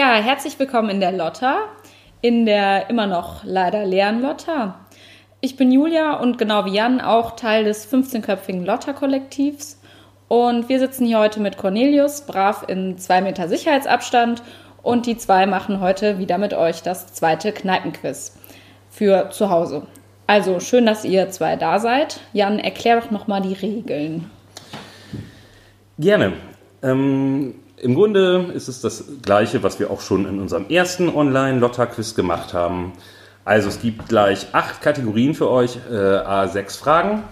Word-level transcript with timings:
Ja, 0.00 0.14
herzlich 0.14 0.58
willkommen 0.58 0.88
in 0.88 1.00
der 1.00 1.12
Lotta, 1.12 1.58
in 2.22 2.46
der 2.46 2.88
immer 2.88 3.06
noch 3.06 3.44
leider 3.44 3.84
leeren 3.84 4.22
Lotta. 4.22 4.76
Ich 5.42 5.58
bin 5.58 5.70
Julia 5.70 6.14
und 6.14 6.38
genau 6.38 6.64
wie 6.64 6.72
Jan 6.72 7.02
auch 7.02 7.36
Teil 7.36 7.64
des 7.64 7.86
15-köpfigen 7.92 8.64
Lotta-Kollektivs. 8.64 9.78
Und 10.26 10.70
wir 10.70 10.78
sitzen 10.78 11.04
hier 11.04 11.18
heute 11.18 11.38
mit 11.40 11.58
Cornelius, 11.58 12.22
brav 12.22 12.64
in 12.66 12.96
zwei 12.96 13.20
Meter 13.20 13.46
Sicherheitsabstand. 13.46 14.42
Und 14.82 15.04
die 15.04 15.18
zwei 15.18 15.44
machen 15.44 15.80
heute 15.80 16.18
wieder 16.18 16.38
mit 16.38 16.54
euch 16.54 16.82
das 16.82 17.12
zweite 17.12 17.52
Kneipenquiz 17.52 18.38
für 18.88 19.28
zu 19.28 19.50
Hause. 19.50 19.82
Also 20.26 20.60
schön, 20.60 20.86
dass 20.86 21.04
ihr 21.04 21.28
zwei 21.28 21.56
da 21.56 21.78
seid. 21.78 22.20
Jan, 22.32 22.58
erklär 22.58 22.98
doch 22.98 23.10
nochmal 23.10 23.42
die 23.42 23.52
Regeln. 23.52 24.30
Gerne. 25.98 26.32
Ähm, 26.82 27.54
Im 27.82 27.94
Grunde 27.94 28.52
ist 28.54 28.68
es 28.68 28.82
das 28.82 29.04
Gleiche, 29.22 29.62
was 29.62 29.78
wir 29.78 29.90
auch 29.90 30.02
schon 30.02 30.26
in 30.26 30.38
unserem 30.38 30.68
ersten 30.68 31.08
Online-Lotta-Quiz 31.08 32.14
gemacht 32.14 32.52
haben. 32.52 32.92
Also 33.46 33.68
es 33.68 33.80
gibt 33.80 34.06
gleich 34.06 34.48
acht 34.52 34.82
Kategorien 34.82 35.34
für 35.34 35.48
euch, 35.48 35.78
äh, 35.90 35.94
A6 35.94 36.78
Fragen, 36.78 37.22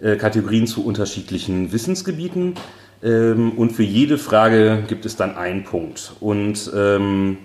äh, 0.00 0.16
Kategorien 0.16 0.68
zu 0.68 0.84
unterschiedlichen 0.86 1.72
Wissensgebieten 1.72 2.54
ähm, 3.02 3.52
und 3.52 3.72
für 3.72 3.82
jede 3.82 4.18
Frage 4.18 4.84
gibt 4.86 5.04
es 5.04 5.16
dann 5.16 5.36
einen 5.36 5.64
Punkt. 5.64 6.12
Und 6.20 6.70
ähm, 6.72 7.38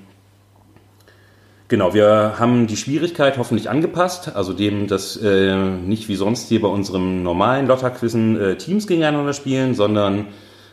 genau, 1.70 1.96
wir 1.96 2.36
haben 2.38 2.68
die 2.68 2.78
Schwierigkeit 2.78 3.40
hoffentlich 3.40 3.68
angepasst, 3.68 4.36
also 4.36 4.54
dem, 4.54 4.86
dass 4.86 5.18
äh, 5.18 5.56
nicht 5.56 6.08
wie 6.08 6.16
sonst 6.16 6.50
hier 6.50 6.62
bei 6.62 6.68
unserem 6.68 7.24
normalen 7.24 7.66
Lotta-Quizzen 7.66 8.40
äh, 8.40 8.58
Teams 8.58 8.86
gegeneinander 8.86 9.34
spielen, 9.34 9.74
sondern 9.74 10.28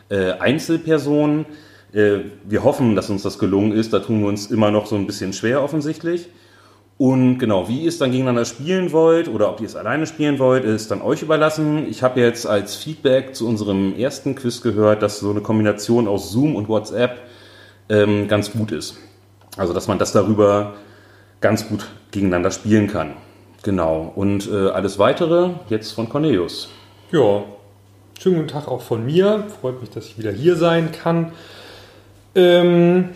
äh, 0.09 0.33
Einzelpersonen. 0.33 1.47
Äh, 1.93 2.21
wir 2.45 2.65
hoffen, 2.65 2.95
dass 2.95 3.11
uns 3.11 3.23
das 3.23 3.39
gelungen 3.39 3.73
ist. 3.73 3.93
Da 3.93 4.01
tun 4.01 4.21
wir 4.21 4.29
uns 4.29 4.51
immer 4.51 4.71
noch 4.71 4.87
so 4.87 4.97
ein 4.97 5.07
bisschen 5.07 5.33
schwer 5.33 5.63
offensichtlich. 5.63 6.29
Und 6.99 7.39
genau, 7.39 7.69
wie 7.69 7.83
ihr 7.83 7.89
es 7.89 7.99
dann 7.99 8.11
gegeneinander 8.11 8.45
spielen 8.45 8.91
wollt 8.91 9.29
oder 9.29 9.51
ob 9.51 9.61
ihr 9.61 9.67
es 9.67 9.77
alleine 9.77 10.07
spielen 10.07 10.41
wollt, 10.41 10.65
ist 10.65 10.91
dann 10.91 11.01
euch 11.01 11.23
überlassen. 11.23 11.87
Ich 11.89 12.03
habe 12.03 12.21
jetzt 12.21 12.45
als 12.45 12.75
Feedback 12.75 13.37
zu 13.37 13.47
unserem 13.47 13.97
ersten 13.97 14.35
Quiz 14.35 14.63
gehört, 14.63 15.03
dass 15.03 15.21
so 15.21 15.31
eine 15.31 15.41
Kombination 15.41 16.09
aus 16.09 16.33
Zoom 16.33 16.57
und 16.57 16.69
WhatsApp 16.69 17.19
ähm, 17.89 18.27
ganz 18.27 18.51
gut 18.51 18.73
ist. 18.73 18.99
Also, 19.57 19.73
dass 19.73 19.87
man 19.87 19.99
das 19.99 20.11
darüber 20.11 20.75
ganz 21.41 21.69
gut 21.69 21.87
gegeneinander 22.11 22.51
spielen 22.51 22.89
kann. 22.89 23.13
Genau. 23.63 24.13
Und 24.17 24.51
äh, 24.51 24.71
alles 24.71 24.99
weitere 24.99 25.51
jetzt 25.69 25.93
von 25.93 26.09
Cornelius. 26.09 26.69
Ja, 27.13 27.45
schönen 28.19 28.37
guten 28.37 28.49
Tag 28.49 28.69
auch 28.69 28.83
von 28.83 29.07
mir. 29.07 29.45
Freut 29.61 29.81
mich, 29.81 29.91
dass 29.91 30.07
ich 30.07 30.19
wieder 30.19 30.33
hier 30.33 30.57
sein 30.57 30.91
kann. 30.91 31.31
Ähm, 32.35 33.11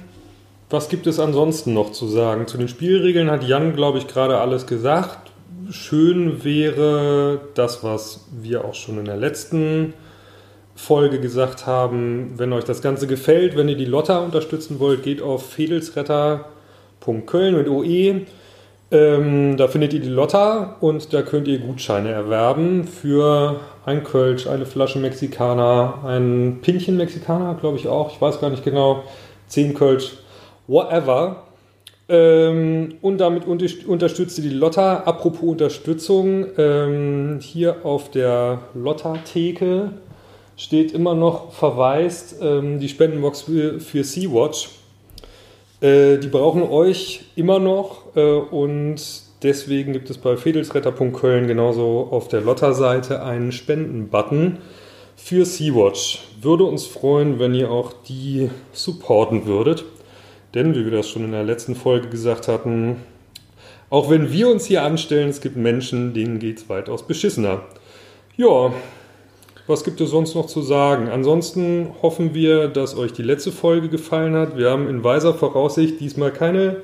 was 0.71 0.89
gibt 0.89 1.09
es 1.09 1.19
ansonsten 1.19 1.75
noch 1.75 1.91
zu 1.91 2.07
sagen? 2.07 2.47
Zu 2.47 2.57
den 2.57 2.69
Spielregeln 2.69 3.29
hat 3.31 3.43
Jan, 3.43 3.75
glaube 3.75 3.99
ich, 3.99 4.07
gerade 4.07 4.39
alles 4.39 4.67
gesagt. 4.67 5.33
Schön 5.71 6.45
wäre 6.45 7.41
das, 7.55 7.83
was 7.83 8.27
wir 8.31 8.65
auch 8.65 8.75
schon 8.75 8.99
in 8.99 9.07
der 9.07 9.17
letzten 9.17 9.95
Folge 10.77 11.19
gesagt 11.21 11.67
haben. 11.67 12.35
Wenn 12.37 12.53
euch 12.53 12.65
das 12.65 12.81
Ganze 12.81 13.09
gefällt, 13.09 13.57
wenn 13.57 13.69
ihr 13.69 13.77
die 13.77 13.85
Lotta 13.85 14.21
unterstützen 14.21 14.79
wollt, 14.79 15.03
geht 15.03 15.21
auf 15.21 15.51
fedelsretter.köln 15.51 17.57
mit 17.57 17.69
OE. 17.69 18.27
Ähm, 18.93 19.57
da 19.57 19.69
findet 19.69 19.95
ihr 19.95 20.01
die 20.01 20.11
Lotta 20.11 20.77
und 20.81 21.15
da 21.15 21.23
könnt 21.23 21.49
ihr 21.49 21.59
Gutscheine 21.59 22.11
erwerben 22.11 22.85
für 22.85 23.59
ein 23.87 24.05
Kölsch, 24.05 24.47
eine 24.47 24.67
Flasche 24.67 24.99
Mexikaner, 24.99 26.05
ein 26.05 26.59
Pinchen 26.61 26.99
Mexikaner, 26.99 27.55
glaube 27.55 27.79
ich 27.79 27.89
auch, 27.89 28.13
ich 28.13 28.21
weiß 28.21 28.39
gar 28.39 28.51
nicht 28.51 28.65
genau, 28.65 29.05
10 29.49 29.73
Kölsch, 29.73 30.13
whatever. 30.67 31.45
Ähm, 32.11 32.97
und 33.01 33.17
damit 33.17 33.47
unterstützt 33.47 34.37
ihr 34.37 34.45
die 34.45 34.55
Lotta. 34.55 35.05
Apropos 35.07 35.43
Unterstützung, 35.43 36.47
ähm, 36.59 37.39
hier 37.41 37.87
auf 37.87 38.11
der 38.11 38.59
Lotta-Theke 38.75 39.93
steht 40.59 40.93
immer 40.93 41.15
noch 41.15 41.53
verweist 41.53 42.37
ähm, 42.43 42.79
die 42.79 42.91
Spendenbox 42.91 43.43
für, 43.43 43.81
für 43.81 44.05
Sea-Watch. 44.05 44.82
Äh, 45.83 46.19
die 46.19 46.29
brauchen 46.29 46.63
euch 46.63 47.25
immer 47.35 47.59
noch 47.59 48.15
äh, 48.15 48.21
und 48.21 49.03
deswegen 49.43 49.93
gibt 49.93 50.09
es 50.11 50.19
bei 50.19 50.37
fedelsretter.köln 50.37 51.49
genauso 51.49 52.09
auf 52.11 52.29
der 52.29 52.41
Lotta-Seite 52.41 53.25
einen 53.25 53.51
Spenden-Button 53.51 54.59
für 55.17 55.45
Sea-Watch. 55.45 56.21
Würde 56.41 56.65
uns 56.65 56.87
freuen, 56.87 57.41
wenn 57.41 57.53
ihr 57.53 57.71
auch 57.71 57.93
die 58.09 58.49
supporten 58.73 59.45
würdet. 59.47 59.85
Denn, 60.55 60.75
wie 60.77 60.85
wir 60.85 60.93
das 60.93 61.09
schon 61.09 61.25
in 61.25 61.33
der 61.33 61.45
letzten 61.45 61.75
Folge 61.75 62.09
gesagt 62.09 62.47
hatten, 62.47 62.99
auch 63.91 64.09
wenn 64.09 64.31
wir 64.33 64.49
uns 64.49 64.67
hier 64.67 64.85
anstellen, 64.85 65.31
es 65.31 65.41
gibt 65.41 65.57
Menschen, 65.57 66.15
denen 66.15 66.39
geht 66.39 66.59
es 66.59 66.69
weitaus 66.69 67.07
beschissener. 67.07 67.63
Ja, 68.37 68.73
was 69.67 69.85
gibt 69.85 70.01
es 70.01 70.11
sonst 70.11 70.35
noch 70.35 70.47
zu 70.47 70.61
sagen? 70.61 71.09
Ansonsten 71.09 71.95
hoffen 72.03 72.35
wir, 72.35 72.69
dass 72.69 72.97
euch 72.97 73.13
die 73.13 73.23
letzte 73.23 73.53
Folge 73.53 73.89
gefallen 73.89 74.35
hat. 74.35 74.57
Wir 74.57 74.71
haben 74.71 74.89
in 74.89 75.05
weiser 75.05 75.35
Voraussicht 75.35 76.01
diesmal 76.01 76.33
keine 76.33 76.79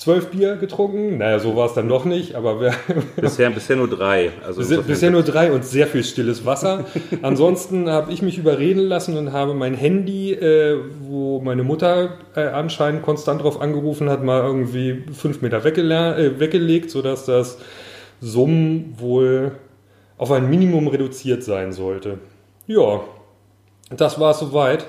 zwölf 0.00 0.28
Bier 0.28 0.56
getrunken. 0.56 1.18
Naja, 1.18 1.38
so 1.38 1.56
war 1.56 1.66
es 1.66 1.74
dann 1.74 1.88
doch 1.88 2.06
nicht, 2.06 2.34
aber 2.34 2.60
wir 2.60 2.74
bisher, 3.16 3.50
bisher 3.50 3.76
nur 3.76 3.88
drei. 3.88 4.30
Also 4.46 4.60
bisher, 4.60 4.78
bisher 4.78 5.10
nur 5.10 5.22
drei 5.22 5.52
und 5.52 5.64
sehr 5.64 5.86
viel 5.86 6.04
stilles 6.04 6.46
Wasser. 6.46 6.86
Ansonsten 7.22 7.88
habe 7.90 8.10
ich 8.10 8.22
mich 8.22 8.38
überreden 8.38 8.80
lassen 8.80 9.18
und 9.18 9.32
habe 9.32 9.52
mein 9.52 9.74
Handy, 9.74 10.32
äh, 10.32 10.78
wo 11.02 11.40
meine 11.40 11.64
Mutter 11.64 12.18
äh, 12.34 12.40
anscheinend 12.40 13.02
konstant 13.02 13.42
drauf 13.42 13.60
angerufen 13.60 14.08
hat, 14.08 14.24
mal 14.24 14.42
irgendwie 14.42 15.04
fünf 15.12 15.42
Meter 15.42 15.64
äh, 15.64 16.40
weggelegt, 16.40 16.90
sodass 16.90 17.26
das 17.26 17.58
Summen 18.22 18.94
wohl 18.98 19.52
auf 20.20 20.30
ein 20.32 20.50
Minimum 20.50 20.86
reduziert 20.88 21.42
sein 21.42 21.72
sollte. 21.72 22.18
Ja, 22.66 23.00
das 23.88 24.20
war 24.20 24.32
es 24.32 24.38
soweit 24.38 24.84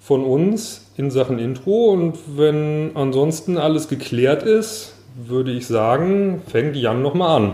von 0.00 0.24
uns 0.24 0.90
in 0.96 1.12
Sachen 1.12 1.38
Intro. 1.38 1.92
Und 1.92 2.18
wenn 2.36 2.90
ansonsten 2.94 3.58
alles 3.58 3.86
geklärt 3.86 4.42
ist, 4.42 4.94
würde 5.14 5.52
ich 5.52 5.68
sagen, 5.68 6.42
fängt 6.48 6.74
Jan 6.74 7.00
nochmal 7.00 7.36
an. 7.36 7.52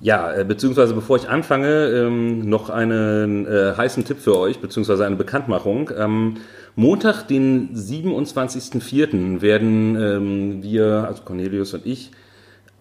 Ja, 0.00 0.32
äh, 0.32 0.44
beziehungsweise 0.44 0.94
bevor 0.94 1.18
ich 1.18 1.28
anfange, 1.28 1.88
ähm, 1.88 2.48
noch 2.48 2.70
einen 2.70 3.46
äh, 3.46 3.74
heißen 3.76 4.06
Tipp 4.06 4.20
für 4.20 4.38
euch, 4.38 4.60
beziehungsweise 4.60 5.04
eine 5.04 5.16
Bekanntmachung. 5.16 5.90
Am 5.90 6.38
Montag, 6.74 7.28
den 7.28 7.76
27.04. 7.76 9.42
werden 9.42 9.96
ähm, 10.00 10.62
wir, 10.62 11.04
also 11.06 11.22
Cornelius 11.22 11.74
und 11.74 11.84
ich, 11.84 12.12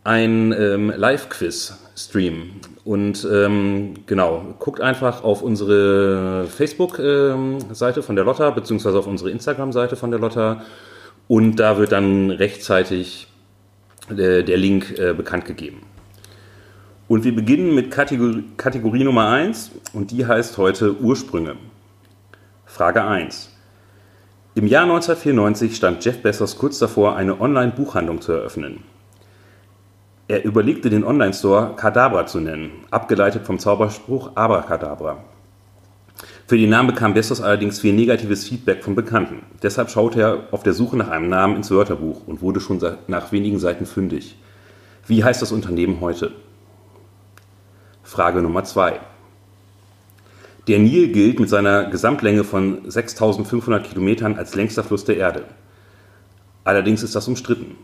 ein 0.06 0.54
ähm, 0.58 0.94
Live-Quiz 0.96 1.83
streamen. 1.96 2.60
Und 2.86 3.28
ähm, 3.32 3.94
genau, 4.06 4.56
guckt 4.60 4.82
einfach 4.82 5.24
auf 5.24 5.42
unsere 5.42 6.48
Facebook-Seite 6.48 8.00
ähm, 8.00 8.04
von 8.04 8.16
der 8.16 8.26
Lotta, 8.26 8.50
beziehungsweise 8.50 8.98
auf 8.98 9.08
unsere 9.08 9.30
Instagram-Seite 9.32 9.96
von 9.96 10.12
der 10.12 10.20
Lotta. 10.20 10.64
Und 11.28 11.58
da 11.58 11.78
wird 11.78 11.92
dann 11.92 12.32
rechtzeitig 12.32 13.28
äh, 14.10 14.44
der 14.44 14.58
Link 14.58 14.98
äh, 14.98 15.14
bekannt 15.14 15.46
gegeben. 15.46 15.82
Und 17.08 17.24
wir 17.24 17.36
beginnen 17.36 17.76
mit 17.76 17.92
Kategorie, 17.92 18.44
Kategorie 18.58 19.04
Nummer 19.04 19.30
1 19.30 19.72
und 19.94 20.12
die 20.12 20.26
heißt 20.26 20.58
heute 20.58 21.00
Ursprünge. 21.00 21.58
Frage 22.66 23.04
1. 23.04 23.50
Im 24.56 24.68
Jahr 24.68 24.84
1994 24.84 25.76
stand 25.76 26.04
Jeff 26.04 26.22
Bezos 26.22 26.58
kurz 26.58 26.80
davor, 26.80 27.16
eine 27.16 27.40
Online-Buchhandlung 27.40 28.22
zu 28.22 28.32
eröffnen. 28.32 28.84
Er 30.30 30.46
überlegte, 30.46 30.90
den 30.90 31.04
Online-Store 31.04 31.76
Kadabra 31.76 32.26
zu 32.26 32.40
nennen, 32.40 32.72
abgeleitet 32.92 33.46
vom 33.46 33.60
Zauberspruch 33.60 34.32
Abracadabra. 34.36 35.18
Für 36.48 36.58
den 36.58 36.70
Namen 36.70 36.90
bekam 36.90 37.14
Bezos 37.14 37.42
allerdings 37.42 37.82
viel 37.82 37.94
negatives 37.94 38.48
Feedback 38.48 38.86
von 38.86 38.96
Bekannten. 38.96 39.42
Deshalb 39.62 39.90
schaute 39.90 40.22
er 40.22 40.48
auf 40.52 40.64
der 40.64 40.74
Suche 40.74 40.96
nach 40.96 41.10
einem 41.10 41.28
Namen 41.28 41.58
ins 41.58 41.72
Wörterbuch 41.72 42.26
und 42.26 42.42
wurde 42.42 42.62
schon 42.62 42.80
nach 43.08 43.34
wenigen 43.34 43.60
Seiten 43.60 43.86
fündig. 43.86 44.38
Wie 45.08 45.24
heißt 45.26 45.42
das 45.42 45.52
Unternehmen 45.52 46.00
heute? 46.00 46.32
Frage 48.04 48.42
Nummer 48.42 48.64
2. 48.64 49.02
Der 50.68 50.80
Nil 50.80 51.12
gilt 51.12 51.42
mit 51.42 51.50
seiner 51.50 51.86
Gesamtlänge 51.90 52.46
von 52.46 52.90
6500 52.90 53.84
Kilometern 53.84 54.38
als 54.38 54.56
längster 54.56 54.86
Fluss 54.86 55.04
der 55.04 55.18
Erde. 55.18 55.44
Allerdings 56.64 57.04
ist 57.04 57.16
das 57.16 57.28
umstritten. 57.28 57.76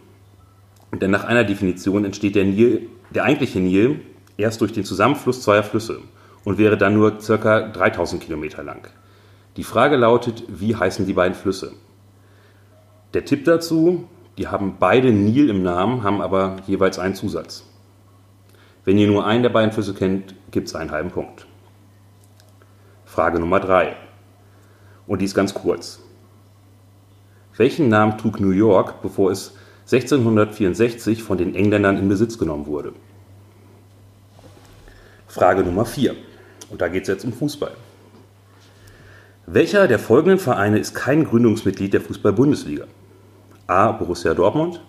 Denn 0.92 1.12
nach 1.12 1.24
einer 1.24 1.44
Definition 1.44 2.06
entsteht 2.06 2.36
der 2.36 2.46
Nil, 2.46 2.90
der 3.12 3.24
eigentliche 3.24 3.60
Nil, 3.60 4.02
erst 4.38 4.62
durch 4.62 4.74
den 4.74 4.86
Zusammenfluss 4.86 5.42
zweier 5.42 5.64
Flüsse 5.64 6.00
und 6.44 6.58
wäre 6.58 6.78
dann 6.78 6.96
nur 6.96 7.18
ca. 7.20 7.68
3000 7.68 8.24
Kilometer 8.24 8.64
lang. 8.64 8.88
Die 9.58 9.64
Frage 9.64 9.98
lautet, 9.98 10.44
wie 10.48 10.76
heißen 10.76 11.06
die 11.06 11.14
beiden 11.14 11.36
Flüsse? 11.36 11.74
Der 13.14 13.26
Tipp 13.26 13.46
dazu, 13.46 14.08
die 14.38 14.48
haben 14.48 14.78
beide 14.80 15.12
Nil 15.12 15.50
im 15.50 15.64
Namen, 15.64 16.04
haben 16.04 16.22
aber 16.22 16.58
jeweils 16.66 16.98
einen 16.98 17.16
Zusatz. 17.16 17.66
Wenn 18.86 18.98
ihr 18.98 19.08
nur 19.08 19.26
einen 19.26 19.44
der 19.44 19.50
beiden 19.50 19.72
Flüsse 19.72 19.94
kennt, 19.94 20.34
gibt 20.52 20.68
es 20.68 20.76
einen 20.76 20.92
halben 20.92 21.12
Punkt. 21.12 21.46
Frage 23.06 23.40
Nummer 23.40 23.60
3. 23.60 23.96
Und 25.08 25.20
die 25.20 25.26
ist 25.26 25.36
ganz 25.36 25.54
kurz. 25.54 26.00
Welchen 27.58 27.90
Namen 27.90 28.18
trug 28.18 28.40
New 28.40 28.52
York, 28.52 29.02
bevor 29.02 29.32
es 29.32 29.58
1664 29.92 31.24
von 31.24 31.40
den 31.40 31.56
Engländern 31.56 31.98
in 31.98 32.08
Besitz 32.10 32.38
genommen 32.38 32.68
wurde? 32.68 32.94
Frage 35.28 35.64
Nummer 35.64 35.84
4. 35.84 36.16
Und 36.70 36.80
da 36.80 36.88
geht 36.90 37.04
es 37.04 37.08
jetzt 37.08 37.26
um 37.26 37.34
Fußball. 37.34 37.72
Welcher 39.48 39.88
der 39.88 39.98
folgenden 39.98 40.38
Vereine 40.38 40.78
ist 40.78 40.94
kein 40.94 41.24
Gründungsmitglied 41.24 41.92
der 41.92 42.02
Fußball-Bundesliga? 42.02 42.86
A. 43.66 43.92
Borussia 43.94 44.36
Dortmund, 44.36 44.80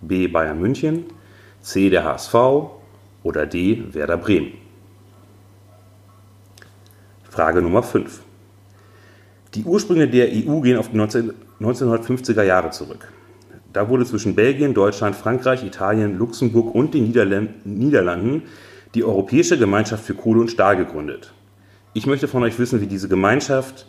B. 0.00 0.26
Bayern 0.26 0.58
München, 0.58 1.04
C. 1.60 1.90
der 1.90 2.04
HSV 2.04 2.34
oder 3.24 3.44
D. 3.44 3.84
Werder 3.92 4.16
Bremen? 4.16 4.54
Frage 7.28 7.60
Nummer 7.60 7.82
5. 7.82 8.22
Die 9.52 9.64
Ursprünge 9.64 10.08
der 10.08 10.28
EU 10.28 10.60
gehen 10.60 10.78
auf 10.78 10.88
die 10.90 10.98
1950er 10.98 12.42
Jahre 12.42 12.70
zurück. 12.70 13.12
Da 13.76 13.90
wurde 13.90 14.06
zwischen 14.06 14.34
Belgien, 14.34 14.72
Deutschland, 14.72 15.14
Frankreich, 15.14 15.62
Italien, 15.62 16.16
Luxemburg 16.16 16.74
und 16.74 16.94
den 16.94 17.12
Niederlanden 17.64 18.44
die 18.94 19.04
Europäische 19.04 19.58
Gemeinschaft 19.58 20.02
für 20.02 20.14
Kohle 20.14 20.40
und 20.40 20.50
Stahl 20.50 20.78
gegründet. 20.78 21.34
Ich 21.92 22.06
möchte 22.06 22.26
von 22.26 22.42
euch 22.42 22.58
wissen, 22.58 22.80
wie 22.80 22.86
diese 22.86 23.06
Gemeinschaft 23.06 23.86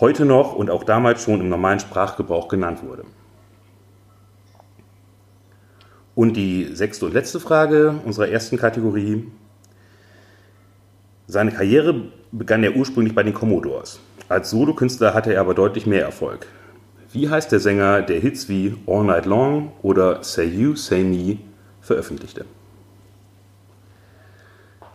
heute 0.00 0.24
noch 0.24 0.54
und 0.54 0.70
auch 0.70 0.84
damals 0.84 1.22
schon 1.22 1.42
im 1.42 1.50
normalen 1.50 1.80
Sprachgebrauch 1.80 2.48
genannt 2.48 2.82
wurde. 2.82 3.04
Und 6.14 6.38
die 6.38 6.70
sechste 6.72 7.04
und 7.04 7.12
letzte 7.12 7.40
Frage 7.40 8.00
unserer 8.06 8.28
ersten 8.28 8.56
Kategorie. 8.56 9.30
Seine 11.26 11.52
Karriere 11.52 12.04
begann 12.32 12.64
er 12.64 12.74
ursprünglich 12.74 13.14
bei 13.14 13.22
den 13.22 13.34
Commodores. 13.34 14.00
Als 14.30 14.48
Solokünstler 14.48 15.12
hatte 15.12 15.34
er 15.34 15.42
aber 15.42 15.52
deutlich 15.52 15.84
mehr 15.84 16.04
Erfolg. 16.06 16.46
Wie 17.12 17.28
heißt 17.28 17.50
der 17.52 17.60
Sänger, 17.60 18.02
der 18.02 18.20
Hits 18.20 18.48
wie 18.48 18.74
All 18.86 19.04
Night 19.04 19.24
Long 19.24 19.72
oder 19.82 20.22
Say 20.22 20.44
You, 20.46 20.76
Say 20.76 21.02
Me 21.02 21.38
veröffentlichte? 21.80 22.44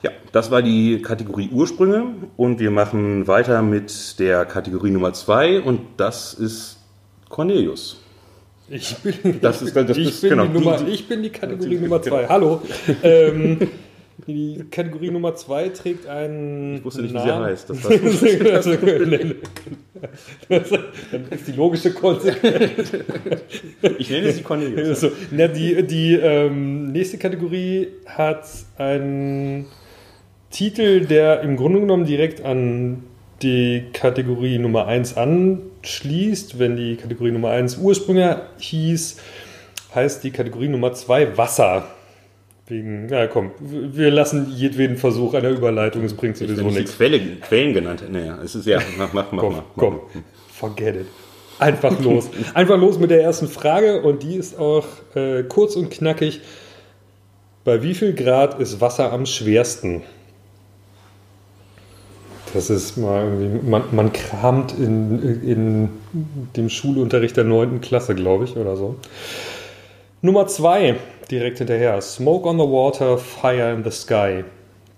Ja, 0.03 0.11
das 0.31 0.51
war 0.51 0.61
die 0.61 1.01
Kategorie 1.01 1.49
Ursprünge 1.51 2.13
und 2.37 2.59
wir 2.59 2.69
machen 2.69 3.27
weiter 3.27 3.61
mit 3.61 4.19
der 4.19 4.45
Kategorie 4.45 4.91
Nummer 4.91 5.13
zwei 5.13 5.59
und 5.59 5.81
das 5.97 6.33
ist 6.33 6.77
Cornelius. 7.29 7.99
Ich 8.69 8.95
bin, 8.97 9.41
das 9.41 9.61
ist, 9.61 9.75
das 9.75 9.97
ich, 9.97 10.09
ist, 10.09 10.21
bin 10.21 10.29
genau, 10.31 10.45
die 10.45 10.53
Nummer, 10.53 10.77
die, 10.77 10.91
ich 10.91 11.07
bin 11.07 11.23
die 11.23 11.29
Kategorie 11.29 11.77
Nummer 11.77 12.01
zwei. 12.01 12.21
Genau. 12.21 12.29
Hallo. 12.29 12.61
ähm, 13.03 13.69
die 14.27 14.63
Kategorie 14.69 15.11
Nummer 15.11 15.35
zwei 15.35 15.69
trägt 15.69 16.07
einen. 16.07 16.77
Ich 16.77 16.85
wusste 16.85 17.01
nicht, 17.01 17.13
Namen. 17.13 17.27
wie 17.27 17.31
sie 17.31 17.51
heißt. 17.51 17.69
Das, 17.69 17.81
das, 20.49 20.69
das 20.69 21.39
ist 21.39 21.47
die 21.47 21.51
logische 21.53 21.93
Konsequenz. 21.93 22.93
Ich 23.97 24.09
nenne 24.09 24.31
sie 24.31 24.41
Cornelius. 24.41 25.01
So, 25.01 25.11
na, 25.31 25.47
die 25.47 25.83
die 25.83 26.13
ähm, 26.15 26.91
nächste 26.91 27.17
Kategorie 27.17 27.87
hat 28.05 28.45
einen 28.77 29.65
Titel, 30.51 31.05
der 31.05 31.41
im 31.41 31.57
Grunde 31.57 31.79
genommen 31.79 32.05
direkt 32.05 32.43
an 32.43 33.03
die 33.41 33.85
Kategorie 33.93 34.59
Nummer 34.59 34.87
1 34.87 35.17
anschließt. 35.17 36.59
Wenn 36.59 36.75
die 36.75 36.95
Kategorie 36.95 37.31
Nummer 37.31 37.49
1 37.49 37.77
Ursprünge 37.77 38.43
hieß, 38.59 39.17
heißt 39.95 40.23
die 40.23 40.31
Kategorie 40.31 40.67
Nummer 40.69 40.93
2 40.93 41.37
Wasser. 41.37 41.87
Wegen, 42.67 43.09
ja 43.09 43.27
komm, 43.27 43.51
wir 43.59 44.09
lassen 44.09 44.53
jedweden 44.55 44.95
Versuch 44.95 45.33
einer 45.33 45.49
Überleitung, 45.49 46.03
es 46.05 46.13
bringt 46.13 46.37
sowieso 46.37 46.69
ich, 46.69 46.75
nichts. 46.75 46.95
Quelle, 46.95 47.19
Quellen 47.19 47.73
genannt, 47.73 48.05
naja, 48.09 48.39
es 48.41 48.55
ist 48.55 48.65
ja, 48.65 48.79
mach, 48.97 49.11
mach, 49.11 49.31
mach 49.33 49.41
komm, 49.41 49.53
mal. 49.53 49.63
Komm, 49.75 49.99
forget 50.49 50.95
it. 50.95 51.07
Einfach 51.59 51.99
los. 51.99 52.29
Einfach 52.53 52.77
los 52.77 52.99
mit 52.99 53.11
der 53.11 53.21
ersten 53.21 53.47
Frage 53.47 54.01
und 54.01 54.23
die 54.23 54.35
ist 54.35 54.57
auch 54.57 54.85
äh, 55.15 55.43
kurz 55.43 55.75
und 55.75 55.91
knackig. 55.91 56.41
Bei 57.63 57.83
wie 57.83 57.93
viel 57.93 58.13
Grad 58.13 58.59
ist 58.59 58.81
Wasser 58.81 59.11
am 59.11 59.25
schwersten? 59.25 60.03
Das 62.53 62.69
ist 62.69 62.97
mal 62.97 63.23
irgendwie, 63.23 63.69
man, 63.69 63.83
man 63.91 64.13
kramt 64.13 64.77
in, 64.77 65.41
in 65.43 65.89
dem 66.55 66.69
Schulunterricht 66.69 67.35
der 67.35 67.45
9. 67.45 67.81
Klasse, 67.81 68.15
glaube 68.15 68.43
ich, 68.43 68.57
oder 68.57 68.75
so. 68.75 68.95
Nummer 70.25 70.47
2, 70.47 70.95
direkt 71.29 71.57
hinterher. 71.57 71.99
Smoke 72.01 72.47
on 72.47 72.57
the 72.57 72.63
Water, 72.63 73.17
Fire 73.17 73.73
in 73.73 73.83
the 73.83 73.91
Sky. 73.91 74.45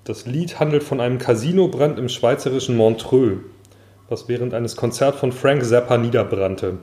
Das 0.03 0.27
Lied 0.27 0.59
handelt 0.59 0.83
von 0.83 0.99
einem 0.99 1.17
Casinobrand 1.17 1.97
im 1.97 2.09
schweizerischen 2.09 2.77
Montreux, 2.77 3.39
was 4.07 4.27
während 4.27 4.53
eines 4.53 4.75
Konzerts 4.75 5.19
von 5.19 5.31
Frank 5.31 5.65
Zappa 5.65 5.97
niederbrannte. 5.97 6.77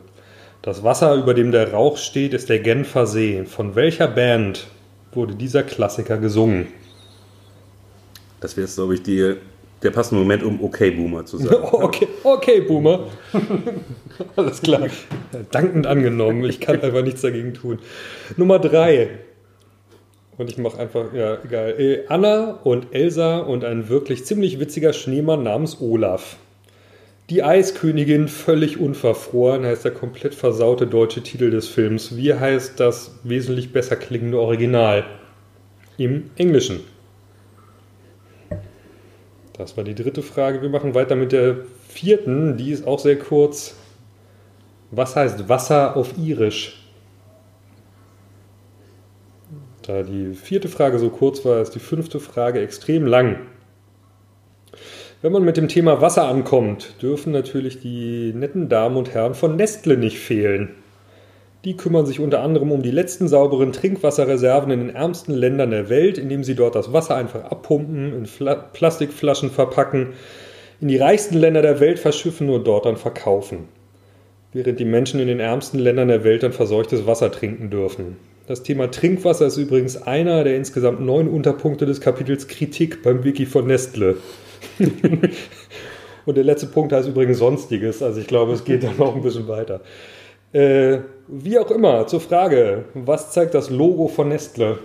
Das 0.60 0.82
Wasser, 0.82 1.14
über 1.14 1.34
dem 1.34 1.52
der 1.52 1.72
Rauch 1.72 1.96
steht, 1.96 2.34
ist 2.34 2.48
der 2.48 2.58
Genfer 2.58 3.06
See. 3.06 3.44
Von 3.44 3.76
welcher 3.76 4.08
Band 4.08 4.66
wurde 5.12 5.36
dieser 5.36 5.62
Klassiker 5.62 6.18
gesungen? 6.18 6.66
Das 8.40 8.56
wäre 8.56 8.66
jetzt, 8.66 8.74
glaube 8.74 8.94
ich, 8.94 9.04
die 9.04 9.36
der 9.82 9.90
passende 9.90 10.20
Moment, 10.20 10.43
um 10.43 10.62
okay 10.62 10.90
Boomer 10.90 11.25
zu 11.25 11.38
sagen. 11.38 11.56
okay, 11.73 12.08
okay 12.23 12.61
Boomer. 12.61 13.08
Alles 14.37 14.62
klar. 14.62 14.88
Dankend 15.50 15.87
angenommen. 15.87 16.44
Ich 16.44 16.61
kann 16.61 16.81
einfach 16.81 17.02
nichts 17.02 17.23
dagegen 17.23 17.55
tun. 17.55 17.79
Nummer 18.37 18.58
drei. 18.58 19.11
Und 20.38 20.50
ich 20.50 20.58
mache 20.58 20.79
einfach, 20.79 21.12
ja, 21.12 21.38
egal. 21.44 21.79
Äh, 21.79 22.05
Anna 22.08 22.58
und 22.64 22.94
Elsa 22.94 23.38
und 23.38 23.64
ein 23.64 23.88
wirklich 23.88 24.25
ziemlich 24.25 24.58
witziger 24.61 24.93
Schneemann 24.93 25.43
namens 25.43 25.81
Olaf. 25.81 26.37
Die 27.31 27.43
Eiskönigin 27.43 28.29
völlig 28.29 28.79
unverfroren 28.79 29.64
heißt 29.64 29.84
der 29.84 29.93
komplett 29.93 30.34
versaute 30.34 30.87
deutsche 30.87 31.23
Titel 31.23 31.50
des 31.50 31.69
Films. 31.69 32.17
Wie 32.17 32.34
heißt 32.34 32.81
das 32.81 33.19
wesentlich 33.25 33.73
besser 33.73 33.96
klingende 33.96 34.38
Original? 34.38 35.05
Im 35.99 36.31
Englischen. 36.37 36.81
Das 39.54 39.76
war 39.76 39.84
die 39.84 39.94
dritte 39.94 40.22
Frage. 40.22 40.62
Wir 40.62 40.69
machen 40.69 40.94
weiter 40.94 41.14
mit 41.14 41.32
der 41.32 41.56
vierten. 41.88 42.56
Die 42.56 42.70
ist 42.70 42.87
auch 42.87 42.99
sehr 42.99 43.19
kurz. 43.19 43.76
Was 44.90 45.16
heißt 45.16 45.48
Wasser 45.48 45.96
auf 45.96 46.17
Irisch? 46.19 46.79
Da 49.82 50.03
die 50.03 50.34
vierte 50.34 50.69
Frage 50.69 50.98
so 50.98 51.10
kurz 51.10 51.44
war, 51.44 51.60
ist 51.60 51.74
die 51.74 51.81
fünfte 51.81 52.20
Frage 52.20 52.60
extrem 52.60 53.06
lang. 53.06 53.41
Wenn 55.22 55.32
man 55.32 55.44
mit 55.44 55.56
dem 55.56 55.69
Thema 55.69 56.00
Wasser 56.00 56.26
ankommt, 56.29 57.00
dürfen 57.03 57.32
natürlich 57.32 57.81
die 57.81 58.32
netten 58.34 58.69
Damen 58.69 58.96
und 58.96 59.15
Herren 59.15 59.34
von 59.34 59.56
Nestle 59.56 59.96
nicht 59.96 60.19
fehlen. 60.19 60.81
Die 61.64 61.76
kümmern 61.76 62.06
sich 62.06 62.19
unter 62.19 62.40
anderem 62.40 62.72
um 62.72 62.82
die 62.82 62.90
letzten 62.90 63.28
sauberen 63.28 63.72
Trinkwasserreserven 63.72 64.72
in 64.72 64.81
den 64.81 64.94
ärmsten 64.96 65.32
Ländern 65.32 65.70
der 65.70 65.88
Welt, 65.88 66.19
indem 66.19 66.42
sie 66.42 66.56
dort 66.56 66.74
das 66.74 66.92
Wasser 66.92 67.14
einfach 67.14 67.44
abpumpen, 67.44 68.12
in 68.12 68.26
Fla 68.26 68.54
Plastikflaschen 68.56 69.50
verpacken, 69.50 70.08
in 70.81 70.88
die 70.88 70.96
reichsten 70.96 71.38
Länder 71.38 71.62
der 71.62 71.78
Welt 71.78 72.00
verschiffen 72.00 72.50
und 72.50 72.66
dort 72.66 72.86
dann 72.86 72.96
verkaufen. 72.96 73.69
Während 74.52 74.81
die 74.81 74.84
Menschen 74.84 75.20
in 75.20 75.28
den 75.28 75.38
ärmsten 75.38 75.78
Ländern 75.78 76.08
der 76.08 76.24
Welt 76.24 76.42
dann 76.42 76.52
verseuchtes 76.52 77.06
Wasser 77.06 77.31
trinken 77.31 77.70
dürfen. 77.70 78.16
Das 78.48 78.64
Thema 78.64 78.90
Trinkwasser 78.90 79.46
ist 79.46 79.56
übrigens 79.56 80.02
einer 80.02 80.42
der 80.42 80.56
insgesamt 80.56 81.00
neun 81.00 81.28
Unterpunkte 81.28 81.86
des 81.86 82.00
Kapitels 82.00 82.48
Kritik 82.48 83.04
beim 83.04 83.22
Wiki 83.22 83.46
von 83.46 83.69
Nestle. 83.69 84.16
und 86.26 86.36
der 86.36 86.44
letzte 86.44 86.66
Punkt 86.66 86.92
heißt 86.92 87.08
übrigens 87.08 87.38
Sonstiges, 87.38 88.02
also 88.02 88.20
ich 88.20 88.26
glaube, 88.26 88.52
es 88.52 88.64
geht 88.64 88.82
dann 88.82 88.96
noch 88.98 89.14
ein 89.14 89.22
bisschen 89.22 89.46
weiter. 89.46 89.81
Äh, 90.52 90.98
wie 91.28 91.58
auch 91.58 91.70
immer, 91.70 92.06
zur 92.06 92.20
Frage, 92.20 92.84
was 92.94 93.30
zeigt 93.32 93.54
das 93.54 93.70
Logo 93.70 94.08
von 94.08 94.28
Nestle? 94.28 94.78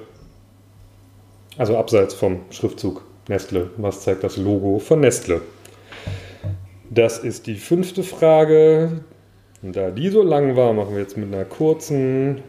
Also 1.58 1.78
abseits 1.78 2.14
vom 2.14 2.42
Schriftzug 2.52 3.04
Nestle, 3.28 3.72
was 3.78 4.02
zeigt 4.02 4.24
das 4.24 4.38
Logo 4.38 4.80
von 4.80 5.02
Nestle? 5.02 5.42
Das 6.90 7.20
ist 7.20 7.48
die 7.48 7.56
fünfte 7.56 8.04
Frage. 8.04 9.02
Und 9.62 9.76
da 9.76 9.90
die 9.92 10.10
so 10.10 10.24
lang 10.24 10.56
war, 10.56 10.72
machen 10.72 10.94
wir 10.94 11.02
jetzt 11.02 11.18
mit 11.18 11.34
einer 11.34 11.44
kurzen 11.44 12.44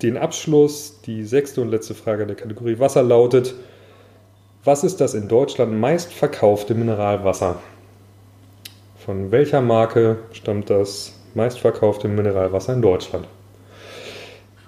den 0.00 0.16
Abschluss. 0.16 1.00
Die 1.02 1.24
sechste 1.24 1.60
und 1.60 1.70
letzte 1.70 1.94
Frage 1.94 2.26
der 2.26 2.36
Kategorie 2.36 2.78
Wasser 2.78 3.02
lautet, 3.02 3.54
was 4.64 4.84
ist 4.84 5.02
das 5.02 5.12
in 5.12 5.28
Deutschland 5.28 5.78
meistverkaufte 5.78 6.74
Mineralwasser? 6.74 7.60
Von 8.96 9.30
welcher 9.30 9.60
Marke 9.60 10.16
stammt 10.32 10.70
das 10.70 11.12
meistverkaufte 11.34 12.08
Mineralwasser 12.08 12.74
in 12.74 12.82
Deutschland. 12.82 13.26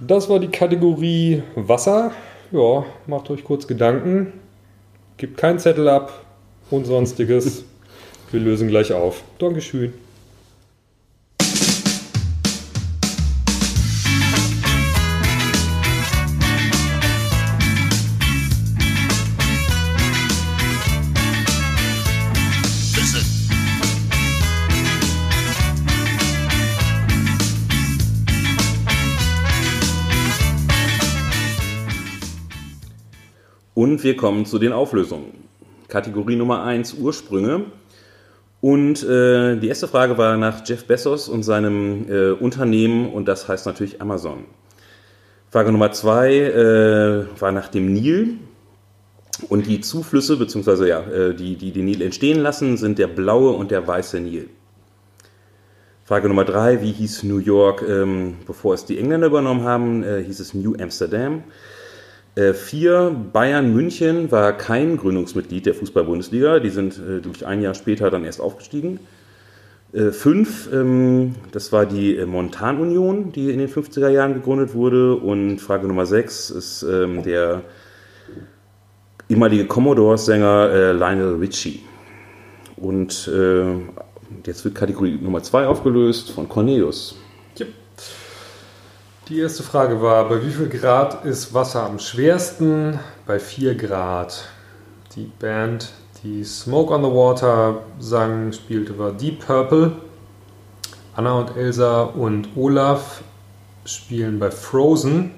Das 0.01 0.29
war 0.29 0.39
die 0.39 0.49
Kategorie 0.49 1.43
Wasser. 1.55 2.13
Ja, 2.53 2.85
macht 3.07 3.31
euch 3.31 3.45
kurz 3.45 3.67
Gedanken. 3.67 4.33
Gebt 5.17 5.39
keinen 5.39 5.59
Zettel 5.59 5.89
ab 5.89 6.13
und 6.71 6.85
sonstiges. 6.85 7.65
Wir 8.31 8.41
lösen 8.41 8.69
gleich 8.69 8.93
auf. 8.93 9.23
Dankeschön. 9.39 9.95
Wir 34.07 34.17
kommen 34.17 34.47
zu 34.47 34.61
den 34.61 34.73
Auflösungen. 34.73 35.33
Kategorie 35.89 36.37
Nummer 36.37 36.63
1 36.63 36.95
Ursprünge. 36.95 37.65
Und 38.61 39.03
äh, 39.03 39.57
die 39.57 39.67
erste 39.67 39.89
Frage 39.89 40.17
war 40.17 40.37
nach 40.37 40.63
Jeff 40.65 40.85
Bezos 40.85 41.29
und 41.29 41.43
seinem 41.43 42.09
äh, 42.09 42.31
Unternehmen 42.31 43.13
und 43.13 43.27
das 43.27 43.49
heißt 43.49 43.67
natürlich 43.67 44.01
Amazon. 44.01 44.45
Frage 45.51 45.73
Nummer 45.73 45.91
2 45.91 46.35
äh, 46.37 47.41
war 47.41 47.51
nach 47.51 47.67
dem 47.67 47.93
Nil. 47.93 48.39
Und 49.49 49.67
die 49.67 49.81
Zuflüsse, 49.81 50.37
beziehungsweise 50.37 50.89
ja, 50.89 51.01
äh, 51.01 51.35
die, 51.35 51.57
die 51.57 51.73
den 51.73 51.87
Nil 51.87 52.01
entstehen 52.01 52.39
lassen, 52.39 52.77
sind 52.77 53.01
der 53.01 53.09
blaue 53.09 53.51
und 53.51 53.73
der 53.73 53.89
weiße 53.89 54.21
Nil. 54.21 54.49
Frage 56.05 56.29
Nummer 56.29 56.45
drei, 56.45 56.81
wie 56.81 56.93
hieß 56.93 57.25
New 57.25 57.39
York, 57.39 57.83
ähm, 57.83 58.37
bevor 58.47 58.75
es 58.75 58.85
die 58.85 59.01
Engländer 59.01 59.27
übernommen 59.27 59.65
haben, 59.65 60.05
äh, 60.05 60.23
hieß 60.23 60.39
es 60.39 60.55
New 60.55 60.75
Amsterdam. 60.81 61.43
Äh, 62.37 62.53
vier, 62.53 63.17
Bayern 63.33 63.73
München 63.73 64.31
war 64.31 64.53
kein 64.53 64.99
Gründungsmitglied 64.99 65.65
der 65.65 65.75
Fußball-Bundesliga, 65.75 66.61
die 66.61 66.69
sind 66.69 66.99
äh, 66.99 67.21
durch 67.21 67.47
ein 67.47 67.63
Jahr 67.63 67.73
später 67.73 68.11
dann 68.11 68.25
erst 68.25 68.43
aufgestiegen. 68.43 69.01
Äh, 69.95 70.11
fünf, 70.11 70.69
ähm, 70.71 71.37
das 71.53 71.73
war 71.73 71.87
die 71.87 72.15
äh, 72.15 72.27
Montanunion, 72.27 73.33
die 73.33 73.51
in 73.51 73.59
den 73.59 73.71
50er 73.71 74.11
Jahren 74.11 74.35
gegründet 74.35 74.75
wurde. 74.75 75.15
Und 75.17 75.59
Frage 75.61 75.87
Nummer 75.89 76.05
sechs 76.05 76.51
ist 76.51 76.83
ähm, 76.83 77.23
der 77.23 77.63
ehemalige 79.31 79.65
Commodores-Sänger 79.65 80.71
äh, 80.71 80.93
Lionel 80.93 81.37
Richie. 81.37 81.81
Und 82.77 83.29
äh, 83.29 83.65
jetzt 84.45 84.63
wird 84.67 84.75
Kategorie 84.75 85.19
Nummer 85.23 85.43
2 85.43 85.67
aufgelöst 85.67 86.33
von 86.33 86.51
Cornelius. 86.51 87.17
Die 89.29 89.41
erste 89.41 89.65
Frage 89.65 90.01
war, 90.01 90.29
bei 90.29 90.41
wie 90.47 90.53
viel 90.53 90.69
Grad 90.69 91.25
ist 91.25 91.53
Wasser 91.53 91.83
am 91.83 91.99
schwersten? 91.99 93.01
Bei 93.27 93.41
4 93.41 93.75
Grad. 93.75 94.45
Die 95.17 95.29
Band, 95.41 95.91
die 96.23 96.45
Smoke 96.45 96.95
on 96.95 97.03
the 97.03 97.11
Water 97.11 97.83
sang, 97.99 98.53
spielte, 98.53 98.97
war 99.01 99.11
Deep 99.11 99.45
Purple. 99.45 99.97
Anna 101.17 101.41
und 101.41 101.57
Elsa 101.57 102.03
und 102.03 102.51
Olaf 102.55 103.25
spielen 103.85 104.39
bei 104.39 104.53
Frozen. 104.53 105.33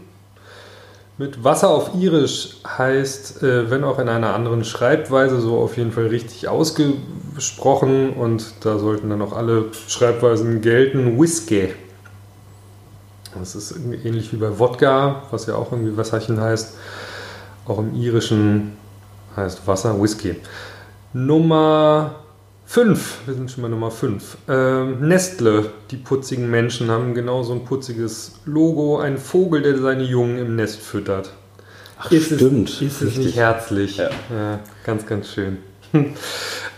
Mit 1.16 1.42
Wasser 1.42 1.70
auf 1.70 1.94
Irisch 1.94 2.58
heißt, 2.66 3.42
äh, 3.42 3.70
wenn 3.70 3.84
auch 3.84 3.98
in 3.98 4.10
einer 4.10 4.34
anderen 4.34 4.64
Schreibweise, 4.64 5.40
so 5.40 5.60
auf 5.60 5.78
jeden 5.78 5.92
Fall 5.92 6.08
richtig 6.08 6.46
ausgesprochen 6.46 8.12
und 8.12 8.52
da 8.66 8.78
sollten 8.78 9.08
dann 9.08 9.22
auch 9.22 9.32
alle 9.32 9.70
Schreibweisen 9.88 10.60
gelten, 10.60 11.18
Whisky. 11.18 11.70
Das 13.36 13.54
ist 13.54 13.74
ähnlich 14.04 14.32
wie 14.32 14.36
bei 14.36 14.58
Wodka, 14.58 15.22
was 15.30 15.46
ja 15.46 15.54
auch 15.54 15.72
irgendwie 15.72 15.96
Wasserchen 15.96 16.40
heißt. 16.40 16.74
Auch 17.66 17.78
im 17.78 17.94
Irischen 17.94 18.76
heißt 19.36 19.66
Wasser 19.66 20.00
Whisky. 20.00 20.36
Nummer 21.12 22.16
5, 22.66 23.20
wir 23.26 23.34
sind 23.34 23.50
schon 23.50 23.62
bei 23.62 23.68
Nummer 23.68 23.90
5. 23.90 24.38
Ähm, 24.48 25.08
Nestle, 25.08 25.70
die 25.90 25.96
putzigen 25.96 26.50
Menschen, 26.50 26.90
haben 26.90 27.14
genau 27.14 27.42
so 27.42 27.54
ein 27.54 27.64
putziges 27.64 28.40
Logo. 28.44 28.98
Ein 28.98 29.18
Vogel, 29.18 29.62
der 29.62 29.78
seine 29.78 30.04
Jungen 30.04 30.38
im 30.38 30.56
Nest 30.56 30.80
füttert. 30.80 31.32
Ach, 31.98 32.10
ist 32.10 32.34
stimmt. 32.34 32.68
Es, 32.68 32.82
ist 32.82 33.02
es 33.02 33.16
nicht 33.16 33.36
herzlich? 33.36 33.96
Ja. 33.96 34.10
ja. 34.30 34.60
ganz, 34.84 35.06
ganz 35.06 35.28
schön. 35.28 35.58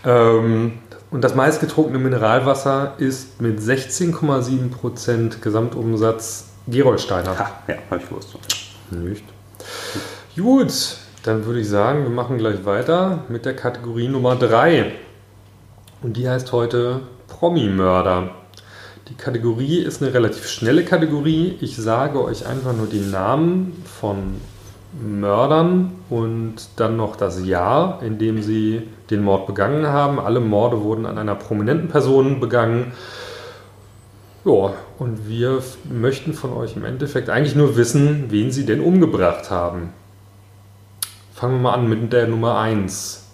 ähm, 0.05 0.79
und 1.11 1.21
das 1.21 1.35
meistgetrunkene 1.35 1.99
Mineralwasser 1.99 2.95
ist 2.97 3.41
mit 3.41 3.59
16,7% 3.59 5.41
Gesamtumsatz 5.41 6.47
Gerolsteiner. 6.67 7.37
Ha, 7.37 7.51
ja, 7.67 7.75
habe 7.89 8.01
ich 8.01 8.09
gewusst. 8.09 8.37
Nicht. 8.91 9.25
Gut, 10.37 10.71
dann 11.23 11.45
würde 11.45 11.59
ich 11.59 11.67
sagen, 11.67 12.03
wir 12.03 12.09
machen 12.09 12.37
gleich 12.37 12.65
weiter 12.65 13.25
mit 13.27 13.45
der 13.45 13.55
Kategorie 13.55 14.07
Nummer 14.07 14.35
3. 14.35 14.93
Und 16.01 16.17
die 16.17 16.29
heißt 16.29 16.51
heute 16.51 17.01
Promi-Mörder. 17.27 18.31
Die 19.09 19.15
Kategorie 19.15 19.79
ist 19.79 20.01
eine 20.01 20.13
relativ 20.13 20.47
schnelle 20.47 20.85
Kategorie. 20.85 21.57
Ich 21.59 21.75
sage 21.75 22.23
euch 22.23 22.47
einfach 22.47 22.73
nur 22.73 22.87
die 22.87 23.01
Namen 23.01 23.83
von 23.99 24.35
Mördern 25.01 25.91
und 26.09 26.55
dann 26.77 26.95
noch 26.95 27.15
das 27.15 27.45
Jahr, 27.45 28.01
in 28.03 28.17
dem 28.17 28.41
sie 28.41 28.87
den 29.11 29.23
Mord 29.23 29.45
begangen 29.45 29.87
haben. 29.87 30.19
Alle 30.19 30.39
Morde 30.39 30.81
wurden 30.81 31.05
an 31.05 31.17
einer 31.17 31.35
prominenten 31.35 31.89
Person 31.89 32.39
begangen. 32.39 32.93
Ja, 34.43 34.73
und 34.97 35.27
wir 35.27 35.61
möchten 35.83 36.33
von 36.33 36.53
euch 36.53 36.75
im 36.75 36.85
Endeffekt 36.85 37.29
eigentlich 37.29 37.55
nur 37.55 37.77
wissen, 37.77 38.25
wen 38.29 38.51
sie 38.51 38.65
denn 38.65 38.81
umgebracht 38.81 39.51
haben. 39.51 39.93
Fangen 41.35 41.57
wir 41.57 41.69
mal 41.69 41.73
an 41.73 41.87
mit 41.87 42.11
der 42.11 42.27
Nummer 42.27 42.57
1. 42.57 43.27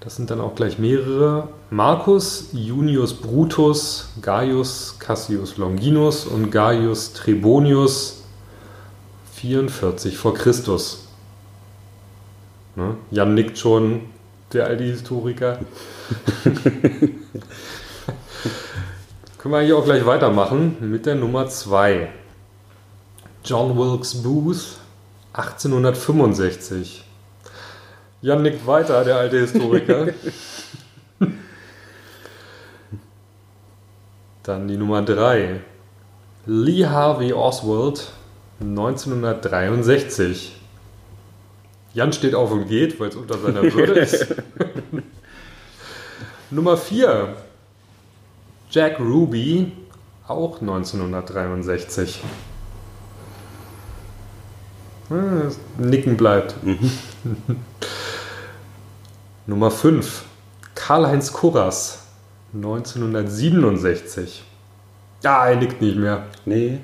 Das 0.00 0.16
sind 0.16 0.30
dann 0.30 0.40
auch 0.40 0.54
gleich 0.54 0.78
mehrere. 0.78 1.48
Marcus 1.70 2.48
Junius 2.52 3.14
Brutus, 3.14 4.10
Gaius 4.22 4.96
Cassius 4.98 5.58
Longinus 5.58 6.24
und 6.24 6.50
Gaius 6.50 7.12
Trebonius 7.12 8.24
44 9.34 10.16
vor 10.16 10.34
Christus. 10.34 11.08
Ne? 12.74 12.96
Jan 13.10 13.34
nickt 13.34 13.58
schon, 13.58 14.02
der 14.52 14.66
alte 14.66 14.84
Historiker. 14.84 15.58
Können 19.38 19.54
wir 19.54 19.58
eigentlich 19.58 19.72
auch 19.72 19.84
gleich 19.84 20.04
weitermachen 20.04 20.76
mit 20.80 21.06
der 21.06 21.14
Nummer 21.14 21.48
2. 21.48 22.10
John 23.44 23.78
Wilkes 23.78 24.22
Booth, 24.22 24.78
1865. 25.32 27.04
Jan 28.20 28.42
nickt 28.42 28.66
weiter, 28.66 29.04
der 29.04 29.16
alte 29.16 29.38
Historiker. 29.38 30.08
Dann 34.42 34.66
die 34.66 34.76
Nummer 34.76 35.02
3. 35.02 35.60
Lee 36.46 36.86
Harvey 36.86 37.32
Oswald, 37.32 38.10
1963. 38.60 40.57
Jan 41.94 42.12
steht 42.12 42.34
auf 42.34 42.50
und 42.50 42.68
geht, 42.68 42.98
weil 43.00 43.08
es 43.08 43.16
unter 43.16 43.38
seiner 43.38 43.62
Würde 43.62 44.00
ist. 44.00 44.26
Nummer 46.50 46.76
4. 46.76 47.36
Jack 48.70 49.00
Ruby, 49.00 49.72
auch 50.26 50.60
1963. 50.60 52.22
Hm, 55.08 55.50
Nicken 55.78 56.16
bleibt. 56.16 56.62
Mhm. 56.62 56.90
Nummer 59.46 59.70
5. 59.70 60.24
Karl-Heinz 60.74 61.32
Kurras, 61.32 62.04
1967. 62.54 64.44
Ah, 65.24 65.48
er 65.48 65.56
nickt 65.56 65.80
nicht 65.80 65.96
mehr. 65.96 66.26
Nee, 66.44 66.78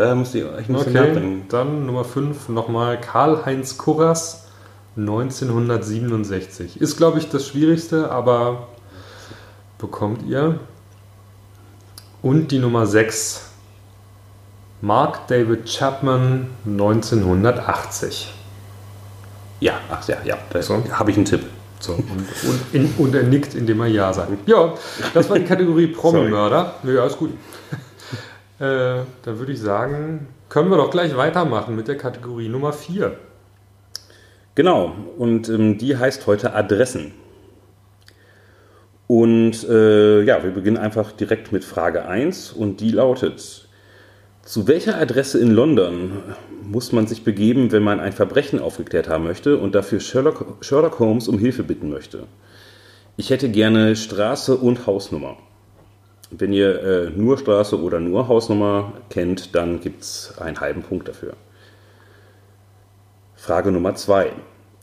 da 0.00 0.14
muss 0.14 0.34
ich 0.34 0.44
euch 0.44 0.68
ein 0.68 0.74
bisschen 0.74 0.96
okay, 0.96 1.08
nachdenken. 1.08 1.44
Dann 1.48 1.86
Nummer 1.86 2.04
5 2.04 2.48
nochmal 2.48 3.00
Karl-Heinz 3.00 3.76
Kurras, 3.76 4.46
1967. 4.96 6.80
Ist, 6.80 6.96
glaube 6.96 7.18
ich, 7.18 7.28
das 7.28 7.46
Schwierigste, 7.46 8.10
aber 8.10 8.68
bekommt 9.78 10.26
ihr. 10.26 10.58
Und 12.22 12.50
die 12.50 12.58
Nummer 12.58 12.86
6. 12.86 13.46
Mark 14.82 15.26
David 15.28 15.66
Chapman, 15.66 16.46
1980. 16.64 18.32
Ja, 19.60 19.74
ach 19.90 20.08
ja, 20.08 20.16
ja, 20.24 20.38
da 20.50 20.62
so. 20.62 20.82
habe 20.92 21.10
ich 21.10 21.18
einen 21.18 21.26
Tipp. 21.26 21.42
So, 21.78 21.92
und, 21.92 22.02
und, 22.02 22.60
in, 22.72 22.94
und, 22.96 23.14
er 23.14 23.22
nickt, 23.22 23.54
indem 23.54 23.80
er 23.80 23.86
Ja 23.86 24.12
sagt. 24.12 24.30
Ja, 24.46 24.74
das 25.12 25.28
war 25.28 25.38
die 25.38 25.44
Kategorie 25.44 25.86
Promi-Mörder. 25.94 26.74
Ja, 26.84 27.06
ist 27.06 27.18
gut. 27.18 27.32
Äh, 28.60 29.04
dann 29.22 29.38
würde 29.38 29.52
ich 29.52 29.60
sagen, 29.60 30.28
können 30.50 30.70
wir 30.70 30.76
doch 30.76 30.90
gleich 30.90 31.16
weitermachen 31.16 31.74
mit 31.74 31.88
der 31.88 31.96
Kategorie 31.96 32.50
Nummer 32.50 32.74
4. 32.74 33.16
Genau, 34.54 34.92
und 35.16 35.48
ähm, 35.48 35.78
die 35.78 35.96
heißt 35.96 36.26
heute 36.26 36.52
Adressen. 36.52 37.12
Und 39.06 39.66
äh, 39.66 40.22
ja, 40.22 40.42
wir 40.44 40.50
beginnen 40.50 40.76
einfach 40.76 41.10
direkt 41.12 41.52
mit 41.52 41.64
Frage 41.64 42.04
1 42.04 42.52
und 42.52 42.80
die 42.80 42.90
lautet, 42.90 43.66
zu 44.42 44.68
welcher 44.68 44.98
Adresse 44.98 45.40
in 45.40 45.52
London 45.52 46.22
muss 46.62 46.92
man 46.92 47.06
sich 47.06 47.24
begeben, 47.24 47.72
wenn 47.72 47.82
man 47.82 47.98
ein 47.98 48.12
Verbrechen 48.12 48.60
aufgeklärt 48.60 49.08
haben 49.08 49.24
möchte 49.24 49.56
und 49.56 49.74
dafür 49.74 50.00
Sherlock, 50.00 50.58
Sherlock 50.60 50.98
Holmes 50.98 51.28
um 51.28 51.38
Hilfe 51.38 51.62
bitten 51.62 51.88
möchte? 51.88 52.26
Ich 53.16 53.30
hätte 53.30 53.48
gerne 53.48 53.96
Straße 53.96 54.54
und 54.56 54.86
Hausnummer. 54.86 55.38
Wenn 56.30 56.52
ihr 56.52 56.82
äh, 56.82 57.10
nur 57.10 57.38
Straße 57.38 57.80
oder 57.80 57.98
nur 57.98 58.28
Hausnummer 58.28 58.92
kennt, 59.10 59.54
dann 59.54 59.80
gibt 59.80 60.02
es 60.02 60.34
einen 60.38 60.60
halben 60.60 60.82
Punkt 60.82 61.08
dafür. 61.08 61.34
Frage 63.34 63.72
Nummer 63.72 63.96
zwei. 63.96 64.32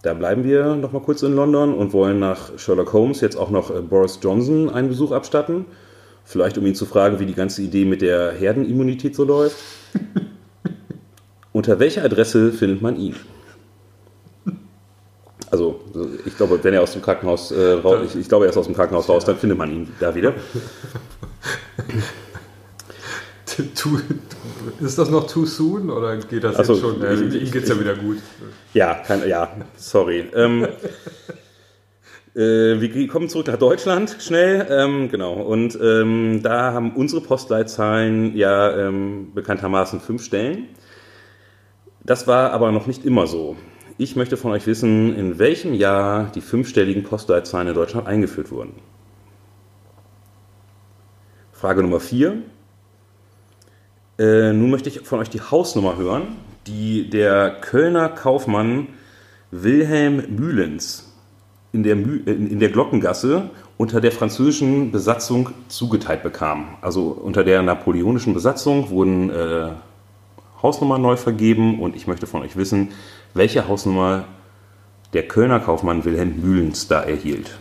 Da 0.01 0.13
bleiben 0.13 0.43
wir 0.43 0.75
noch 0.75 0.91
mal 0.91 1.01
kurz 1.01 1.23
in 1.23 1.35
London 1.35 1.73
und 1.73 1.93
wollen 1.93 2.19
nach 2.19 2.57
Sherlock 2.57 2.91
Holmes 2.91 3.21
jetzt 3.21 3.37
auch 3.37 3.49
noch 3.49 3.73
äh, 3.73 3.81
Boris 3.81 4.19
Johnson 4.21 4.69
einen 4.69 4.89
Besuch 4.89 5.11
abstatten. 5.11 5.65
Vielleicht 6.25 6.57
um 6.57 6.65
ihn 6.65 6.75
zu 6.75 6.85
fragen, 6.85 7.19
wie 7.19 7.25
die 7.25 7.33
ganze 7.33 7.61
Idee 7.61 7.85
mit 7.85 8.01
der 8.01 8.33
Herdenimmunität 8.33 9.15
so 9.15 9.23
läuft. 9.23 9.57
Unter 11.53 11.79
welcher 11.79 12.03
Adresse 12.03 12.51
findet 12.51 12.81
man 12.81 12.97
ihn? 12.97 13.15
Also 15.49 15.79
ich 16.25 16.35
glaube, 16.35 16.59
wenn 16.63 16.73
er 16.73 16.81
aus 16.81 16.93
dem 16.93 17.01
Krankenhaus 17.01 17.51
äh, 17.51 17.73
raus, 17.73 17.99
ich, 18.05 18.15
ich, 18.19 18.27
glaube, 18.27 18.45
er 18.45 18.51
ist 18.51 18.57
aus 18.57 18.65
dem 18.65 18.75
Krankenhaus 18.75 19.07
raus, 19.07 19.23
dann 19.25 19.37
findet 19.37 19.57
man 19.57 19.71
ihn 19.71 19.93
da 19.99 20.13
wieder. 20.13 20.33
ist 24.81 24.97
das 24.97 25.09
noch 25.09 25.25
too 25.27 25.45
soon 25.45 25.89
oder 25.89 26.17
geht 26.17 26.43
das 26.43 26.57
also, 26.57 26.73
jetzt 26.73 26.81
schon? 26.81 27.01
Äh, 27.01 27.13
ihm 27.15 27.51
geht 27.51 27.63
es 27.63 27.69
ja 27.69 27.79
wieder 27.79 27.95
gut. 27.95 28.17
Ja, 28.73 28.95
kein, 28.95 29.27
ja, 29.27 29.49
sorry. 29.77 30.25
ähm, 30.35 30.65
äh, 32.35 32.39
wir 32.79 33.07
kommen 33.07 33.29
zurück 33.29 33.47
nach 33.47 33.57
Deutschland 33.57 34.17
schnell, 34.19 34.67
ähm, 34.69 35.09
genau. 35.09 35.33
Und 35.33 35.77
ähm, 35.81 36.41
da 36.43 36.73
haben 36.73 36.91
unsere 36.95 37.21
Postleitzahlen 37.21 38.35
ja 38.35 38.87
ähm, 38.87 39.31
bekanntermaßen 39.33 40.01
fünf 40.01 40.23
Stellen. 40.23 40.67
Das 42.03 42.27
war 42.27 42.51
aber 42.51 42.71
noch 42.71 42.85
nicht 42.85 43.05
immer 43.05 43.27
so. 43.27 43.55
Ich 43.99 44.15
möchte 44.15 44.37
von 44.37 44.51
euch 44.51 44.67
wissen, 44.67 45.15
in 45.15 45.39
welchem 45.39 45.73
Jahr 45.73 46.25
die 46.35 46.41
fünfstelligen 46.41 47.01
Postleitzahlen 47.01 47.69
in 47.69 47.73
Deutschland 47.73 48.05
eingeführt 48.05 48.51
wurden. 48.51 48.73
Frage 51.51 51.81
Nummer 51.81 51.99
vier. 51.99 52.43
Äh, 54.19 54.53
nun 54.53 54.69
möchte 54.69 54.89
ich 54.89 55.01
von 55.01 55.17
euch 55.19 55.31
die 55.31 55.41
Hausnummer 55.41 55.97
hören, 55.97 56.37
die 56.67 57.09
der 57.09 57.49
Kölner 57.49 58.09
Kaufmann 58.09 58.89
Wilhelm 59.49 60.35
Mühlens 60.35 61.15
in 61.71 61.81
der, 61.81 61.95
Mü 61.95 62.17
in, 62.17 62.51
in 62.51 62.59
der 62.59 62.69
Glockengasse 62.69 63.49
unter 63.77 63.99
der 63.99 64.11
französischen 64.11 64.91
Besatzung 64.91 65.49
zugeteilt 65.69 66.21
bekam. 66.21 66.77
Also 66.81 67.07
unter 67.07 67.43
der 67.43 67.63
napoleonischen 67.63 68.35
Besatzung 68.35 68.91
wurden 68.91 69.31
äh, 69.31 69.69
Hausnummern 70.61 71.01
neu 71.01 71.15
vergeben 71.15 71.79
und 71.79 71.95
ich 71.95 72.07
möchte 72.07 72.27
von 72.27 72.41
euch 72.41 72.57
wissen, 72.57 72.89
welche 73.37 73.67
Hausnummer 73.67 74.25
der 75.13 75.27
Kölner 75.27 75.59
Kaufmann 75.59 76.05
Wilhelm 76.05 76.41
Mühlens 76.41 76.87
da 76.87 77.01
erhielt. 77.01 77.57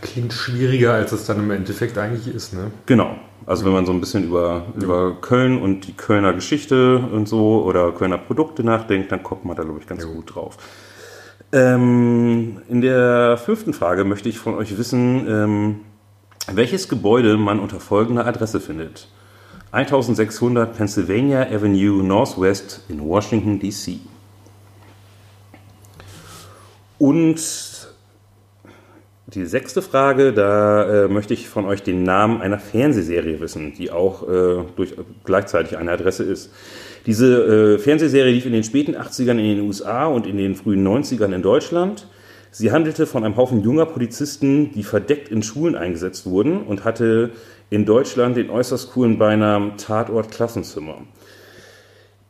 Klingt 0.00 0.32
schwieriger, 0.32 0.94
als 0.94 1.12
es 1.12 1.26
dann 1.26 1.38
im 1.38 1.50
Endeffekt 1.50 1.96
eigentlich 1.96 2.34
ist, 2.34 2.54
ne? 2.54 2.72
Genau. 2.86 3.16
Also 3.46 3.64
wenn 3.64 3.72
man 3.72 3.86
so 3.86 3.92
ein 3.92 4.00
bisschen 4.00 4.24
über, 4.24 4.66
ja. 4.76 4.82
über 4.82 5.20
Köln 5.20 5.60
und 5.60 5.86
die 5.86 5.92
Kölner 5.92 6.32
Geschichte 6.32 6.98
und 6.98 7.28
so 7.28 7.62
oder 7.64 7.92
Kölner 7.92 8.18
Produkte 8.18 8.64
nachdenkt, 8.64 9.12
dann 9.12 9.22
kommt 9.22 9.44
man 9.44 9.56
da, 9.56 9.62
glaube 9.62 9.80
ich, 9.80 9.86
ganz 9.86 10.02
ja. 10.04 10.10
gut 10.10 10.34
drauf. 10.34 10.58
Ähm, 11.52 12.62
in 12.68 12.80
der 12.80 13.36
fünften 13.36 13.74
Frage 13.74 14.04
möchte 14.04 14.28
ich 14.28 14.38
von 14.38 14.54
euch 14.54 14.76
wissen, 14.78 15.26
ähm, 15.28 15.80
welches 16.50 16.88
Gebäude 16.88 17.36
man 17.36 17.60
unter 17.60 17.78
folgender 17.78 18.26
Adresse 18.26 18.60
findet. 18.60 19.08
1600 19.70 20.76
Pennsylvania 20.76 21.42
Avenue 21.42 22.02
Northwest 22.02 22.84
in 22.88 23.00
Washington, 23.00 23.58
D.C. 23.58 24.00
Und 27.02 27.88
die 29.26 29.44
sechste 29.44 29.82
Frage, 29.82 30.32
da 30.32 31.06
äh, 31.06 31.08
möchte 31.08 31.34
ich 31.34 31.48
von 31.48 31.64
euch 31.64 31.82
den 31.82 32.04
Namen 32.04 32.40
einer 32.40 32.60
Fernsehserie 32.60 33.40
wissen, 33.40 33.72
die 33.76 33.90
auch 33.90 34.22
äh, 34.22 34.62
durch, 34.76 34.94
gleichzeitig 35.24 35.76
eine 35.76 35.90
Adresse 35.90 36.22
ist. 36.22 36.52
Diese 37.04 37.74
äh, 37.74 37.78
Fernsehserie 37.80 38.30
lief 38.30 38.46
in 38.46 38.52
den 38.52 38.62
späten 38.62 38.94
80ern 38.94 39.32
in 39.32 39.56
den 39.56 39.60
USA 39.62 40.06
und 40.06 40.28
in 40.28 40.36
den 40.36 40.54
frühen 40.54 40.86
90ern 40.86 41.34
in 41.34 41.42
Deutschland. 41.42 42.06
Sie 42.52 42.70
handelte 42.70 43.06
von 43.06 43.24
einem 43.24 43.36
Haufen 43.36 43.64
junger 43.64 43.86
Polizisten, 43.86 44.70
die 44.70 44.84
verdeckt 44.84 45.28
in 45.28 45.42
Schulen 45.42 45.74
eingesetzt 45.74 46.26
wurden 46.26 46.62
und 46.62 46.84
hatte 46.84 47.30
in 47.68 47.84
Deutschland 47.84 48.36
den 48.36 48.48
äußerst 48.48 48.92
coolen 48.92 49.18
Beinamen 49.18 49.76
Tatort 49.76 50.30
Klassenzimmer. 50.30 50.98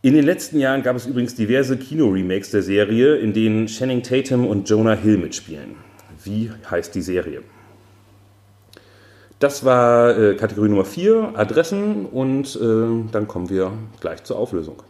In 0.05 0.15
den 0.15 0.25
letzten 0.25 0.59
Jahren 0.59 0.83
gab 0.83 0.97
es 0.97 1.07
übrigens 1.07 1.37
diverse 1.37 1.77
Kino-Remakes 1.77 2.51
der 2.51 2.63
Serie, 2.63 3.19
in 3.19 3.33
denen 3.33 3.67
Channing 3.67 4.03
Tatum 4.03 4.49
und 4.49 4.69
Jonah 4.69 4.95
Hill 4.95 5.17
mitspielen. 5.17 5.77
Wie 6.25 6.51
heißt 6.69 6.93
die 6.97 7.03
Serie? 7.03 7.45
Das 9.39 9.65
war 9.65 10.19
äh, 10.19 10.35
Kategorie 10.35 10.71
Nummer 10.71 10.85
4, 10.85 11.35
Adressen 11.37 12.07
und 12.07 12.57
äh, 12.57 13.11
dann 13.13 13.29
kommen 13.29 13.49
wir 13.49 13.75
gleich 14.01 14.25
zur 14.25 14.39
Auflösung. 14.39 14.83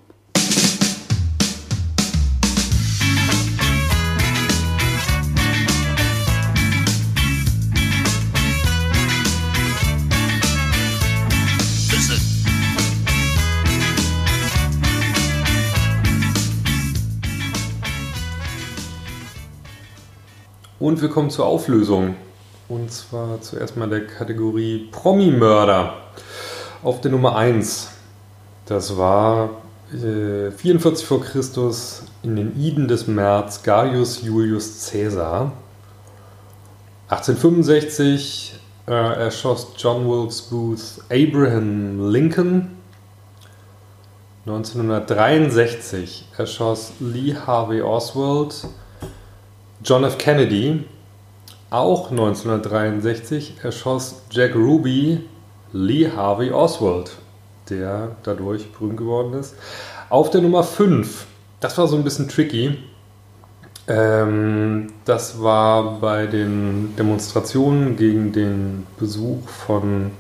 Und 20.82 21.00
wir 21.00 21.10
kommen 21.10 21.30
zur 21.30 21.46
Auflösung. 21.46 22.16
Und 22.68 22.90
zwar 22.90 23.40
zuerst 23.40 23.76
mal 23.76 23.88
der 23.88 24.04
Kategorie 24.04 24.88
Promi-Mörder. 24.90 25.94
Auf 26.82 27.00
der 27.00 27.12
Nummer 27.12 27.36
1. 27.36 27.88
Das 28.66 28.96
war 28.96 29.50
äh, 29.92 30.50
44 30.50 31.06
vor 31.06 31.20
Christus 31.20 32.02
in 32.24 32.34
den 32.34 32.60
Iden 32.60 32.88
des 32.88 33.06
März 33.06 33.62
Gaius 33.62 34.22
Julius 34.22 34.90
Caesar. 34.90 35.52
1865 37.10 38.58
äh, 38.88 38.92
erschoss 38.92 39.74
John 39.78 40.08
Wilkes 40.08 40.42
Booth 40.42 41.00
Abraham 41.10 42.10
Lincoln. 42.10 42.76
1963 44.46 46.26
erschoss 46.36 46.94
Lee 46.98 47.36
Harvey 47.36 47.82
Oswald 47.82 48.66
John 49.84 50.04
F. 50.04 50.16
Kennedy, 50.18 50.84
auch 51.70 52.10
1963, 52.10 53.54
erschoss 53.62 54.22
Jack 54.30 54.54
Ruby 54.54 55.20
Lee 55.72 56.08
Harvey 56.14 56.52
Oswald, 56.52 57.12
der 57.68 58.16
dadurch 58.22 58.70
berühmt 58.72 58.96
geworden 58.96 59.32
ist. 59.32 59.56
Auf 60.08 60.30
der 60.30 60.42
Nummer 60.42 60.62
5, 60.62 61.26
das 61.58 61.78
war 61.78 61.88
so 61.88 61.96
ein 61.96 62.04
bisschen 62.04 62.28
tricky. 62.28 62.78
Ähm, 63.88 64.92
das 65.04 65.42
war 65.42 65.98
bei 65.98 66.26
den 66.26 66.94
Demonstrationen 66.96 67.96
gegen 67.96 68.32
den 68.32 68.86
Besuch 69.00 69.48
von 69.48 70.12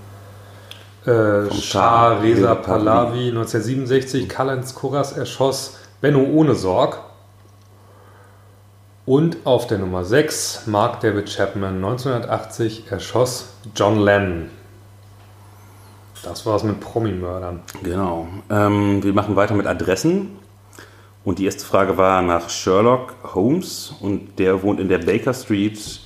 äh, 1.06 1.48
Shah 1.52 2.18
Reza 2.18 2.56
Pahlavi 2.56 3.28
1967. 3.28 4.28
Kalans 4.28 4.74
Kuras 4.74 5.12
erschoss 5.12 5.76
Benno 6.00 6.24
ohne 6.24 6.56
Sorg. 6.56 6.98
Und 9.04 9.38
auf 9.44 9.66
der 9.66 9.78
Nummer 9.78 10.04
6 10.04 10.66
Mark 10.66 11.00
David 11.00 11.26
Chapman 11.28 11.76
1980 11.76 12.84
erschoss 12.90 13.52
John 13.74 13.98
Lennon. 13.98 14.50
Das 16.22 16.46
war's 16.46 16.62
mit 16.62 16.78
Promi-Mördern. 16.78 17.62
Genau. 17.82 18.28
Ähm, 18.48 19.02
wir 19.02 19.12
machen 19.12 19.34
weiter 19.34 19.54
mit 19.54 19.66
Adressen. 19.66 20.38
Und 21.24 21.40
die 21.40 21.46
erste 21.46 21.64
Frage 21.64 21.96
war 21.96 22.22
nach 22.22 22.48
Sherlock 22.48 23.14
Holmes 23.34 23.92
und 24.00 24.38
der 24.38 24.62
wohnt 24.62 24.78
in 24.78 24.88
der 24.88 24.98
Baker 24.98 25.34
Street 25.34 26.00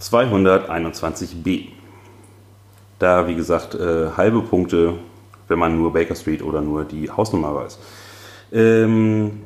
221b. 0.00 1.68
Da, 2.98 3.28
wie 3.28 3.34
gesagt, 3.36 3.76
äh, 3.76 4.10
halbe 4.16 4.42
Punkte, 4.42 4.94
wenn 5.46 5.58
man 5.60 5.76
nur 5.76 5.92
Baker 5.92 6.16
Street 6.16 6.42
oder 6.42 6.60
nur 6.60 6.84
die 6.84 7.08
Hausnummer 7.08 7.54
weiß. 7.54 7.78
Ähm, 8.52 9.42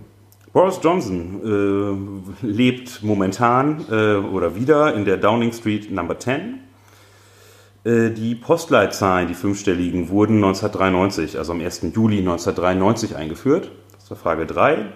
Boris 0.52 0.80
Johnson 0.82 2.34
äh, 2.42 2.46
lebt 2.46 3.04
momentan 3.04 3.84
äh, 3.88 4.16
oder 4.16 4.56
wieder 4.56 4.94
in 4.94 5.04
der 5.04 5.16
Downing 5.16 5.52
Street 5.52 5.92
Number 5.92 6.18
10. 6.18 6.58
Äh, 7.84 8.10
die 8.10 8.34
Postleitzahlen, 8.34 9.28
die 9.28 9.34
fünfstelligen, 9.34 10.08
wurden 10.08 10.36
1993, 10.36 11.38
also 11.38 11.52
am 11.52 11.60
1. 11.60 11.82
Juli 11.94 12.18
1993 12.18 13.14
eingeführt. 13.14 13.70
Das 13.92 14.10
war 14.10 14.16
Frage 14.16 14.46
3. 14.46 14.86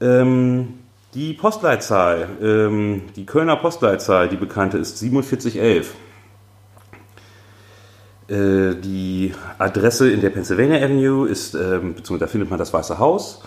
Ähm, 0.00 0.78
die 1.12 1.34
Postleitzahl, 1.34 2.28
ähm, 2.42 3.02
die 3.16 3.26
Kölner 3.26 3.56
Postleitzahl, 3.56 4.30
die 4.30 4.36
bekannte, 4.36 4.78
ist 4.78 4.98
4711. 4.98 5.94
Äh, 8.28 8.80
die 8.80 9.34
Adresse 9.58 10.10
in 10.10 10.22
der 10.22 10.30
Pennsylvania 10.30 10.78
Avenue 10.78 11.28
ist, 11.28 11.54
ähm, 11.54 11.94
beziehungsweise 11.96 12.18
da 12.20 12.26
findet 12.28 12.48
man 12.48 12.58
das 12.58 12.72
Weiße 12.72 12.98
Haus. 12.98 13.42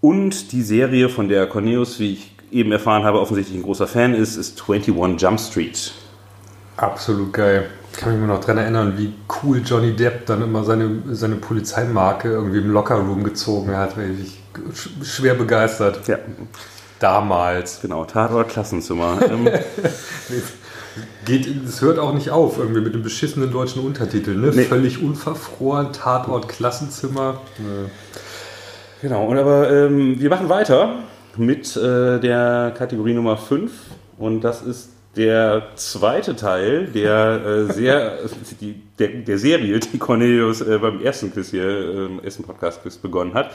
Und 0.00 0.52
die 0.52 0.62
Serie, 0.62 1.08
von 1.08 1.28
der 1.28 1.46
Cornelius, 1.46 1.98
wie 1.98 2.12
ich 2.12 2.34
eben 2.50 2.72
erfahren 2.72 3.04
habe, 3.04 3.20
offensichtlich 3.20 3.56
ein 3.56 3.62
großer 3.62 3.86
Fan 3.86 4.14
ist, 4.14 4.36
ist 4.36 4.62
21 4.68 5.20
Jump 5.20 5.40
Street. 5.40 5.92
Absolut 6.76 7.32
geil. 7.32 7.70
Ich 7.92 7.98
kann 7.98 8.12
mich 8.12 8.18
nur 8.18 8.28
noch 8.28 8.40
daran 8.40 8.58
erinnern, 8.58 8.94
wie 8.98 9.14
cool 9.42 9.62
Johnny 9.64 9.96
Depp 9.96 10.26
dann 10.26 10.42
immer 10.42 10.64
seine, 10.64 11.02
seine 11.12 11.36
Polizeimarke 11.36 12.28
irgendwie 12.28 12.58
im 12.58 12.70
Lockerroom 12.70 13.24
gezogen 13.24 13.74
hat. 13.74 13.94
Ich 14.22 14.42
schwer 15.02 15.34
begeistert. 15.34 16.06
Ja. 16.06 16.18
Damals. 16.98 17.80
Genau, 17.80 18.04
Tatort 18.04 18.48
Klassenzimmer. 18.48 19.18
Ähm, 19.30 19.48
Geht, 21.26 21.46
es 21.66 21.82
hört 21.82 21.98
auch 21.98 22.14
nicht 22.14 22.30
auf, 22.30 22.56
irgendwie 22.56 22.80
mit 22.80 22.94
dem 22.94 23.02
beschissenen 23.02 23.50
deutschen 23.52 23.84
Untertitel. 23.84 24.34
Ne? 24.34 24.52
Nee. 24.54 24.64
Völlig 24.64 25.02
unverfroren, 25.02 25.92
Tatort 25.92 26.48
Klassenzimmer. 26.48 27.40
Nee. 27.58 27.90
Genau, 29.02 29.26
und 29.26 29.38
aber 29.38 29.70
ähm, 29.70 30.18
wir 30.18 30.30
machen 30.30 30.48
weiter. 30.48 31.00
mit 31.36 31.76
äh, 31.76 32.18
der 32.18 32.72
Kategorie 32.76 33.14
Nummer 33.14 33.36
5 33.36 33.70
und 34.18 34.42
das 34.42 34.62
ist 34.62 34.90
der 35.16 35.68
zweite 35.76 36.36
Teil 36.36 36.86
der, 36.86 37.44
äh, 37.44 37.72
sehr, 37.72 38.18
die, 38.60 38.82
der, 38.98 39.08
der 39.08 39.38
Serie, 39.38 39.80
die 39.80 39.98
Cornelius 39.98 40.60
äh, 40.60 40.78
beim 40.78 41.00
ersten 41.00 41.32
Quiz 41.32 41.50
hier, 41.50 41.64
äh, 41.64 42.24
ersten 42.24 42.42
Podcast-Quiz 42.42 42.96
begonnen 42.98 43.34
hat. 43.34 43.50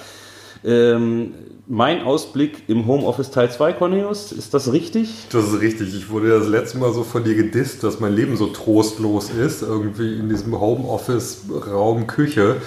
Ähm, 0.64 1.34
mein 1.68 2.04
Ausblick 2.04 2.64
im 2.68 2.86
Homeoffice 2.86 3.32
Teil 3.32 3.52
2, 3.52 3.74
Cornelius, 3.74 4.32
ist 4.32 4.54
das 4.54 4.72
richtig? 4.72 5.28
Das 5.32 5.46
ist 5.46 5.60
richtig. 5.60 5.96
Ich 5.96 6.10
wurde 6.10 6.30
das 6.30 6.48
letzte 6.48 6.78
Mal 6.78 6.94
so 6.94 7.04
von 7.04 7.24
dir 7.24 7.34
gedisst, 7.34 7.84
dass 7.84 8.00
mein 8.00 8.14
Leben 8.14 8.38
so 8.38 8.48
trostlos 8.48 9.32
ist, 9.32 9.64
irgendwie 9.64 10.20
in 10.20 10.30
diesem 10.30 10.60
Homeoffice-Raum 10.60 12.06
Küche. 12.06 12.58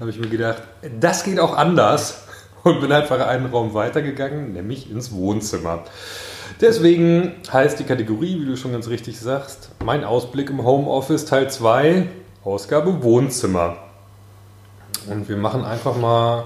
Habe 0.00 0.10
ich 0.10 0.18
mir 0.18 0.28
gedacht, 0.28 0.62
das 1.00 1.24
geht 1.24 1.38
auch 1.38 1.56
anders 1.56 2.24
und 2.64 2.80
bin 2.80 2.92
einfach 2.92 3.26
einen 3.26 3.46
Raum 3.46 3.74
weitergegangen, 3.74 4.52
nämlich 4.52 4.90
ins 4.90 5.12
Wohnzimmer. 5.12 5.84
Deswegen 6.60 7.34
heißt 7.52 7.78
die 7.78 7.84
Kategorie, 7.84 8.40
wie 8.40 8.46
du 8.46 8.56
schon 8.56 8.72
ganz 8.72 8.88
richtig 8.88 9.18
sagst, 9.18 9.70
mein 9.84 10.04
Ausblick 10.04 10.50
im 10.50 10.64
Homeoffice 10.64 11.24
Teil 11.24 11.50
2, 11.50 12.08
Ausgabe 12.44 13.02
Wohnzimmer. 13.02 13.76
Und 15.08 15.28
wir 15.28 15.36
machen 15.36 15.64
einfach 15.64 15.96
mal 15.96 16.44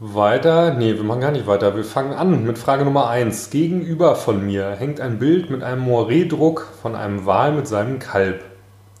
weiter. 0.00 0.74
Nee, 0.74 0.94
wir 0.94 1.02
machen 1.02 1.20
gar 1.20 1.32
nicht 1.32 1.46
weiter. 1.46 1.76
Wir 1.76 1.84
fangen 1.84 2.12
an 2.12 2.44
mit 2.44 2.58
Frage 2.58 2.84
Nummer 2.84 3.08
1. 3.08 3.50
Gegenüber 3.50 4.16
von 4.16 4.44
mir 4.46 4.76
hängt 4.78 5.00
ein 5.00 5.18
Bild 5.18 5.50
mit 5.50 5.62
einem 5.62 5.84
Moiré-Druck 5.84 6.68
von 6.80 6.94
einem 6.94 7.26
Wal 7.26 7.52
mit 7.52 7.66
seinem 7.66 7.98
Kalb. 7.98 8.44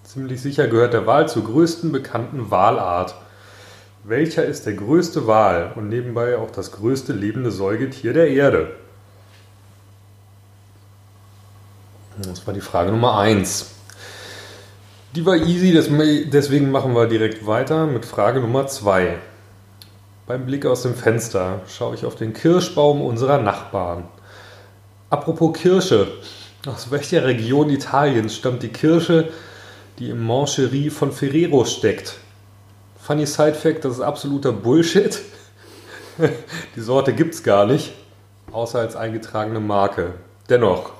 Ziemlich 0.08 0.40
sicher 0.40 0.68
gehört 0.68 0.94
der 0.94 1.06
Wal 1.06 1.28
zur 1.28 1.44
größten 1.44 1.92
bekannten 1.92 2.50
Walart. 2.50 3.14
Welcher 4.04 4.42
ist 4.42 4.64
der 4.64 4.72
größte 4.72 5.26
Wal 5.26 5.72
und 5.76 5.90
nebenbei 5.90 6.38
auch 6.38 6.50
das 6.50 6.72
größte 6.72 7.12
lebende 7.12 7.50
Säugetier 7.50 8.14
der 8.14 8.30
Erde? 8.30 8.70
Das 12.22 12.46
war 12.46 12.54
die 12.54 12.62
Frage 12.62 12.90
Nummer 12.90 13.18
1. 13.18 13.70
Die 15.14 15.26
war 15.26 15.36
easy, 15.36 15.74
deswegen 16.32 16.70
machen 16.70 16.94
wir 16.94 17.06
direkt 17.06 17.46
weiter 17.46 17.86
mit 17.86 18.06
Frage 18.06 18.40
Nummer 18.40 18.66
2. 18.66 19.14
Beim 20.26 20.46
Blick 20.46 20.64
aus 20.64 20.84
dem 20.84 20.94
Fenster 20.94 21.60
schaue 21.68 21.94
ich 21.94 22.06
auf 22.06 22.14
den 22.14 22.32
Kirschbaum 22.32 23.02
unserer 23.02 23.42
Nachbarn. 23.42 24.04
Apropos 25.10 25.52
Kirsche, 25.52 26.08
aus 26.64 26.90
welcher 26.90 27.26
Region 27.26 27.68
Italiens 27.68 28.34
stammt 28.34 28.62
die 28.62 28.68
Kirsche, 28.70 29.28
die 29.98 30.10
im 30.10 30.24
Mancherie 30.24 30.90
von 30.90 31.12
Ferrero 31.12 31.64
steckt? 31.64 32.18
Funny 33.00 33.26
Side 33.26 33.54
Fact, 33.54 33.84
das 33.84 33.94
ist 33.94 34.00
absoluter 34.00 34.52
Bullshit. 34.52 35.20
Die 36.76 36.80
Sorte 36.80 37.12
gibt 37.12 37.34
es 37.34 37.42
gar 37.42 37.64
nicht, 37.64 37.92
außer 38.52 38.80
als 38.80 38.96
eingetragene 38.96 39.60
Marke. 39.60 40.14
Dennoch, 40.48 40.92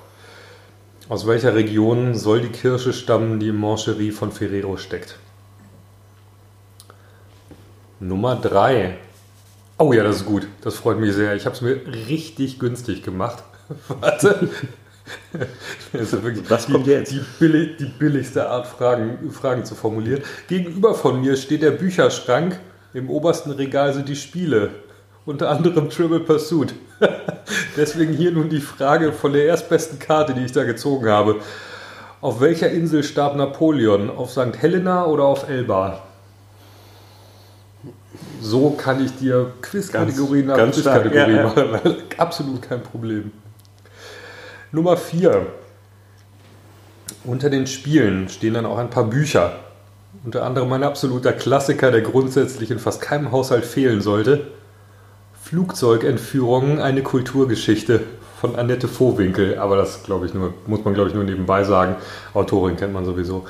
aus 1.09 1.27
welcher 1.27 1.55
Region 1.55 2.15
soll 2.15 2.41
die 2.41 2.49
Kirsche 2.49 2.93
stammen, 2.93 3.39
die 3.39 3.49
im 3.49 3.59
Mancherie 3.59 4.11
von 4.11 4.31
Ferrero 4.31 4.77
steckt? 4.77 5.17
Nummer 7.99 8.35
3. 8.35 8.97
Oh 9.77 9.91
ja, 9.91 10.03
das 10.03 10.17
ist 10.17 10.25
gut. 10.25 10.47
Das 10.61 10.75
freut 10.75 10.99
mich 10.99 11.13
sehr. 11.13 11.35
Ich 11.35 11.45
habe 11.45 11.55
es 11.55 11.61
mir 11.61 11.81
richtig 12.07 12.59
günstig 12.59 13.03
gemacht. 13.03 13.43
Warte. 13.87 14.49
Das 15.93 16.13
ist 16.13 16.23
wirklich 16.23 16.49
Was 16.49 16.67
kommt 16.67 16.85
die, 16.85 16.91
jetzt? 16.91 17.11
Die, 17.11 17.21
billig, 17.39 17.77
die 17.77 17.85
billigste 17.85 18.47
Art, 18.49 18.67
Fragen, 18.67 19.31
Fragen 19.31 19.65
zu 19.65 19.75
formulieren. 19.75 20.21
Gegenüber 20.47 20.93
von 20.93 21.21
mir 21.21 21.35
steht 21.35 21.61
der 21.61 21.71
Bücherschrank. 21.71 22.59
Im 22.93 23.09
obersten 23.09 23.51
Regal 23.51 23.93
sind 23.93 24.09
die 24.09 24.15
Spiele. 24.15 24.71
Unter 25.25 25.49
anderem 25.49 25.89
Triple 25.89 26.21
Pursuit. 26.21 26.73
Deswegen 27.77 28.13
hier 28.13 28.31
nun 28.31 28.49
die 28.49 28.61
Frage 28.61 29.11
von 29.11 29.33
der 29.33 29.45
erstbesten 29.45 29.99
Karte, 29.99 30.33
die 30.33 30.45
ich 30.45 30.51
da 30.51 30.63
gezogen 30.63 31.07
habe. 31.07 31.35
Auf 32.21 32.41
welcher 32.41 32.69
Insel 32.69 33.03
starb 33.03 33.35
Napoleon? 33.35 34.09
Auf 34.09 34.31
St. 34.31 34.57
Helena 34.59 35.05
oder 35.05 35.23
auf 35.23 35.47
Elba? 35.47 36.01
So 38.41 38.71
kann 38.71 39.03
ich 39.03 39.15
dir 39.17 39.53
Quizkategorie 39.61 40.43
nach 40.43 40.57
ganz 40.57 40.79
stark, 40.79 41.03
Quizkategorie 41.03 41.35
ja, 41.35 41.43
ja. 41.43 41.71
machen. 41.71 41.95
Absolut 42.17 42.61
kein 42.61 42.81
Problem. 42.81 43.31
Nummer 44.71 44.97
4. 44.97 45.47
Unter 47.23 47.49
den 47.49 47.65
Spielen 47.65 48.29
stehen 48.29 48.53
dann 48.53 48.67
auch 48.67 48.77
ein 48.77 48.91
paar 48.91 49.05
Bücher. 49.05 49.53
Unter 50.23 50.43
anderem 50.43 50.71
ein 50.73 50.83
absoluter 50.83 51.33
Klassiker, 51.33 51.91
der 51.91 52.01
grundsätzlich 52.01 52.69
in 52.69 52.77
fast 52.77 53.01
keinem 53.01 53.31
Haushalt 53.31 53.65
fehlen 53.65 54.01
sollte. 54.01 54.47
Flugzeugentführungen, 55.43 56.79
eine 56.79 57.01
Kulturgeschichte 57.01 58.01
von 58.39 58.55
Annette 58.55 58.87
Vohwinkel. 58.87 59.57
Aber 59.57 59.75
das 59.75 60.03
glaube 60.03 60.27
ich 60.27 60.35
nur, 60.35 60.53
muss 60.67 60.85
man 60.85 60.93
glaube 60.93 61.09
ich 61.09 61.15
nur 61.15 61.23
nebenbei 61.23 61.63
sagen. 61.63 61.95
Autorin 62.35 62.77
kennt 62.77 62.93
man 62.93 63.05
sowieso. 63.05 63.47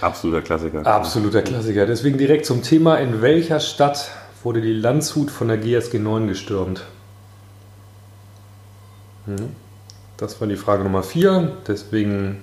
Absoluter 0.00 0.40
Klassiker. 0.40 0.86
Absoluter 0.86 1.42
Klassiker. 1.42 1.86
Deswegen 1.86 2.16
direkt 2.16 2.46
zum 2.46 2.62
Thema. 2.62 2.96
In 2.96 3.20
welcher 3.20 3.60
Stadt 3.60 4.10
wurde 4.42 4.62
die 4.62 4.72
Landshut 4.72 5.30
von 5.30 5.48
der 5.48 5.58
GSG 5.58 5.98
9 5.98 6.26
gestürmt? 6.26 6.84
Hm. 9.26 9.50
Das 10.16 10.40
war 10.40 10.48
die 10.48 10.56
Frage 10.56 10.84
Nummer 10.84 11.02
4. 11.02 11.52
Deswegen. 11.66 12.42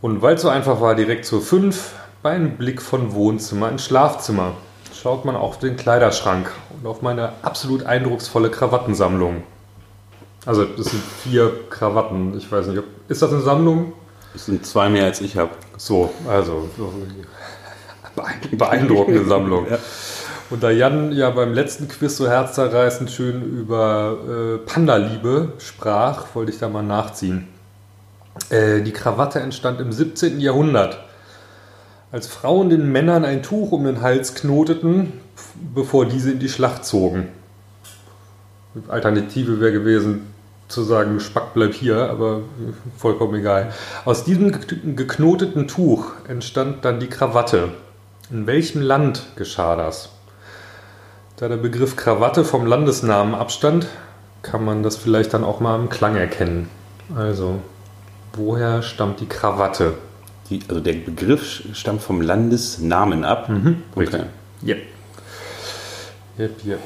Und 0.00 0.22
weil 0.22 0.36
es 0.36 0.42
so 0.42 0.48
einfach 0.48 0.80
war, 0.80 0.94
direkt 0.94 1.24
zur 1.24 1.40
5. 1.40 1.94
Bei 2.22 2.30
einem 2.30 2.56
Blick 2.56 2.82
von 2.82 3.12
Wohnzimmer 3.14 3.70
ins 3.70 3.84
Schlafzimmer 3.84 4.54
schaut 4.92 5.24
man 5.24 5.36
auf 5.36 5.58
den 5.58 5.76
Kleiderschrank 5.76 6.50
und 6.70 6.86
auf 6.86 7.00
meine 7.00 7.32
absolut 7.42 7.84
eindrucksvolle 7.84 8.50
Krawattensammlung. 8.50 9.44
Also, 10.46 10.64
das 10.64 10.86
sind 10.86 11.02
vier 11.02 11.52
Krawatten. 11.70 12.36
Ich 12.36 12.50
weiß 12.50 12.66
nicht, 12.68 12.78
ob. 12.78 12.84
Ist 13.08 13.22
das 13.22 13.32
eine 13.32 13.42
Sammlung? 13.42 13.92
Das 14.32 14.46
sind 14.46 14.66
zwei 14.66 14.88
mehr 14.88 15.04
als 15.04 15.20
ich 15.20 15.36
habe. 15.36 15.50
So, 15.76 16.12
also 16.28 16.68
beeindruckende 18.52 19.24
Sammlung. 19.24 19.66
Ja. 19.70 19.78
Und 20.50 20.62
da 20.62 20.70
Jan 20.70 21.12
ja 21.12 21.28
beim 21.30 21.52
letzten 21.52 21.88
Quiz 21.88 22.16
so 22.16 22.26
herzzerreißend 22.28 23.10
schön 23.10 23.42
über 23.42 24.16
äh, 24.26 24.58
Panda-Liebe 24.66 25.52
sprach, 25.58 26.34
wollte 26.34 26.52
ich 26.52 26.58
da 26.58 26.68
mal 26.68 26.82
nachziehen. 26.82 27.48
Äh, 28.48 28.80
die 28.80 28.92
Krawatte 28.92 29.40
entstand 29.40 29.80
im 29.80 29.92
17. 29.92 30.40
Jahrhundert, 30.40 31.00
als 32.12 32.26
Frauen 32.26 32.70
den 32.70 32.90
Männern 32.90 33.26
ein 33.26 33.42
Tuch 33.42 33.72
um 33.72 33.84
den 33.84 34.00
Hals 34.00 34.34
knoteten, 34.34 35.12
bevor 35.74 36.06
diese 36.06 36.30
in 36.32 36.38
die 36.38 36.48
Schlacht 36.48 36.86
zogen. 36.86 37.28
Alternative 38.88 39.60
wäre 39.60 39.72
gewesen, 39.72 40.32
zu 40.68 40.82
sagen, 40.82 41.20
Spack 41.20 41.52
bleib 41.54 41.74
hier, 41.74 42.08
aber 42.08 42.40
vollkommen 42.96 43.34
egal. 43.34 43.72
Aus 44.06 44.24
diesem 44.24 44.52
ge- 44.52 44.94
geknoteten 44.94 45.66
Tuch 45.68 46.12
entstand 46.26 46.84
dann 46.86 47.00
die 47.00 47.08
Krawatte. 47.08 47.70
In 48.30 48.46
welchem 48.46 48.80
Land 48.82 49.24
geschah 49.36 49.76
das? 49.76 50.10
Da 51.38 51.46
der 51.46 51.56
Begriff 51.56 51.94
Krawatte 51.94 52.44
vom 52.44 52.66
Landesnamen 52.66 53.36
abstand, 53.36 53.86
kann 54.42 54.64
man 54.64 54.82
das 54.82 54.96
vielleicht 54.96 55.32
dann 55.34 55.44
auch 55.44 55.60
mal 55.60 55.78
im 55.78 55.88
Klang 55.88 56.16
erkennen. 56.16 56.68
Also, 57.14 57.60
woher 58.32 58.82
stammt 58.82 59.20
die 59.20 59.28
Krawatte? 59.28 59.94
Die, 60.50 60.62
also 60.68 60.80
der 60.80 60.94
Begriff 60.94 61.62
stammt 61.74 62.02
vom 62.02 62.20
Landesnamen 62.20 63.24
ab. 63.24 63.48
richtig. 63.96 64.22
Yep. 64.66 64.78
Yep, 66.40 66.64
yep. 66.66 66.80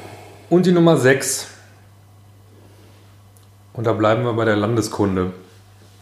Und 0.51 0.67
die 0.67 0.71
Nummer 0.71 0.97
6. 0.97 1.47
Und 3.73 3.87
da 3.87 3.93
bleiben 3.93 4.23
wir 4.23 4.33
bei 4.33 4.45
der 4.45 4.55
Landeskunde. 4.55 5.31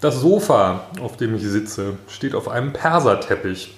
Das 0.01 0.19
Sofa, 0.19 0.87
auf 0.99 1.15
dem 1.15 1.35
ich 1.35 1.43
sitze, 1.43 1.93
steht 2.09 2.35
auf 2.35 2.49
einem 2.49 2.73
Perserteppich. 2.73 3.77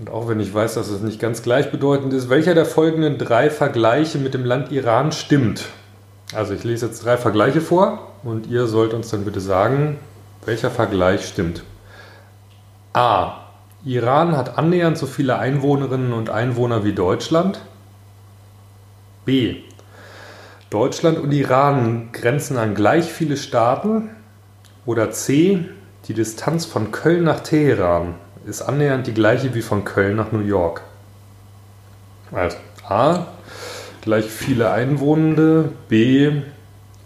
Und 0.00 0.08
auch 0.08 0.28
wenn 0.28 0.40
ich 0.40 0.54
weiß, 0.54 0.74
dass 0.74 0.88
es 0.88 1.02
nicht 1.02 1.20
ganz 1.20 1.42
gleichbedeutend 1.42 2.14
ist, 2.14 2.30
welcher 2.30 2.54
der 2.54 2.64
folgenden 2.64 3.18
drei 3.18 3.50
Vergleiche 3.50 4.16
mit 4.16 4.32
dem 4.32 4.46
Land 4.46 4.72
Iran 4.72 5.12
stimmt? 5.12 5.66
Also 6.34 6.54
ich 6.54 6.64
lese 6.64 6.86
jetzt 6.86 7.04
drei 7.04 7.18
Vergleiche 7.18 7.60
vor 7.60 8.08
und 8.22 8.46
ihr 8.46 8.66
sollt 8.66 8.94
uns 8.94 9.10
dann 9.10 9.26
bitte 9.26 9.40
sagen, 9.40 9.98
welcher 10.46 10.70
Vergleich 10.70 11.28
stimmt. 11.28 11.64
A. 12.94 13.42
Iran 13.84 14.38
hat 14.38 14.56
annähernd 14.56 14.96
so 14.96 15.04
viele 15.04 15.38
Einwohnerinnen 15.38 16.14
und 16.14 16.30
Einwohner 16.30 16.82
wie 16.82 16.94
Deutschland. 16.94 17.60
B. 19.26 19.56
Deutschland 20.70 21.18
und 21.18 21.30
Iran 21.32 22.08
grenzen 22.12 22.56
an 22.56 22.74
gleich 22.74 23.04
viele 23.04 23.36
Staaten. 23.36 24.08
Oder 24.86 25.10
C. 25.10 25.66
Die 26.08 26.14
Distanz 26.14 26.64
von 26.64 26.90
Köln 26.90 27.24
nach 27.24 27.40
Teheran 27.40 28.14
ist 28.46 28.62
annähernd 28.62 29.06
die 29.06 29.14
gleiche 29.14 29.54
wie 29.54 29.62
von 29.62 29.84
Köln 29.84 30.16
nach 30.16 30.32
New 30.32 30.40
York. 30.40 30.82
Also 32.32 32.56
A. 32.88 33.26
Gleich 34.00 34.26
viele 34.26 34.70
Einwohnende. 34.70 35.72
B. 35.88 36.32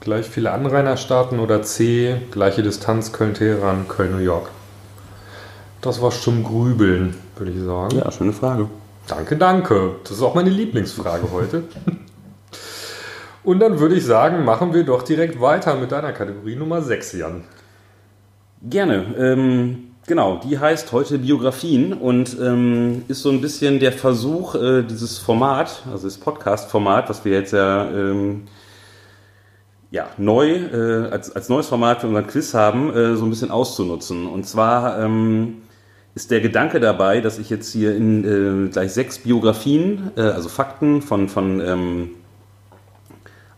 Gleich 0.00 0.26
viele 0.26 0.52
Anrainerstaaten. 0.52 1.40
Oder 1.40 1.62
C. 1.62 2.16
Gleiche 2.30 2.62
Distanz 2.62 3.12
Köln-Teheran, 3.12 3.88
Köln-New 3.88 4.18
York. 4.18 4.48
Das 5.80 6.00
war 6.00 6.10
zum 6.10 6.44
Grübeln, 6.44 7.14
würde 7.36 7.52
ich 7.52 7.62
sagen. 7.62 7.98
Ja, 7.98 8.10
schöne 8.10 8.32
Frage. 8.32 8.68
Danke, 9.06 9.36
danke. 9.36 9.96
Das 10.02 10.12
ist 10.12 10.22
auch 10.22 10.34
meine 10.34 10.50
Lieblingsfrage 10.50 11.30
heute. 11.32 11.64
Und 13.44 13.60
dann 13.60 13.78
würde 13.78 13.94
ich 13.96 14.04
sagen, 14.06 14.44
machen 14.44 14.72
wir 14.72 14.84
doch 14.84 15.02
direkt 15.02 15.38
weiter 15.40 15.74
mit 15.74 15.92
deiner 15.92 16.12
Kategorie 16.12 16.56
Nummer 16.56 16.80
6, 16.80 17.12
Jan. 17.12 17.44
Gerne. 18.62 19.14
Ähm, 19.18 19.93
genau, 20.06 20.40
die 20.42 20.58
heißt 20.58 20.92
heute 20.92 21.18
Biografien 21.18 21.92
und 21.92 22.36
ähm, 22.40 23.04
ist 23.08 23.22
so 23.22 23.30
ein 23.30 23.40
bisschen 23.40 23.80
der 23.80 23.92
Versuch, 23.92 24.54
äh, 24.54 24.82
dieses 24.82 25.18
Format, 25.18 25.82
also 25.90 26.06
das 26.06 26.18
Podcast-Format, 26.18 27.08
was 27.08 27.24
wir 27.24 27.32
jetzt 27.32 27.52
ja, 27.52 27.88
ähm, 27.90 28.42
ja 29.90 30.06
neu 30.16 30.50
äh, 30.50 31.08
als, 31.10 31.34
als 31.34 31.48
neues 31.48 31.66
Format 31.68 32.00
für 32.00 32.08
unseren 32.08 32.26
Quiz 32.26 32.54
haben, 32.54 32.94
äh, 32.94 33.16
so 33.16 33.24
ein 33.24 33.30
bisschen 33.30 33.50
auszunutzen. 33.50 34.26
Und 34.26 34.46
zwar 34.46 34.98
ähm, 35.00 35.62
ist 36.14 36.30
der 36.30 36.40
Gedanke 36.40 36.80
dabei, 36.80 37.20
dass 37.20 37.38
ich 37.38 37.50
jetzt 37.50 37.72
hier 37.72 37.96
in 37.96 38.66
äh, 38.66 38.68
gleich 38.70 38.92
sechs 38.92 39.18
Biografien, 39.18 40.12
äh, 40.16 40.22
also 40.22 40.48
Fakten 40.48 41.02
von, 41.02 41.28
von 41.28 41.60
ähm, 41.60 42.10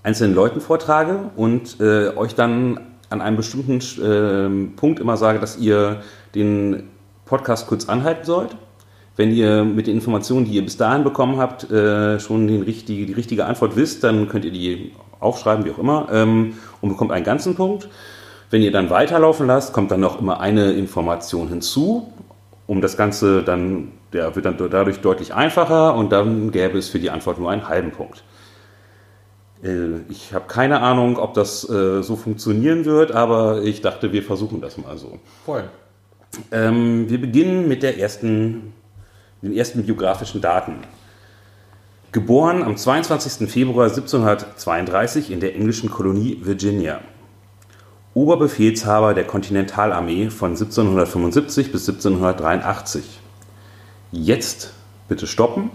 einzelnen 0.03 0.35
Leuten 0.35 0.61
vortrage 0.61 1.31
und 1.37 1.81
äh, 1.81 2.09
euch 2.17 2.35
dann 2.35 2.81
an 3.11 3.21
einem 3.21 3.37
bestimmten 3.37 3.81
äh, 4.03 4.77
Punkt 4.77 5.01
immer 5.01 5.17
sage, 5.17 5.39
dass 5.39 5.59
ihr 5.59 6.03
den 6.37 6.85
Podcast 7.25 7.67
kurz 7.67 7.89
anhalten 7.89 8.25
sollt. 8.25 8.57
Wenn 9.17 9.33
ihr 9.33 9.65
mit 9.65 9.87
den 9.87 9.95
Informationen, 9.95 10.45
die 10.45 10.53
ihr 10.53 10.65
bis 10.65 10.77
dahin 10.77 11.03
bekommen 11.03 11.39
habt, 11.39 11.71
äh, 11.71 12.21
schon 12.21 12.47
den 12.47 12.63
richtige, 12.63 13.07
die 13.07 13.15
richtige 13.15 13.47
Antwort 13.47 13.75
wisst, 13.75 14.05
dann 14.05 14.29
könnt 14.29 14.45
ihr 14.45 14.53
die 14.53 14.93
aufschreiben, 15.21 15.65
wie 15.65 15.71
auch 15.71 15.79
immer, 15.79 16.09
ähm, 16.13 16.55
und 16.81 16.91
bekommt 16.91 17.13
einen 17.13 17.25
ganzen 17.25 17.55
Punkt. 17.55 17.89
Wenn 18.51 18.63
ihr 18.63 18.71
dann 18.71 18.91
weiterlaufen 18.91 19.47
lasst, 19.47 19.73
kommt 19.73 19.91
dann 19.91 20.01
noch 20.01 20.21
immer 20.21 20.41
eine 20.41 20.73
Information 20.73 21.49
hinzu, 21.49 22.13
um 22.67 22.81
das 22.81 22.97
Ganze 22.97 23.43
dann, 23.43 23.93
der 24.13 24.37
wird 24.37 24.45
dann 24.45 24.57
dadurch 24.59 25.01
deutlich 25.01 25.35
einfacher 25.35 25.95
und 25.95 26.13
dann 26.13 26.53
gäbe 26.53 26.79
es 26.79 26.89
für 26.89 26.99
die 26.99 27.11
Antwort 27.11 27.39
nur 27.39 27.51
einen 27.51 27.69
halben 27.69 27.93
Punkt. 27.93 28.23
Äh, 29.63 30.01
ich 30.11 30.35
habe 30.35 30.47
keine 30.47 30.81
Ahnung, 30.81 31.19
ob 31.19 31.35
das 31.35 31.69
äh, 31.69 32.03
so 32.03 32.17
funktionieren 32.17 32.85
wird, 32.85 33.13
aber 33.13 33.63
ich 33.63 33.81
dachte, 33.81 34.13
wir 34.13 34.23
versuchen 34.23 34.61
das 34.61 34.77
mal 34.77 34.97
so. 34.99 35.19
Voll. 35.45 35.65
Ähm, 36.53 37.09
wir 37.09 37.21
beginnen 37.21 37.69
mit 37.69 37.83
der 37.83 37.99
ersten, 37.99 38.73
den 39.43 39.57
ersten 39.57 39.85
biografischen 39.85 40.41
Daten. 40.41 40.79
Geboren 42.13 42.63
am 42.63 42.77
22. 42.77 43.51
Februar 43.51 43.89
1732 43.89 45.31
in 45.31 45.41
der 45.41 45.55
englischen 45.55 45.91
Kolonie 45.91 46.39
Virginia. 46.43 47.01
Oberbefehlshaber 48.15 49.13
der 49.13 49.25
Kontinentalarmee 49.25 50.31
von 50.31 50.51
1775 50.51 51.73
bis 51.73 51.89
1783. 51.89 53.05
Jetzt 54.13 54.73
bitte 55.09 55.27
stoppen 55.27 55.71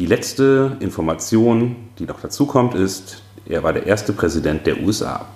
die 0.00 0.06
letzte 0.06 0.78
Information, 0.80 1.76
die 1.98 2.04
noch 2.04 2.20
dazu 2.20 2.46
kommt, 2.46 2.74
ist, 2.74 3.22
er 3.44 3.62
war 3.62 3.74
der 3.74 3.86
erste 3.86 4.14
Präsident 4.14 4.66
der 4.66 4.80
USA. 4.80 5.26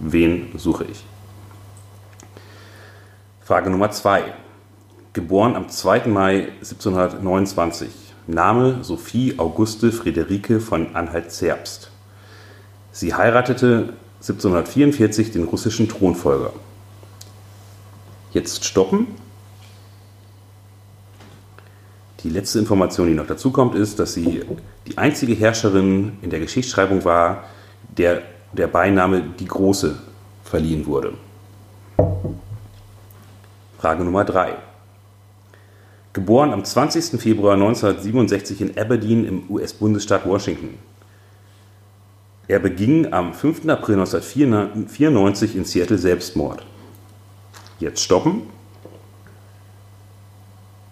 Wen 0.00 0.48
suche 0.56 0.86
ich? 0.90 1.04
Frage 3.48 3.70
Nummer 3.70 3.90
zwei. 3.90 4.34
Geboren 5.14 5.56
am 5.56 5.70
2. 5.70 6.06
Mai 6.08 6.48
1729. 6.58 7.88
Name 8.26 8.84
Sophie 8.84 9.38
Auguste 9.38 9.90
Friederike 9.90 10.60
von 10.60 10.94
Anhalt-Zerbst. 10.94 11.90
Sie 12.92 13.14
heiratete 13.14 13.94
1744 14.16 15.32
den 15.32 15.44
russischen 15.44 15.88
Thronfolger. 15.88 16.52
Jetzt 18.34 18.66
stoppen 18.66 19.06
die 22.22 22.28
letzte 22.28 22.58
Information, 22.58 23.08
die 23.08 23.14
noch 23.14 23.28
dazu 23.28 23.50
kommt, 23.50 23.74
ist, 23.74 23.98
dass 23.98 24.12
sie 24.12 24.42
die 24.86 24.98
einzige 24.98 25.32
Herrscherin 25.32 26.18
in 26.20 26.28
der 26.28 26.40
Geschichtsschreibung 26.40 27.06
war, 27.06 27.44
der 27.96 28.20
der 28.52 28.66
Beiname 28.66 29.22
die 29.38 29.46
Große 29.46 29.98
verliehen 30.44 30.84
wurde. 30.84 31.14
Frage 33.78 34.02
Nummer 34.02 34.24
3. 34.24 34.56
Geboren 36.12 36.52
am 36.52 36.64
20. 36.64 37.20
Februar 37.20 37.54
1967 37.54 38.60
in 38.60 38.76
Aberdeen 38.76 39.24
im 39.24 39.48
US-Bundesstaat 39.48 40.26
Washington. 40.26 40.78
Er 42.48 42.58
beging 42.58 43.12
am 43.12 43.32
5. 43.32 43.68
April 43.68 44.00
1994 44.00 45.54
in 45.54 45.64
Seattle 45.64 45.96
Selbstmord. 45.96 46.66
Jetzt 47.78 48.02
stoppen. 48.02 48.42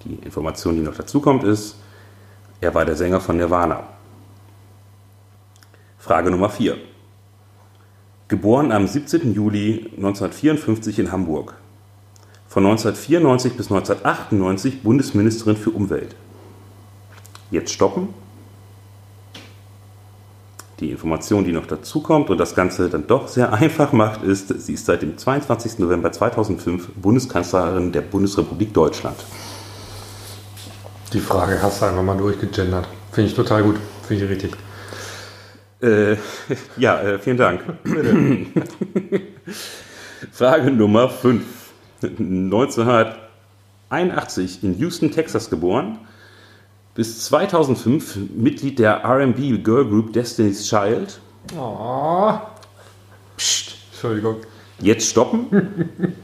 Die 0.05 0.15
Information, 0.25 0.77
die 0.77 0.83
noch 0.83 0.95
dazu 0.95 1.21
kommt, 1.21 1.43
ist, 1.43 1.75
er 2.61 2.73
war 2.73 2.85
der 2.85 2.95
Sänger 2.95 3.21
von 3.21 3.37
Nirvana. 3.37 3.83
Frage 5.99 6.31
Nummer 6.31 6.51
4. 6.51 6.77
Geboren 8.29 8.71
am 8.71 8.87
17. 8.87 9.35
Juli 9.35 9.91
1954 9.97 11.01
in 11.01 11.11
Hamburg. 11.11 11.57
Von 12.57 12.65
1994 12.65 13.53
bis 13.53 13.71
1998 13.71 14.83
Bundesministerin 14.83 15.59
für 15.59 15.69
Umwelt. 15.69 16.17
Jetzt 17.51 17.71
stoppen. 17.71 18.15
Die 20.81 20.91
Information, 20.91 21.45
die 21.45 21.53
noch 21.53 21.67
dazu 21.67 22.01
kommt 22.01 22.31
und 22.31 22.39
das 22.39 22.55
Ganze 22.55 22.89
dann 22.89 23.07
doch 23.07 23.29
sehr 23.29 23.53
einfach 23.53 23.93
macht, 23.93 24.23
ist, 24.23 24.59
sie 24.59 24.73
ist 24.73 24.87
seit 24.87 25.03
dem 25.03 25.19
22. 25.19 25.81
November 25.81 26.11
2005 26.11 26.93
Bundeskanzlerin 26.95 27.93
der 27.93 28.01
Bundesrepublik 28.01 28.73
Deutschland. 28.73 29.19
Die 31.13 31.21
Frage 31.21 31.61
hast 31.61 31.83
du 31.83 31.85
einfach 31.85 32.03
mal 32.03 32.17
durchgegendert. 32.17 32.89
Finde 33.13 33.29
ich 33.29 33.37
total 33.37 33.65
gut. 33.65 33.77
Finde 34.09 34.25
ich 34.25 34.31
richtig. 34.31 34.53
Äh, 35.83 36.17
ja, 36.79 37.03
äh, 37.03 37.19
vielen 37.19 37.37
Dank. 37.37 37.61
Frage 40.33 40.71
Nummer 40.71 41.11
5. 41.11 41.56
1981 42.19 44.63
in 44.63 44.79
Houston, 44.79 45.11
Texas 45.11 45.51
geboren. 45.51 45.99
Bis 46.95 47.25
2005 47.27 48.19
Mitglied 48.35 48.79
der 48.79 49.05
RB 49.05 49.63
Girl 49.63 49.85
Group 49.85 50.13
Destiny's 50.13 50.69
Child. 50.69 51.21
Oh. 51.59 52.35
Psst. 53.37 53.77
Entschuldigung. 53.93 54.37
Jetzt 54.81 55.11
stoppen. 55.11 56.15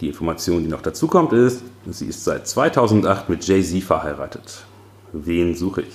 Die 0.00 0.08
Information, 0.08 0.64
die 0.64 0.68
noch 0.68 0.82
dazu 0.82 1.06
kommt, 1.06 1.32
ist, 1.32 1.62
sie 1.86 2.06
ist 2.06 2.24
seit 2.24 2.48
2008 2.48 3.28
mit 3.28 3.46
Jay-Z 3.46 3.84
verheiratet. 3.84 4.64
Wen 5.12 5.54
suche 5.54 5.82
ich? 5.82 5.94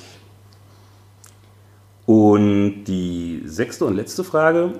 Und 2.05 2.85
die 2.85 3.41
sechste 3.45 3.83
und 3.83 3.97
letzte 3.97 4.23
Frage. 4.23 4.79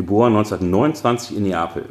Geboren 0.00 0.34
1929 0.34 1.36
in 1.36 1.42
Neapel. 1.42 1.84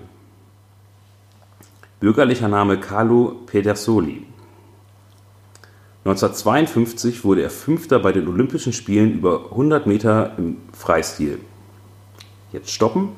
Bürgerlicher 2.00 2.48
Name 2.48 2.80
Carlo 2.80 3.36
Pedersoli. 3.46 4.26
1952 6.06 7.24
wurde 7.24 7.44
er 7.44 7.52
Fünfter 7.52 8.00
bei 8.00 8.12
den 8.12 8.28
Olympischen 8.28 8.74
Spielen 8.74 9.14
über 9.14 9.52
100 9.52 9.86
Meter 9.86 10.34
im 10.40 10.58
Freistil. 10.74 11.38
Jetzt 12.52 12.72
stoppen. 12.72 13.10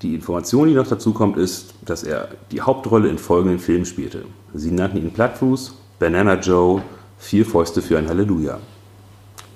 Die 0.00 0.14
Information, 0.14 0.68
die 0.68 0.74
noch 0.74 0.86
dazu 0.86 1.12
kommt, 1.12 1.36
ist, 1.36 1.74
dass 1.84 2.02
er 2.02 2.28
die 2.50 2.62
Hauptrolle 2.62 3.10
in 3.10 3.18
folgenden 3.18 3.58
Filmen 3.58 3.84
spielte. 3.84 4.24
Sie 4.54 4.70
nannten 4.70 4.96
ihn 4.96 5.12
Plattfuß, 5.12 5.74
Banana 5.98 6.40
Joe, 6.40 6.80
Vier 7.18 7.44
Fäuste 7.44 7.82
für 7.82 7.98
ein 7.98 8.08
Halleluja. 8.08 8.58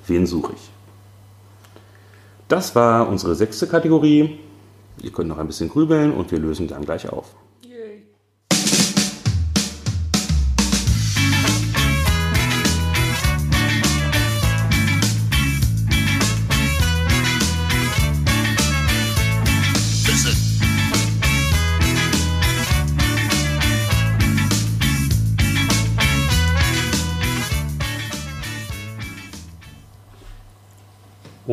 Wen 0.06 0.26
suche 0.26 0.52
ich? 0.52 0.70
Das 2.50 2.74
war 2.74 3.08
unsere 3.08 3.36
sechste 3.36 3.68
Kategorie. 3.68 4.40
Ihr 5.00 5.12
könnt 5.12 5.28
noch 5.28 5.38
ein 5.38 5.46
bisschen 5.46 5.68
grübeln 5.68 6.12
und 6.12 6.32
wir 6.32 6.40
lösen 6.40 6.66
dann 6.66 6.84
gleich 6.84 7.08
auf. 7.08 7.36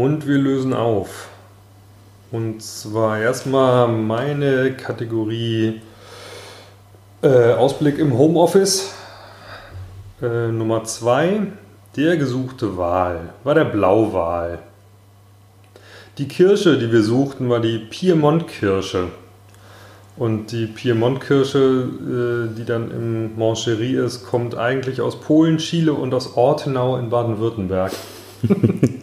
Und 0.07 0.25
wir 0.25 0.37
lösen 0.37 0.73
auf. 0.73 1.27
Und 2.31 2.63
zwar 2.63 3.19
erstmal 3.19 3.89
meine 3.89 4.71
Kategorie 4.71 5.81
äh, 7.21 7.51
Ausblick 7.51 7.99
im 7.99 8.17
Homeoffice. 8.17 8.93
Äh, 10.21 10.47
Nummer 10.47 10.85
2. 10.85 11.47
Der 11.97 12.15
gesuchte 12.15 12.77
Wal 12.77 13.33
war 13.43 13.53
der 13.53 13.65
Blauwal. 13.65 14.59
Die 16.17 16.29
Kirsche, 16.29 16.79
die 16.79 16.89
wir 16.89 17.03
suchten, 17.03 17.49
war 17.49 17.59
die 17.59 17.77
Piemont-Kirsche. 17.77 19.09
Und 20.15 20.53
die 20.53 20.67
Piemont-Kirsche, 20.67 22.47
äh, 22.47 22.57
die 22.57 22.63
dann 22.63 22.91
im 22.91 23.37
Mancherie 23.37 23.97
ist, 23.97 24.25
kommt 24.25 24.55
eigentlich 24.55 25.01
aus 25.01 25.19
Polen, 25.19 25.57
Chile 25.57 25.91
und 25.91 26.13
aus 26.13 26.37
Ortenau 26.37 26.95
in 26.95 27.09
Baden-Württemberg. 27.09 27.91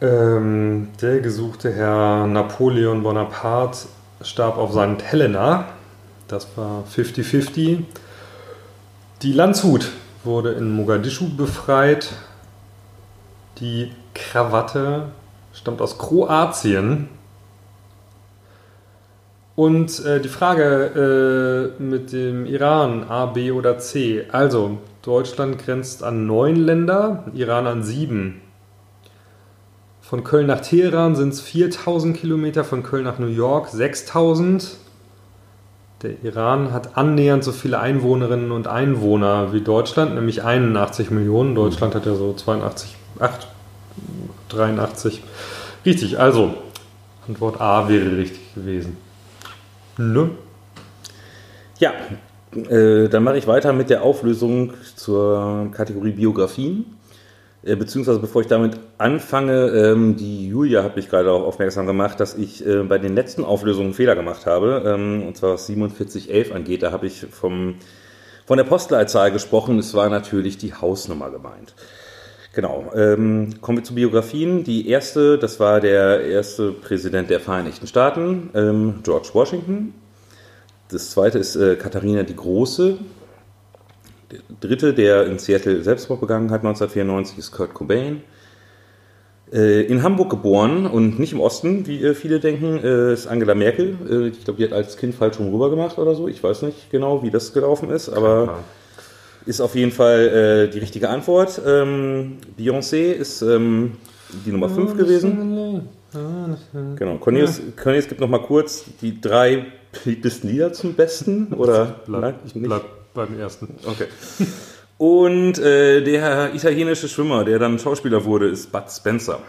ähm, 0.00 0.88
der 1.00 1.20
gesuchte 1.20 1.72
Herr 1.72 2.26
Napoleon 2.26 3.02
Bonaparte 3.02 3.88
starb 4.22 4.56
auf 4.56 4.72
St. 4.72 5.02
Helena. 5.02 5.66
Das 6.28 6.48
war 6.56 6.84
50-50. 6.94 7.84
Die 9.22 9.32
Landshut 9.32 9.90
wurde 10.24 10.52
in 10.52 10.70
Mogadischu 10.70 11.28
befreit. 11.36 12.12
Die 13.58 13.92
Krawatte 14.14 15.08
stammt 15.52 15.80
aus 15.80 15.98
Kroatien. 15.98 17.08
Und 19.56 20.02
äh, 20.06 20.20
die 20.20 20.28
Frage 20.28 21.74
äh, 21.78 21.82
mit 21.82 22.12
dem 22.12 22.46
Iran, 22.46 23.04
A, 23.04 23.26
B 23.26 23.50
oder 23.50 23.78
C. 23.78 24.24
Also, 24.32 24.78
Deutschland 25.02 25.58
grenzt 25.58 26.02
an 26.02 26.26
neun 26.26 26.56
Länder, 26.56 27.24
Iran 27.34 27.66
an 27.66 27.82
sieben. 27.82 28.40
Von 30.10 30.24
Köln 30.24 30.48
nach 30.48 30.60
Teheran 30.60 31.14
sind 31.14 31.34
es 31.34 31.40
4000 31.40 32.16
Kilometer, 32.16 32.64
von 32.64 32.82
Köln 32.82 33.04
nach 33.04 33.20
New 33.20 33.28
York 33.28 33.68
6000. 33.68 34.76
Der 36.02 36.24
Iran 36.24 36.72
hat 36.72 36.96
annähernd 36.96 37.44
so 37.44 37.52
viele 37.52 37.78
Einwohnerinnen 37.78 38.50
und 38.50 38.66
Einwohner 38.66 39.52
wie 39.52 39.60
Deutschland, 39.60 40.16
nämlich 40.16 40.42
81 40.42 41.12
Millionen. 41.12 41.54
Deutschland 41.54 41.94
hat 41.94 42.06
ja 42.06 42.16
so 42.16 42.32
82, 42.32 42.96
8, 43.20 43.46
83. 44.48 45.22
Richtig, 45.86 46.18
also 46.18 46.54
Antwort 47.28 47.60
A 47.60 47.88
wäre 47.88 48.16
richtig 48.16 48.52
gewesen. 48.56 48.96
Ne? 49.96 50.30
Ja, 51.78 51.92
äh, 52.68 53.08
dann 53.08 53.22
mache 53.22 53.38
ich 53.38 53.46
weiter 53.46 53.72
mit 53.72 53.90
der 53.90 54.02
Auflösung 54.02 54.72
zur 54.96 55.68
Kategorie 55.70 56.10
Biografien. 56.10 56.96
Äh, 57.62 57.76
beziehungsweise 57.76 58.18
bevor 58.20 58.40
ich 58.42 58.48
damit 58.48 58.78
anfange, 58.96 59.68
ähm, 59.68 60.16
die 60.16 60.48
Julia 60.48 60.82
hat 60.82 60.96
mich 60.96 61.10
gerade 61.10 61.26
darauf 61.26 61.44
aufmerksam 61.44 61.86
gemacht, 61.86 62.18
dass 62.18 62.34
ich 62.34 62.66
äh, 62.66 62.82
bei 62.84 62.98
den 62.98 63.14
letzten 63.14 63.44
Auflösungen 63.44 63.88
einen 63.88 63.94
Fehler 63.94 64.14
gemacht 64.14 64.46
habe. 64.46 64.82
Ähm, 64.86 65.26
und 65.26 65.36
zwar 65.36 65.54
was 65.54 65.66
4711 65.66 66.54
angeht. 66.54 66.82
Da 66.82 66.92
habe 66.92 67.06
ich 67.06 67.26
vom, 67.30 67.76
von 68.46 68.56
der 68.56 68.64
Postleitzahl 68.64 69.30
gesprochen. 69.30 69.78
Es 69.78 69.92
war 69.94 70.08
natürlich 70.08 70.56
die 70.56 70.72
Hausnummer 70.72 71.30
gemeint. 71.30 71.74
Genau. 72.54 72.90
Ähm, 72.96 73.60
kommen 73.60 73.78
wir 73.78 73.84
zu 73.84 73.94
Biografien. 73.94 74.64
Die 74.64 74.88
erste, 74.88 75.38
das 75.38 75.60
war 75.60 75.80
der 75.80 76.24
erste 76.24 76.72
Präsident 76.72 77.30
der 77.30 77.40
Vereinigten 77.40 77.86
Staaten, 77.86 78.50
George 79.04 79.28
Washington. 79.34 79.94
Das 80.90 81.10
zweite 81.10 81.38
ist 81.38 81.54
äh, 81.54 81.76
Katharina 81.76 82.24
die 82.24 82.34
Große. 82.34 82.98
Der 84.30 84.38
dritte, 84.60 84.94
der 84.94 85.26
in 85.26 85.38
Seattle 85.38 85.82
Selbstmord 85.82 86.20
begangen 86.20 86.50
hat 86.50 86.60
1994, 86.60 87.38
ist 87.38 87.50
Kurt 87.52 87.74
Cobain. 87.74 88.22
Äh, 89.52 89.82
in 89.82 90.04
Hamburg 90.04 90.30
geboren 90.30 90.86
und 90.86 91.18
nicht 91.18 91.32
im 91.32 91.40
Osten, 91.40 91.84
wie 91.88 92.04
äh, 92.04 92.14
viele 92.14 92.38
denken, 92.38 92.78
äh, 92.84 93.12
ist 93.12 93.26
Angela 93.26 93.56
Merkel. 93.56 94.30
Ich 94.32 94.44
glaube, 94.44 94.58
die 94.58 94.64
hat 94.64 94.72
als 94.72 94.96
Kind 94.96 95.14
falsch 95.14 95.36
schon 95.36 95.50
rüber 95.50 95.70
gemacht 95.70 95.98
oder 95.98 96.14
so. 96.14 96.28
Ich 96.28 96.42
weiß 96.42 96.62
nicht 96.62 96.90
genau, 96.90 97.24
wie 97.24 97.30
das 97.30 97.52
gelaufen 97.52 97.90
ist, 97.90 98.08
aber 98.08 98.60
ist 99.46 99.60
auf 99.60 99.74
jeden 99.74 99.90
Fall 99.90 100.68
die 100.72 100.78
richtige 100.78 101.08
Antwort. 101.08 101.60
Ähm, 101.66 102.36
Beyoncé 102.58 103.12
ist 103.12 103.42
ähm, 103.42 103.96
die 104.46 104.52
Nummer 104.52 104.68
5 104.68 104.96
gewesen. 104.96 105.88
Genau. 106.96 107.16
Cornelius, 107.16 107.60
Cornelius 107.76 108.08
gibt 108.08 108.20
noch 108.20 108.28
mal 108.28 108.42
kurz 108.42 108.84
die 109.00 109.20
drei 109.20 109.66
beliebtesten 109.92 110.50
Lieder 110.50 110.72
zum 110.72 110.94
Besten. 110.94 111.52
Oder? 111.52 112.00
Bleib, 112.06 112.20
Nein, 112.20 112.34
ich 112.44 112.54
bleib 112.54 112.84
beim 113.14 113.38
ersten. 113.38 113.74
Okay. 113.84 114.06
Und 114.98 115.58
äh, 115.58 116.02
der 116.02 116.54
italienische 116.54 117.08
Schwimmer, 117.08 117.44
der 117.44 117.58
dann 117.58 117.78
Schauspieler 117.78 118.24
wurde, 118.24 118.48
ist 118.48 118.70
Bud 118.70 118.84
Spencer. 118.90 119.40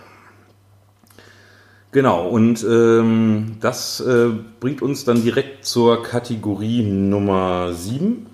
Genau, 1.92 2.30
und 2.30 2.64
ähm, 2.64 3.58
das 3.60 4.00
äh, 4.00 4.30
bringt 4.62 4.82
uns 4.82 5.04
dann 5.04 5.24
direkt 5.24 5.66
zur 5.66 6.04
Kategorie 6.04 6.84
Nummer 6.84 7.74
7. 7.74 8.28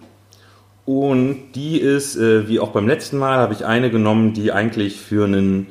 Und 0.85 1.53
die 1.55 1.81
ist, 1.81 2.17
äh, 2.17 2.47
wie 2.47 2.59
auch 2.59 2.69
beim 2.69 2.87
letzten 2.87 3.17
Mal, 3.17 3.37
habe 3.37 3.53
ich 3.53 3.65
eine 3.65 3.89
genommen, 3.89 4.33
die 4.33 4.51
eigentlich 4.51 5.01
für 5.01 5.25
einen 5.25 5.67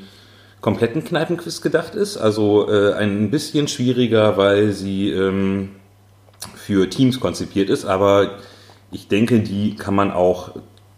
kompletten 0.61 1.05
Kneipenquiz 1.05 1.63
gedacht 1.63 1.95
ist. 1.95 2.17
Also 2.17 2.69
äh, 2.69 2.93
ein 2.95 3.31
bisschen 3.31 3.69
schwieriger, 3.69 4.37
weil 4.37 4.73
sie 4.73 5.11
ähm, 5.11 5.71
für 6.67 6.91
Teams 6.91 7.21
konzipiert 7.21 7.71
ist. 7.71 7.85
Aber 7.85 8.39
ich 8.91 9.09
denke, 9.09 9.41
die 9.41 9.77
kann 9.77 9.95
man 9.95 10.11
auch 10.11 10.57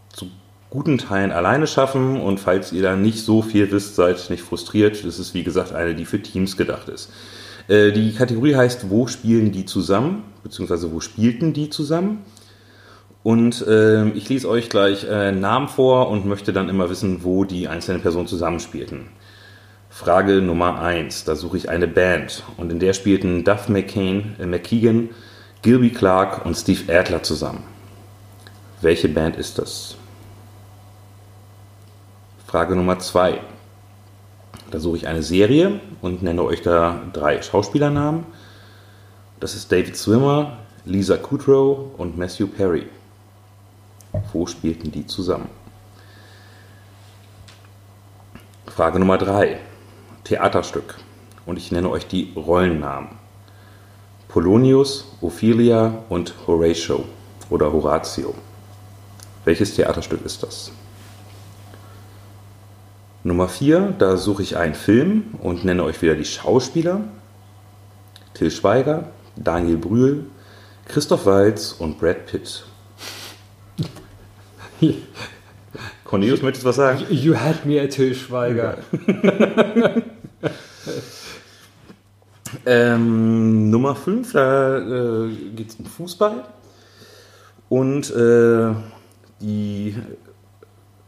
zu 0.08 0.30
guten 0.70 0.96
Teilen 0.96 1.30
alleine 1.30 1.66
schaffen. 1.66 2.20
Und 2.20 2.40
falls 2.40 2.72
ihr 2.72 2.82
da 2.82 2.96
nicht 2.96 3.18
so 3.18 3.42
viel 3.42 3.70
wisst, 3.70 3.94
seid 3.94 4.30
nicht 4.30 4.42
frustriert. 4.42 5.04
Das 5.04 5.18
ist, 5.18 5.34
wie 5.34 5.44
gesagt, 5.44 5.72
eine, 5.72 5.94
die 5.94 6.06
für 6.06 6.22
Teams 6.22 6.56
gedacht 6.56 6.88
ist. 6.88 7.12
Äh, 7.68 7.92
die 7.92 8.14
Kategorie 8.14 8.56
heißt, 8.56 8.88
wo 8.88 9.06
spielen 9.06 9.52
die 9.52 9.66
zusammen? 9.66 10.24
Beziehungsweise, 10.42 10.90
wo 10.92 11.00
spielten 11.00 11.52
die 11.52 11.68
zusammen? 11.68 12.24
Und 13.22 13.66
äh, 13.66 14.08
ich 14.10 14.28
lese 14.30 14.48
euch 14.48 14.70
gleich 14.70 15.04
äh, 15.04 15.32
Namen 15.32 15.68
vor 15.68 16.08
und 16.08 16.24
möchte 16.24 16.54
dann 16.54 16.70
immer 16.70 16.88
wissen, 16.88 17.24
wo 17.24 17.44
die 17.44 17.68
einzelnen 17.68 18.00
Personen 18.00 18.26
zusammenspielten. 18.26 19.08
Frage 19.90 20.40
Nummer 20.40 20.80
1, 20.80 21.24
da 21.24 21.34
suche 21.34 21.56
ich 21.56 21.68
eine 21.68 21.88
Band 21.88 22.44
und 22.56 22.70
in 22.70 22.78
der 22.78 22.92
spielten 22.92 23.42
Duff 23.44 23.68
McCain, 23.68 24.36
äh, 24.38 24.46
McKeegan, 24.46 25.10
Gilby 25.60 25.90
Clark 25.90 26.46
und 26.46 26.54
Steve 26.54 26.92
Adler 26.92 27.22
zusammen. 27.24 27.64
Welche 28.80 29.08
Band 29.08 29.36
ist 29.36 29.58
das? 29.58 29.96
Frage 32.46 32.76
Nummer 32.76 33.00
2, 33.00 33.40
da 34.70 34.78
suche 34.78 34.98
ich 34.98 35.08
eine 35.08 35.24
Serie 35.24 35.80
und 36.00 36.22
nenne 36.22 36.44
euch 36.44 36.62
da 36.62 37.02
drei 37.12 37.42
Schauspielernamen. 37.42 38.24
Das 39.40 39.54
ist 39.54 39.72
David 39.72 39.96
Swimmer, 39.96 40.58
Lisa 40.84 41.16
Kudrow 41.16 41.90
und 41.98 42.16
Matthew 42.16 42.46
Perry. 42.46 42.86
Wo 44.32 44.46
spielten 44.46 44.92
die 44.92 45.06
zusammen? 45.06 45.48
Frage 48.66 49.00
Nummer 49.00 49.18
3. 49.18 49.58
Theaterstück. 50.22 50.94
Und 51.46 51.56
ich 51.56 51.72
nenne 51.72 51.90
euch 51.90 52.06
die 52.06 52.32
Rollennamen. 52.36 53.08
Polonius, 54.38 55.04
Ophelia 55.20 56.04
und 56.08 56.32
Horatio 56.46 57.04
oder 57.50 57.72
Horatio. 57.72 58.36
Welches 59.44 59.74
Theaterstück 59.74 60.24
ist 60.24 60.44
das? 60.44 60.70
Nummer 63.24 63.48
4, 63.48 63.96
da 63.98 64.16
suche 64.16 64.44
ich 64.44 64.56
einen 64.56 64.76
Film 64.76 65.34
und 65.42 65.64
nenne 65.64 65.82
euch 65.82 66.00
wieder 66.02 66.14
die 66.14 66.24
Schauspieler. 66.24 67.00
Till 68.34 68.52
Schweiger, 68.52 69.08
Daniel 69.34 69.76
Brühl, 69.76 70.26
Christoph 70.86 71.26
Waltz 71.26 71.72
und 71.76 71.98
Brad 71.98 72.26
Pitt. 72.26 72.64
Cornelius, 76.04 76.42
möchtest 76.42 76.64
du 76.64 76.68
was 76.68 76.76
sagen? 76.76 77.04
You 77.10 77.34
had 77.34 77.66
me 77.66 77.82
at 77.82 77.90
Till 77.90 78.14
Schweiger. 78.14 78.78
ähm, 82.68 83.70
Nummer 83.70 83.96
5, 83.96 84.32
da 84.32 84.78
äh, 84.78 85.28
geht 85.56 85.70
es 85.70 85.76
um 85.76 85.86
Fußball. 85.86 86.44
Und 87.70 88.14
äh, 88.14 88.74
die 89.40 89.96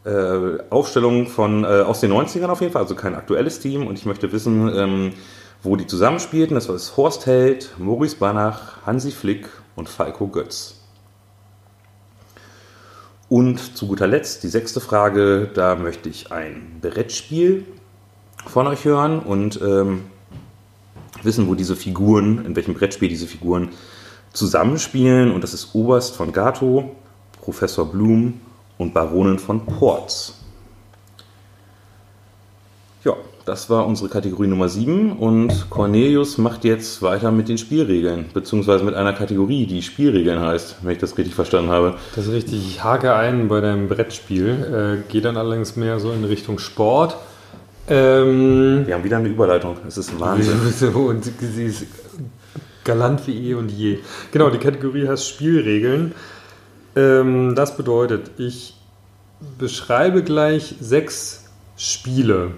äh, 0.05 0.57
Aufstellung 0.69 1.27
von, 1.27 1.63
äh, 1.63 1.67
aus 1.67 2.01
den 2.01 2.11
90ern 2.11 2.47
auf 2.47 2.61
jeden 2.61 2.73
Fall, 2.73 2.81
also 2.81 2.95
kein 2.95 3.15
aktuelles 3.15 3.59
Team. 3.59 3.85
Und 3.85 3.97
ich 3.97 4.05
möchte 4.05 4.31
wissen, 4.31 4.73
ähm, 4.75 5.13
wo 5.61 5.75
die 5.75 5.85
zusammenspielten. 5.85 6.55
Das 6.55 6.67
war 6.67 6.73
das 6.73 6.97
Horst 6.97 7.27
Held, 7.27 7.75
Maurice 7.77 8.15
Banach, 8.15 8.85
Hansi 8.85 9.11
Flick 9.11 9.47
und 9.75 9.87
Falco 9.87 10.27
Götz. 10.27 10.77
Und 13.29 13.77
zu 13.77 13.87
guter 13.87 14.07
Letzt 14.07 14.43
die 14.43 14.49
sechste 14.49 14.81
Frage, 14.81 15.49
da 15.53 15.75
möchte 15.75 16.09
ich 16.09 16.31
ein 16.31 16.79
Brettspiel 16.81 17.65
von 18.45 18.67
euch 18.67 18.83
hören 18.83 19.19
und 19.19 19.61
ähm, 19.61 20.10
wissen, 21.25 21.47
wo 21.47 21.55
diese 21.55 21.75
Figuren, 21.75 22.45
in 22.45 22.55
welchem 22.55 22.73
Brettspiel 22.73 23.09
diese 23.09 23.27
Figuren 23.27 23.69
zusammenspielen. 24.33 25.31
Und 25.31 25.43
das 25.43 25.53
ist 25.53 25.75
Oberst 25.75 26.15
von 26.15 26.31
Gato, 26.31 26.95
Professor 27.41 27.85
Blum 27.91 28.41
und 28.77 28.93
Baronin 28.93 29.39
von 29.39 29.65
Ports. 29.65 30.35
Ja, 33.03 33.15
das 33.45 33.69
war 33.69 33.87
unsere 33.87 34.09
Kategorie 34.09 34.47
Nummer 34.47 34.69
7 34.69 35.13
und 35.13 35.69
Cornelius 35.71 36.37
macht 36.37 36.63
jetzt 36.63 37.01
weiter 37.01 37.31
mit 37.31 37.49
den 37.49 37.57
Spielregeln, 37.57 38.25
beziehungsweise 38.33 38.83
mit 38.83 38.93
einer 38.93 39.13
Kategorie, 39.13 39.65
die 39.65 39.81
Spielregeln 39.81 40.39
heißt, 40.39 40.77
wenn 40.83 40.91
ich 40.91 40.99
das 40.99 41.17
richtig 41.17 41.33
verstanden 41.33 41.71
habe. 41.71 41.95
Das 42.15 42.27
ist 42.27 42.33
richtig. 42.33 42.59
Ich 42.67 42.83
hake 42.83 43.15
ein 43.15 43.47
bei 43.47 43.59
deinem 43.59 43.87
Brettspiel, 43.87 45.01
äh, 45.07 45.11
gehe 45.11 45.21
dann 45.21 45.37
allerdings 45.37 45.75
mehr 45.75 45.99
so 45.99 46.11
in 46.11 46.23
Richtung 46.23 46.59
Sport. 46.59 47.17
Ähm, 47.91 48.87
Wir 48.87 48.95
haben 48.95 49.03
wieder 49.03 49.17
eine 49.17 49.27
Überleitung. 49.27 49.75
Das 49.83 49.97
ist 49.97 50.17
Wahnsinn. 50.17 50.93
und 50.95 51.25
sie 51.25 51.65
ist 51.65 51.85
galant 52.85 53.27
wie 53.27 53.49
eh 53.49 53.53
und 53.53 53.69
je. 53.69 53.99
Genau, 54.31 54.49
die 54.49 54.59
Kategorie 54.59 55.07
heißt 55.07 55.27
Spielregeln. 55.27 56.13
Ähm, 56.95 57.53
das 57.53 57.75
bedeutet, 57.75 58.31
ich 58.37 58.75
beschreibe 59.57 60.23
gleich 60.23 60.75
sechs 60.79 61.49
Spiele, 61.75 62.51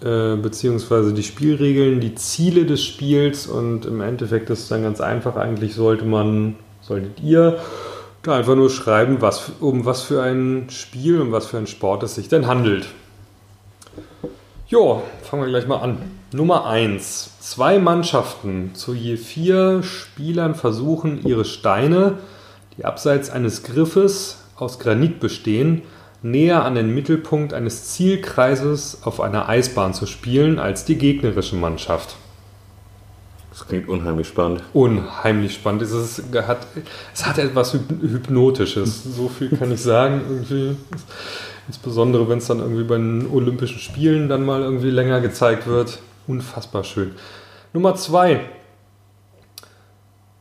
äh, 0.00 0.36
beziehungsweise 0.36 1.12
die 1.12 1.24
Spielregeln, 1.24 2.00
die 2.00 2.14
Ziele 2.14 2.64
des 2.64 2.84
Spiels 2.84 3.48
und 3.48 3.84
im 3.84 4.00
Endeffekt 4.00 4.48
ist 4.50 4.60
es 4.60 4.68
dann 4.68 4.84
ganz 4.84 5.00
einfach. 5.00 5.34
Eigentlich 5.34 5.74
sollte 5.74 6.04
man, 6.04 6.54
solltet 6.82 7.20
ihr 7.20 7.58
da 8.22 8.36
einfach 8.36 8.54
nur 8.54 8.70
schreiben, 8.70 9.16
was, 9.20 9.50
um 9.58 9.86
was 9.86 10.02
für 10.02 10.22
ein 10.22 10.66
Spiel, 10.70 11.20
um 11.20 11.32
was 11.32 11.46
für 11.46 11.56
einen 11.56 11.66
Sport 11.66 12.04
es 12.04 12.14
sich 12.14 12.28
denn 12.28 12.46
handelt. 12.46 12.86
Jo, 14.68 15.02
fangen 15.22 15.42
wir 15.44 15.48
gleich 15.48 15.66
mal 15.66 15.78
an. 15.78 15.98
Nummer 16.32 16.66
1. 16.66 17.30
Zwei 17.40 17.78
Mannschaften 17.78 18.74
zu 18.74 18.92
je 18.92 19.16
vier 19.16 19.82
Spielern 19.82 20.54
versuchen, 20.54 21.26
ihre 21.26 21.46
Steine, 21.46 22.18
die 22.76 22.84
abseits 22.84 23.30
eines 23.30 23.62
Griffes 23.62 24.38
aus 24.56 24.78
Granit 24.78 25.20
bestehen, 25.20 25.82
näher 26.20 26.64
an 26.64 26.74
den 26.74 26.94
Mittelpunkt 26.94 27.54
eines 27.54 27.88
Zielkreises 27.94 28.98
auf 29.04 29.20
einer 29.20 29.48
Eisbahn 29.48 29.94
zu 29.94 30.04
spielen 30.04 30.58
als 30.58 30.84
die 30.84 30.96
gegnerische 30.96 31.56
Mannschaft. 31.56 32.16
Das 33.50 33.66
klingt 33.66 33.88
unheimlich 33.88 34.28
spannend. 34.28 34.62
Unheimlich 34.74 35.54
spannend. 35.54 35.82
Es, 35.82 35.92
ist, 35.92 36.22
hat, 36.46 36.58
es 37.14 37.24
hat 37.26 37.38
etwas 37.38 37.74
Hyp- 37.74 38.02
Hypnotisches. 38.02 39.02
So 39.04 39.28
viel 39.28 39.48
kann 39.56 39.72
ich 39.72 39.82
sagen. 39.82 40.20
Irgendwie. 40.28 40.76
Insbesondere, 41.68 42.28
wenn 42.28 42.38
es 42.38 42.46
dann 42.46 42.60
irgendwie 42.60 42.84
bei 42.84 42.96
den 42.96 43.28
Olympischen 43.30 43.78
Spielen 43.78 44.28
dann 44.28 44.44
mal 44.44 44.62
irgendwie 44.62 44.90
länger 44.90 45.20
gezeigt 45.20 45.66
wird. 45.66 46.00
Unfassbar 46.26 46.82
schön. 46.82 47.12
Nummer 47.72 47.94
zwei. 47.94 48.40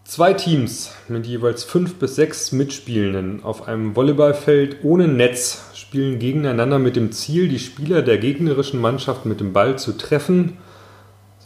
Zwei 0.06 0.34
Teams 0.34 0.94
mit 1.10 1.28
jeweils 1.28 1.66
fünf 1.66 1.96
bis 1.96 2.16
sechs 2.16 2.54
Mitspielenden 2.54 3.44
auf 3.44 3.68
einem 3.68 3.98
Volleyballfeld 3.98 4.78
ohne 4.84 5.10
Netz 5.10 5.66
spielen 5.74 6.18
gegeneinander 6.18 6.80
mit 6.80 6.96
dem 6.96 7.12
Ziel, 7.12 7.50
die 7.50 7.60
Spieler 7.60 8.02
der 8.02 8.18
gegnerischen 8.18 8.80
Mannschaft 8.80 9.26
mit 9.26 9.42
dem 9.42 9.52
Ball 9.52 9.78
zu 9.78 9.98
treffen, 9.98 10.58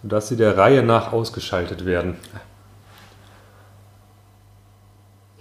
sodass 0.04 0.30
sie 0.30 0.38
der 0.38 0.58
Reihe 0.58 0.84
nach 0.84 1.12
ausgeschaltet 1.12 1.86
werden. 1.86 2.18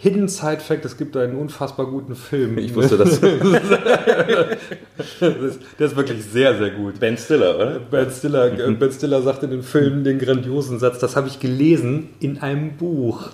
Hidden 0.02 0.28
Side 0.28 0.60
Fact, 0.60 0.86
es 0.86 0.96
gibt 0.96 1.14
einen 1.14 1.36
unfassbar 1.36 1.84
guten 1.84 2.14
Film. 2.14 2.56
Ich 2.56 2.74
wusste 2.74 2.96
das. 2.96 3.20
das 3.20 3.32
ist, 5.20 5.60
der 5.78 5.86
ist 5.86 5.94
wirklich 5.94 6.24
sehr, 6.24 6.56
sehr 6.56 6.70
gut. 6.70 6.98
Ben 6.98 7.18
Stiller, 7.18 7.54
oder? 7.54 7.80
Ben 7.80 8.10
Stiller, 8.10 8.58
äh, 8.58 8.72
ben 8.78 8.90
Stiller 8.90 9.20
sagt 9.20 9.42
in 9.42 9.50
dem 9.50 9.62
Film 9.62 10.02
den 10.02 10.18
grandiosen 10.18 10.78
Satz, 10.78 11.00
das 11.00 11.16
habe 11.16 11.28
ich 11.28 11.38
gelesen 11.38 12.08
in 12.18 12.38
einem 12.38 12.78
Buch. 12.78 13.28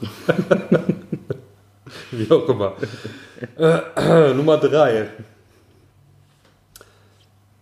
Wie 2.11 2.29
auch 2.33 2.49
immer. 2.49 2.73
Äh, 3.57 4.35
Nummer 4.35 4.57
drei. 4.57 5.07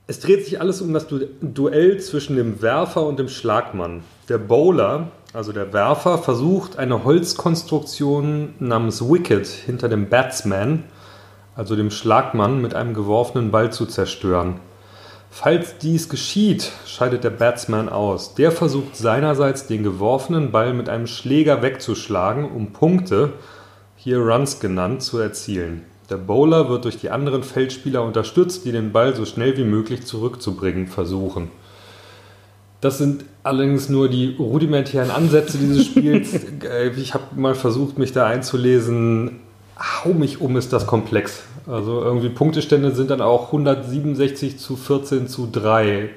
Es 0.07 0.21
dreht 0.21 0.45
sich 0.45 0.61
alles 0.61 0.83
um 0.83 0.93
das 0.93 1.07
Du- 1.07 1.29
Duell 1.41 1.99
zwischen 1.99 2.37
dem 2.37 2.61
Werfer 2.61 3.07
und 3.07 3.19
dem 3.19 3.29
Schlagmann. 3.29 4.03
Der 4.29 4.37
Bowler, 4.37 5.09
also 5.33 5.53
der 5.53 5.73
Werfer, 5.73 6.19
versucht 6.19 6.79
eine 6.79 7.05
Holzkonstruktion 7.05 8.55
namens 8.59 9.01
Wicket 9.01 9.47
hinter 9.47 9.89
dem 9.89 10.11
Batsman, 10.11 10.85
also 11.57 11.75
dem 11.75 11.91
Schlagmann, 11.91 12.61
mit 12.61 12.75
einem 12.75 12.93
geworfenen 12.93 13.51
Ball 13.51 13.73
zu 13.73 13.87
zerstören. 13.87 14.61
Falls 15.31 15.79
dies 15.79 16.11
geschieht, 16.11 16.71
scheidet 16.87 17.25
der 17.25 17.31
Batsman 17.31 17.89
aus. 17.89 18.35
Der 18.35 18.53
versucht 18.53 18.97
seinerseits 18.97 19.67
den 19.67 19.83
geworfenen 19.83 20.53
Ball 20.53 20.75
mit 20.75 20.89
einem 20.91 21.07
Schläger 21.07 21.63
wegzuschlagen, 21.63 22.45
um 22.45 22.73
Punkte, 22.73 23.33
hier 23.97 24.19
Runs 24.19 24.61
genannt, 24.61 25.03
zu 25.03 25.19
erzielen. 25.19 25.83
Der 26.11 26.17
Bowler 26.17 26.69
wird 26.69 26.85
durch 26.85 26.99
die 26.99 27.11
anderen 27.11 27.43
Feldspieler 27.43 28.03
unterstützt, 28.03 28.65
die 28.65 28.73
den 28.73 28.93
Ball 28.93 29.17
so 29.17 29.25
schnell 29.25 29.57
wie 29.57 29.65
möglich 29.65 30.05
zurückzubringen 30.05 30.87
versuchen. 30.87 31.49
Das 32.83 32.99
sind 32.99 33.25
allerdings 33.43 33.89
nur 33.89 34.11
die 34.11 34.37
rudimentären 34.39 35.11
Ansätze 35.11 35.57
dieses 35.59 35.87
Spiels. 35.87 36.35
Äh, 36.65 36.91
ich 36.91 37.15
habe 37.15 37.25
mal 37.37 37.55
versucht, 37.55 37.99
mich 37.99 38.13
da 38.13 38.27
einzulesen. 38.27 39.41
Hau 39.79 40.13
mich 40.13 40.41
um, 40.41 40.57
ist 40.57 40.73
das 40.73 40.87
komplex. 40.87 41.43
Also 41.67 42.03
irgendwie 42.03 42.29
Punktestände 42.29 42.95
sind 42.95 43.11
dann 43.11 43.21
auch 43.21 43.47
167 43.47 44.59
zu 44.59 44.77
14 44.77 45.29
zu 45.29 45.49
3. 45.51 46.11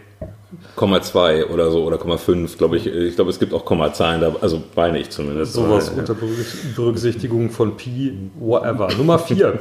Komma 0.76 1.02
2 1.02 1.48
oder 1.48 1.72
so 1.72 1.84
oder 1.84 1.98
Komma 1.98 2.18
5, 2.18 2.58
glaube 2.58 2.78
ich. 2.78 2.88
Ich 2.88 3.16
glaube, 3.16 3.30
es 3.32 3.40
gibt 3.40 3.54
auch 3.54 3.66
Kommazahlen, 3.66 4.22
da, 4.22 4.34
also 4.42 4.64
meine 4.76 5.00
ich 5.00 5.10
zumindest. 5.10 5.54
Sowas 5.54 5.92
Ja. 5.94 6.00
unter 6.00 6.14
Berücks- 6.14 6.74
Berücksichtigung 6.76 7.50
von 7.50 7.76
Pi, 7.76 8.14
whatever. 8.40 8.88
Nummer 8.98 9.20
4. 9.20 9.60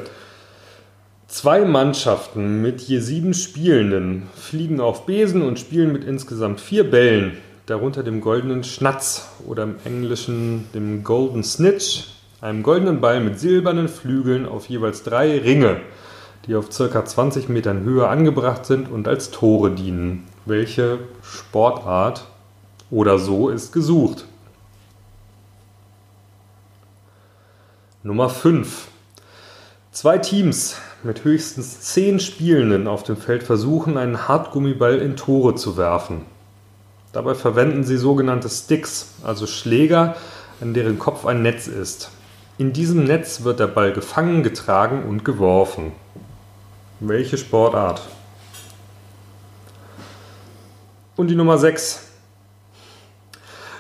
Zwei 1.29 1.65
Mannschaften 1.65 2.63
mit 2.63 2.81
je 2.83 3.01
sieben 3.01 3.35
Spielenden 3.35 4.25
fliegen 4.37 4.81
auf 4.81 5.07
Besen 5.07 5.43
und 5.43 5.59
spielen 5.59 5.93
mit 5.93 6.05
insgesamt 6.05 6.61
vier 6.61 6.89
Bällen, 6.89 7.33
darunter 7.67 8.05
dem 8.05 8.21
goldenen 8.21 8.63
Schnatz 8.63 9.29
oder 9.45 9.65
im 9.65 9.75
Englischen 9.85 10.67
dem 10.73 11.03
Golden 11.03 11.43
Snitch, 11.43 12.05
einem 12.41 12.63
goldenen 12.63 13.01
Ball 13.01 13.21
mit 13.21 13.41
silbernen 13.41 13.89
Flügeln 13.89 14.47
auf 14.47 14.67
jeweils 14.69 15.03
drei 15.03 15.37
Ringe, 15.39 15.79
die 16.47 16.55
auf 16.55 16.69
ca. 16.69 17.05
20 17.05 17.49
Metern 17.49 17.83
Höhe 17.83 18.07
angebracht 18.07 18.65
sind 18.65 18.89
und 18.89 19.09
als 19.09 19.33
Tore 19.33 19.73
dienen. 19.73 20.23
Welche 20.49 21.01
Sportart 21.25 22.25
oder 22.93 23.19
so 23.19 23.49
ist 23.49 23.73
gesucht? 23.73 24.27
Nummer 28.05 28.31
5. 28.31 28.87
Zwei 29.91 30.19
Teams 30.19 30.77
mit 31.03 31.25
höchstens 31.25 31.81
10 31.81 32.21
Spielenden 32.21 32.87
auf 32.87 33.03
dem 33.03 33.17
Feld 33.17 33.43
versuchen, 33.43 33.97
einen 33.97 34.29
Hartgummiball 34.29 34.99
in 34.99 35.17
Tore 35.17 35.57
zu 35.57 35.77
werfen. 35.77 36.25
Dabei 37.13 37.35
verwenden 37.35 37.83
sie 37.83 37.97
sogenannte 37.97 38.49
Sticks, 38.49 39.15
also 39.25 39.49
Schläger, 39.49 40.15
an 40.61 40.75
deren 40.75 41.01
Kopf 41.01 41.27
ein 41.27 41.43
Netz 41.43 41.67
ist. 41.67 42.13
In 42.57 42.73
diesem 42.73 43.03
Netz 43.03 43.43
wird 43.43 43.59
der 43.59 43.67
Ball 43.67 43.93
gefangen, 43.93 44.45
getragen 44.45 45.03
und 45.09 45.25
geworfen. 45.25 45.91
Welche 47.01 47.37
Sportart? 47.37 48.03
Und 51.17 51.29
die 51.29 51.35
Nummer 51.35 51.57
6. 51.57 52.09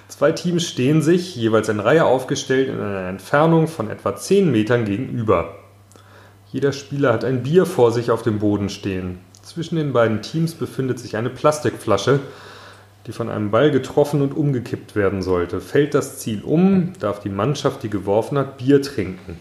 Zwei 0.08 0.32
Teams 0.32 0.66
stehen 0.66 1.02
sich, 1.02 1.36
jeweils 1.36 1.68
in 1.68 1.80
Reihe 1.80 2.06
aufgestellt, 2.06 2.70
in 2.70 2.80
einer 2.80 3.08
Entfernung 3.08 3.68
von 3.68 3.90
etwa 3.90 4.16
10 4.16 4.50
Metern 4.50 4.86
gegenüber. 4.86 5.54
Jeder 6.50 6.72
Spieler 6.72 7.12
hat 7.12 7.24
ein 7.24 7.42
Bier 7.42 7.66
vor 7.66 7.92
sich 7.92 8.10
auf 8.10 8.22
dem 8.22 8.38
Boden 8.38 8.70
stehen. 8.70 9.18
Zwischen 9.42 9.76
den 9.76 9.92
beiden 9.92 10.22
Teams 10.22 10.54
befindet 10.54 10.98
sich 10.98 11.18
eine 11.18 11.28
Plastikflasche, 11.28 12.20
die 13.06 13.12
von 13.12 13.28
einem 13.28 13.50
Ball 13.50 13.70
getroffen 13.70 14.22
und 14.22 14.34
umgekippt 14.34 14.96
werden 14.96 15.20
sollte. 15.20 15.60
Fällt 15.60 15.92
das 15.92 16.18
Ziel 16.18 16.42
um, 16.42 16.94
darf 17.00 17.20
die 17.20 17.28
Mannschaft, 17.28 17.82
die 17.82 17.90
geworfen 17.90 18.38
hat, 18.38 18.56
Bier 18.56 18.80
trinken. 18.80 19.38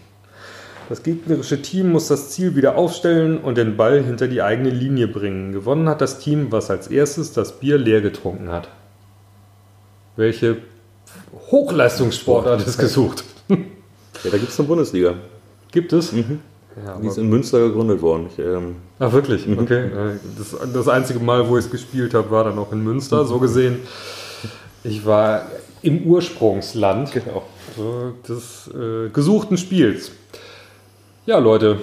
Das 0.88 1.02
gegnerische 1.02 1.62
Team 1.62 1.90
muss 1.90 2.06
das 2.08 2.30
Ziel 2.30 2.54
wieder 2.54 2.76
aufstellen 2.76 3.38
und 3.38 3.58
den 3.58 3.76
Ball 3.76 4.02
hinter 4.02 4.28
die 4.28 4.42
eigene 4.42 4.70
Linie 4.70 5.08
bringen. 5.08 5.52
Gewonnen 5.52 5.88
hat 5.88 6.00
das 6.00 6.20
Team, 6.20 6.52
was 6.52 6.70
als 6.70 6.86
erstes 6.88 7.32
das 7.32 7.58
Bier 7.58 7.76
leer 7.76 8.00
getrunken 8.00 8.50
hat. 8.50 8.68
Welche 10.14 10.58
Hochleistungssportart 11.50 12.66
ist 12.66 12.78
gesucht? 12.78 13.24
Ja, 14.24 14.30
da 14.30 14.38
gibt 14.38 14.50
es 14.50 14.58
eine 14.58 14.66
Bundesliga. 14.66 15.14
Gibt 15.70 15.92
es? 15.92 16.10
Ja, 16.12 16.98
Die 17.00 17.06
ist 17.06 17.18
in 17.18 17.28
Münster 17.28 17.60
gegründet 17.60 18.00
worden. 18.00 18.28
Ich, 18.32 18.38
ähm, 18.38 18.76
ach, 18.98 19.12
wirklich? 19.12 19.46
Okay. 19.46 19.84
Äh, 19.84 20.18
Das, 20.38 20.56
das 20.72 20.88
einzige 20.88 21.20
Mal, 21.20 21.46
wo 21.46 21.58
ich 21.58 21.66
es 21.66 21.70
gespielt 21.70 22.14
habe, 22.14 22.30
war 22.30 22.44
dann 22.44 22.58
auch 22.58 22.72
in 22.72 22.82
Münster. 22.82 23.26
So 23.26 23.38
gesehen, 23.38 23.80
ich 24.84 25.04
war 25.04 25.46
im 25.82 26.04
Ursprungsland 26.04 27.12
genau. 27.12 27.42
des 28.26 28.70
äh, 28.74 29.10
gesuchten 29.10 29.58
Spiels. 29.58 30.10
Ja, 31.26 31.38
Leute, 31.38 31.80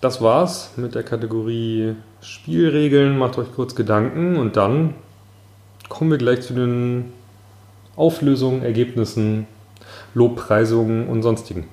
das 0.00 0.22
war's 0.22 0.72
mit 0.76 0.94
der 0.94 1.02
Kategorie 1.02 1.94
Spielregeln. 2.22 3.18
Macht 3.18 3.36
euch 3.36 3.52
kurz 3.54 3.74
Gedanken 3.74 4.36
und 4.36 4.56
dann 4.56 4.94
kommen 5.90 6.10
wir 6.10 6.16
gleich 6.16 6.40
zu 6.40 6.54
den 6.54 7.12
Auflösungen, 7.96 8.62
Ergebnissen, 8.62 9.46
Lobpreisungen 10.14 11.06
und 11.06 11.22
sonstigen. 11.22 11.68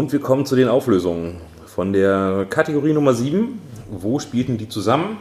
Und 0.00 0.12
wir 0.12 0.20
kommen 0.20 0.46
zu 0.46 0.56
den 0.56 0.68
Auflösungen. 0.68 1.42
Von 1.66 1.92
der 1.92 2.46
Kategorie 2.48 2.94
Nummer 2.94 3.12
7, 3.12 3.60
wo 3.90 4.18
spielten 4.18 4.56
die 4.56 4.66
zusammen? 4.66 5.18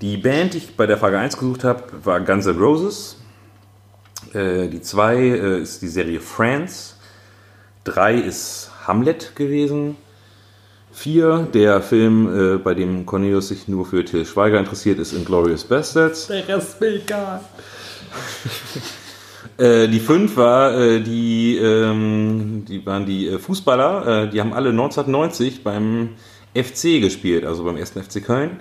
Die 0.00 0.16
Band, 0.16 0.54
die 0.54 0.58
ich 0.58 0.76
bei 0.76 0.86
der 0.86 0.96
Frage 0.96 1.18
1 1.18 1.36
gesucht 1.36 1.64
habe, 1.64 1.82
war 2.04 2.20
Guns 2.20 2.46
N' 2.46 2.56
Roses. 2.56 3.16
Äh, 4.32 4.68
die 4.68 4.80
2 4.80 5.16
äh, 5.16 5.60
ist 5.60 5.82
die 5.82 5.88
Serie 5.88 6.20
Friends. 6.20 6.98
3 7.82 8.14
ist 8.18 8.70
Hamlet 8.86 9.34
gewesen. 9.34 9.96
4, 10.92 11.48
der 11.52 11.82
Film, 11.82 12.54
äh, 12.54 12.58
bei 12.58 12.74
dem 12.74 13.06
Cornelius 13.06 13.48
sich 13.48 13.66
nur 13.66 13.86
für 13.86 14.04
Till 14.04 14.24
Schweiger 14.24 14.60
interessiert, 14.60 15.00
ist 15.00 15.12
Inglourious 15.12 15.64
Bastards. 15.64 16.28
Der 16.28 16.44
egal. 16.82 17.40
Äh, 19.58 19.88
die 19.88 19.98
5 19.98 20.36
war 20.36 20.78
äh, 20.78 21.00
die, 21.00 21.58
ähm, 21.58 22.64
die 22.66 22.86
waren 22.86 23.06
die 23.06 23.26
äh, 23.26 23.38
Fußballer, 23.38 24.24
äh, 24.24 24.30
die 24.30 24.40
haben 24.40 24.52
alle 24.52 24.70
1990 24.70 25.64
beim 25.64 26.10
FC 26.54 27.00
gespielt, 27.00 27.44
also 27.44 27.64
beim 27.64 27.76
1. 27.76 27.90
FC 27.90 28.24
Köln. 28.24 28.60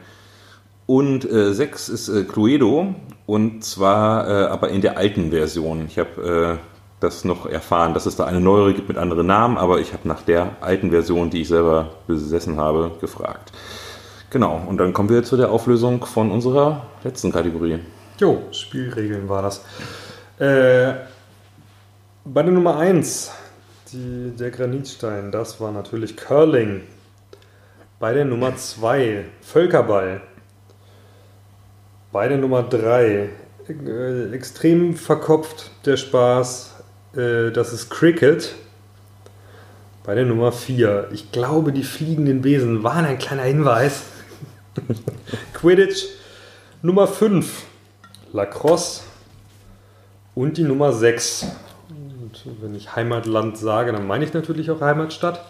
Und 0.88 1.28
6 1.30 1.90
ist 1.90 2.08
äh, 2.08 2.24
Cluedo 2.24 2.96
und 3.26 3.64
zwar 3.64 4.28
äh, 4.28 4.46
aber 4.48 4.70
in 4.70 4.82
der 4.82 4.98
alten 4.98 5.32
Version. 5.32 5.86
Ich 5.86 6.00
habe 6.00 6.60
das 7.02 7.26
noch 7.26 7.46
erfahren, 7.46 7.94
dass 7.94 8.06
es 8.06 8.16
da 8.16 8.26
eine 8.26 8.40
neuere 8.40 8.74
gibt 8.74 8.88
mit 8.88 8.98
anderen 8.98 9.28
Namen, 9.28 9.58
aber 9.58 9.80
ich 9.80 9.94
habe 9.94 10.08
nach 10.08 10.22
der 10.22 10.56
alten 10.62 10.90
Version, 10.90 11.30
die 11.30 11.42
ich 11.42 11.50
selber 11.50 11.92
besessen 12.08 12.58
habe, 12.58 12.92
gefragt. 13.02 13.52
Genau, 14.30 14.62
und 14.66 14.78
dann 14.78 14.94
kommen 14.94 15.10
wir 15.10 15.24
zu 15.24 15.38
der 15.38 15.52
Auflösung 15.52 16.06
von 16.06 16.32
unserer 16.32 16.88
letzten 17.04 17.32
Kategorie. 17.32 17.80
Jo, 18.18 18.42
Spielregeln 18.52 19.30
war 19.30 19.42
das. 19.42 19.64
Äh, 20.40 20.94
bei 22.24 22.44
der 22.44 22.52
Nummer 22.52 22.78
1, 22.78 23.32
der 23.94 24.52
Granitstein, 24.52 25.32
das 25.32 25.60
war 25.60 25.72
natürlich 25.72 26.16
Curling. 26.16 26.84
Bei 28.00 28.14
der 28.14 28.26
Nummer 28.26 28.56
2, 28.56 29.26
Völkerball. 29.42 30.22
Bei 32.12 32.28
der 32.28 32.38
Nummer 32.38 32.62
3, 32.62 33.30
äh, 33.68 34.32
extrem 34.32 34.96
verkopft 34.96 35.72
der 35.86 35.98
Spaß, 35.98 36.76
äh, 37.16 37.52
das 37.52 37.74
ist 37.74 37.90
Cricket. 37.90 38.54
Bei 40.04 40.14
der 40.14 40.26
Nummer 40.26 40.52
4, 40.52 41.10
ich 41.14 41.32
glaube, 41.32 41.72
die 41.72 41.84
fliegenden 41.84 42.42
Besen 42.42 42.84
waren 42.84 43.06
ein 43.06 43.18
kleiner 43.18 43.44
Hinweis. 43.44 44.04
Quidditch. 45.54 46.06
Nummer 46.84 47.08
5, 47.08 47.64
Lacrosse. 48.34 49.02
Und 50.38 50.58
die 50.58 50.64
Nummer 50.64 50.94
6. 50.94 51.48
Und 51.90 52.62
wenn 52.62 52.76
ich 52.76 52.96
Heimatland 52.96 53.58
sage, 53.58 53.92
dann 53.92 54.06
meine 54.06 54.24
ich 54.24 54.36
natürlich 54.36 54.70
auch 54.70 54.82
Heimatstadt. 54.82 55.44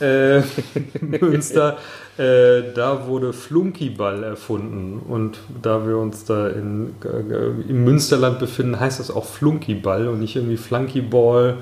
äh, 0.00 0.42
Münster. 1.00 1.78
Äh, 2.16 2.72
da 2.72 3.08
wurde 3.08 3.32
Flunkyball 3.32 4.22
erfunden. 4.22 5.00
Und 5.00 5.38
da 5.60 5.88
wir 5.88 5.98
uns 5.98 6.24
da 6.24 6.46
in, 6.46 6.94
äh, 7.04 7.68
im 7.68 7.82
Münsterland 7.82 8.38
befinden, 8.38 8.78
heißt 8.78 9.00
das 9.00 9.10
auch 9.10 9.24
Flunkyball 9.24 10.06
und 10.06 10.20
nicht 10.20 10.36
irgendwie 10.36 10.56
Flunkyball, 10.56 11.56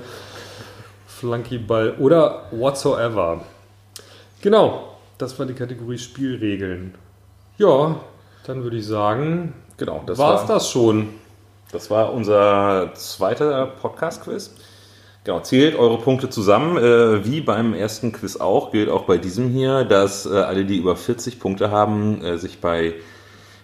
Flunkyball 1.07 1.95
oder 1.97 2.43
whatsoever. 2.51 3.43
Genau, 4.43 4.97
das 5.17 5.39
war 5.39 5.47
die 5.47 5.55
Kategorie 5.55 5.97
Spielregeln. 5.97 6.93
Ja, 7.57 7.99
dann 8.45 8.61
würde 8.61 8.77
ich 8.77 8.85
sagen, 8.85 9.55
Genau, 9.81 10.03
das 10.05 10.19
war 10.19 10.35
es 10.35 10.41
war, 10.41 10.47
das 10.47 10.69
schon. 10.69 11.09
Das 11.71 11.89
war 11.89 12.13
unser 12.13 12.91
zweiter 12.95 13.65
Podcast-Quiz. 13.65 14.55
Genau, 15.23 15.39
zählt 15.41 15.75
eure 15.75 15.99
Punkte 15.99 16.29
zusammen. 16.29 16.77
Äh, 16.77 17.25
wie 17.25 17.41
beim 17.41 17.73
ersten 17.73 18.11
Quiz 18.11 18.37
auch, 18.37 18.71
gilt 18.71 18.89
auch 18.89 19.03
bei 19.03 19.17
diesem 19.17 19.49
hier, 19.49 19.83
dass 19.85 20.25
äh, 20.25 20.29
alle, 20.29 20.65
die 20.65 20.77
über 20.77 20.95
40 20.95 21.39
Punkte 21.39 21.69
haben, 21.69 22.23
äh, 22.23 22.37
sich 22.37 22.59
bei 22.59 22.95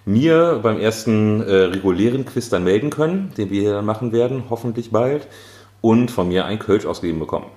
mir 0.05 0.59
beim 0.61 0.79
ersten 0.79 1.41
äh, 1.41 1.53
regulären 1.53 2.25
Quiz 2.25 2.49
dann 2.49 2.63
melden 2.63 2.91
können, 2.91 3.33
den 3.37 3.49
wir 3.49 3.61
hier 3.61 3.81
machen 3.81 4.11
werden, 4.11 4.43
hoffentlich 4.49 4.91
bald, 4.91 5.27
und 5.81 6.11
von 6.11 6.27
mir 6.27 6.45
ein 6.45 6.59
Kölsch 6.59 6.85
ausgegeben 6.85 7.19
bekommen. 7.19 7.47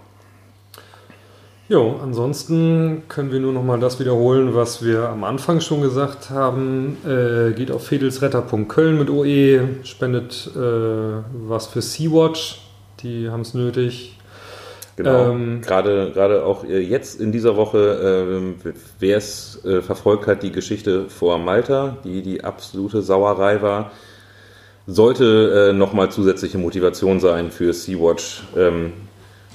Jo, 1.71 2.01
ansonsten 2.03 3.05
können 3.07 3.31
wir 3.31 3.39
nur 3.39 3.53
noch 3.53 3.63
mal 3.63 3.79
das 3.79 4.01
wiederholen, 4.01 4.57
was 4.57 4.85
wir 4.85 5.09
am 5.09 5.23
Anfang 5.23 5.61
schon 5.61 5.83
gesagt 5.83 6.29
haben. 6.29 6.97
Äh, 7.07 7.53
geht 7.53 7.71
auf 7.71 7.87
fedelsretter.köln 7.87 8.99
mit 8.99 9.09
OE, 9.09 9.61
spendet 9.85 10.51
äh, 10.57 10.59
was 10.59 11.69
für 11.69 11.81
Sea-Watch, 11.81 12.61
die 13.05 13.31
haben 13.31 13.43
es 13.43 13.55
nötig. 13.55 14.19
Genau. 14.97 15.31
Ähm, 15.31 15.61
gerade, 15.61 16.11
gerade 16.13 16.45
auch 16.45 16.65
äh, 16.65 16.81
jetzt 16.81 17.21
in 17.21 17.31
dieser 17.31 17.55
Woche, 17.55 18.27
ähm, 18.29 18.57
wer 18.99 19.19
es 19.19 19.65
äh, 19.65 19.81
verfolgt 19.81 20.27
hat, 20.27 20.43
die 20.43 20.51
Geschichte 20.51 21.09
vor 21.09 21.39
Malta, 21.39 21.99
die 22.03 22.23
die 22.23 22.43
absolute 22.43 23.01
Sauerei 23.01 23.63
war, 23.63 23.93
sollte 24.89 25.71
äh, 25.71 25.73
nochmal 25.73 26.11
zusätzliche 26.11 26.59
Motivation 26.59 27.21
sein 27.21 27.53
für 27.53 27.73
Sea-Watch 27.73 28.43
ähm, 28.57 28.93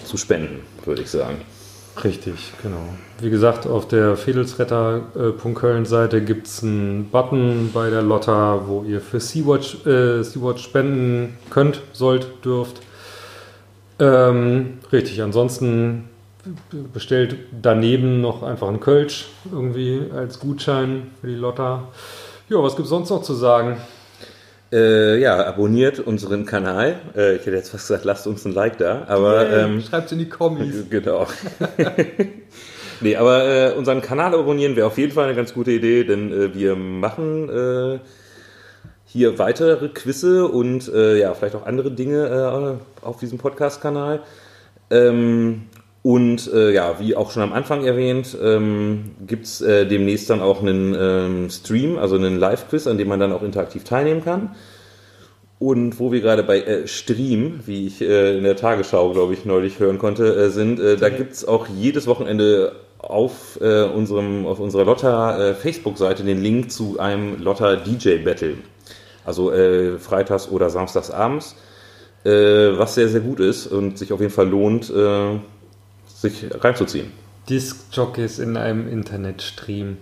zu 0.06 0.16
spenden, 0.16 0.62
würde 0.86 1.02
ich 1.02 1.10
sagen. 1.10 1.42
Richtig, 2.04 2.52
genau. 2.62 2.84
Wie 3.20 3.30
gesagt, 3.30 3.68
auf 3.68 3.88
der 3.88 4.18
fedelsretter.köln-Seite 4.18 6.22
gibt 6.22 6.48
es 6.48 6.62
einen 6.62 7.08
Button 7.10 7.72
bei 7.74 7.90
der 7.90 8.02
Lotta, 8.02 8.64
wo 8.68 8.84
ihr 8.84 9.00
für 9.00 9.22
Sea-Watch, 9.22 9.86
äh, 9.86 10.22
Sea-Watch 10.22 10.64
spenden 10.64 11.38
könnt, 11.50 11.80
sollt, 11.94 12.44
dürft. 12.44 12.82
Ähm, 14.00 14.80
richtig, 14.92 15.22
ansonsten 15.22 16.10
bestellt 16.94 17.38
daneben 17.62 18.20
noch 18.22 18.44
einfach 18.44 18.68
einen 18.68 18.82
Kölsch 18.82 19.28
irgendwie 19.52 20.02
als 20.14 20.40
Gutschein 20.40 21.12
für 21.22 21.28
die 21.28 21.36
Lotta. 21.36 21.88
Ja, 22.50 22.62
was 22.62 22.76
gibt 22.76 22.86
es 22.86 22.90
sonst 22.90 23.10
noch 23.10 23.24
zu 23.24 23.34
sagen? 23.34 23.78
Äh, 24.76 25.20
ja, 25.22 25.46
abonniert 25.46 26.02
unseren 26.02 26.46
Kanal. 26.46 26.98
Äh, 27.16 27.36
ich 27.36 27.46
hätte 27.46 27.56
jetzt 27.56 27.70
fast 27.70 27.88
gesagt, 27.88 28.04
lasst 28.04 28.28
uns 28.28 28.44
ein 28.44 28.52
Like 28.52 28.78
da, 28.78 29.04
aber 29.08 29.50
ähm, 29.50 29.82
Schreibt 29.82 30.12
in 30.12 30.20
die 30.20 30.28
Kommis. 30.28 30.76
Genau. 30.90 31.28
nee, 33.00 33.16
aber 33.16 33.46
äh, 33.46 33.72
unseren 33.72 34.02
Kanal 34.02 34.34
abonnieren 34.34 34.76
wäre 34.76 34.88
auf 34.88 34.98
jeden 34.98 35.14
Fall 35.14 35.28
eine 35.28 35.36
ganz 35.36 35.54
gute 35.54 35.72
Idee, 35.72 36.04
denn 36.04 36.34
äh, 36.34 36.54
wir 36.54 36.76
machen 36.76 37.48
äh, 37.48 38.00
hier 39.06 39.40
weitere 39.40 39.88
Quizze 39.88 40.46
und 40.46 40.92
äh, 40.94 41.22
ja, 41.22 41.34
vielleicht 41.36 41.56
auch 41.56 41.66
andere 41.66 41.92
Dinge 41.92 42.82
auf 43.02 43.18
diesem 43.18 43.38
Podcast-Kanal. 43.38 44.24
Ähm, 44.90 45.64
und 46.06 46.54
äh, 46.54 46.72
ja, 46.72 47.00
wie 47.00 47.16
auch 47.16 47.32
schon 47.32 47.42
am 47.42 47.52
Anfang 47.52 47.84
erwähnt, 47.84 48.38
ähm, 48.40 49.16
gibt 49.26 49.46
es 49.46 49.62
äh, 49.62 49.88
demnächst 49.88 50.30
dann 50.30 50.40
auch 50.40 50.62
einen 50.62 50.96
ähm, 50.96 51.50
Stream, 51.50 51.98
also 51.98 52.16
einen 52.16 52.38
Live-Quiz, 52.38 52.86
an 52.86 53.00
dem 53.00 53.08
man 53.08 53.20
dann 53.20 53.32
auch 53.32 53.42
interaktiv 53.42 53.86
teilnehmen 53.86 54.24
kann. 54.24 54.56
Und 55.58 56.00
wo 56.00 56.12
wir 56.12 56.22
gerade 56.22 56.44
bei 56.44 56.62
äh, 56.62 56.88
Stream, 56.88 57.62
wie 57.66 57.88
ich 57.88 58.04
äh, 58.04 58.38
in 58.38 58.44
der 58.44 58.56
Tagesschau, 58.56 59.14
glaube 59.14 59.34
ich, 59.34 59.46
neulich 59.46 59.80
hören 59.80 59.98
konnte, 59.98 60.28
äh, 60.36 60.50
sind, 60.52 60.80
äh, 60.80 60.96
da 60.96 61.10
gibt 61.10 61.34
es 61.34 61.48
auch 61.48 61.68
jedes 61.68 62.06
Wochenende 62.06 62.74
auf, 63.00 63.60
äh, 63.60 63.86
unserem, 63.86 64.46
auf 64.46 64.60
unserer 64.60 64.86
Lotta 64.86 65.40
äh, 65.40 65.54
Facebook-Seite 65.56 66.24
den 66.24 66.40
Link 66.40 66.70
zu 66.70 67.00
einem 67.00 67.42
Lotta 67.42 67.78
DJ 67.78 68.18
Battle. 68.18 68.58
Also 69.26 69.52
äh, 69.52 69.98
freitags 69.98 70.52
oder 70.52 70.70
samstags 70.70 71.10
abends, 71.10 71.56
äh, 72.26 72.30
was 72.78 72.94
sehr, 72.94 73.10
sehr 73.10 73.22
gut 73.22 73.40
ist 73.40 73.66
und 73.66 73.98
sich 73.98 74.14
auf 74.14 74.20
jeden 74.20 74.32
Fall 74.32 74.48
lohnt, 74.48 74.92
äh, 74.92 75.40
sich 76.16 76.46
reinzuziehen. 76.64 77.12
Disc-Jockeys 77.50 78.40
in 78.40 78.58
einem 78.58 78.88
Internetstream. 78.88 79.98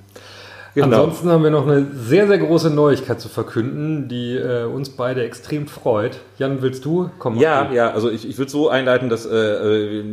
Genau. 0.75 1.03
Ansonsten 1.03 1.29
haben 1.29 1.43
wir 1.43 1.51
noch 1.51 1.67
eine 1.67 1.85
sehr, 1.93 2.27
sehr 2.27 2.39
große 2.39 2.71
Neuigkeit 2.71 3.21
zu 3.21 3.29
verkünden, 3.29 4.07
die 4.07 4.35
äh, 4.35 4.63
uns 4.63 4.89
beide 4.89 5.23
extrem 5.23 5.67
freut. 5.67 6.19
Jan, 6.39 6.63
willst 6.63 6.83
du? 6.83 7.11
Komm, 7.19 7.37
Ja, 7.37 7.71
ja, 7.71 7.91
also 7.91 8.09
ich, 8.09 8.27
ich 8.27 8.39
würde 8.39 8.49
so 8.49 8.69
einleiten, 8.69 9.07
dass 9.07 9.27
äh, 9.27 9.35
äh, 9.35 10.03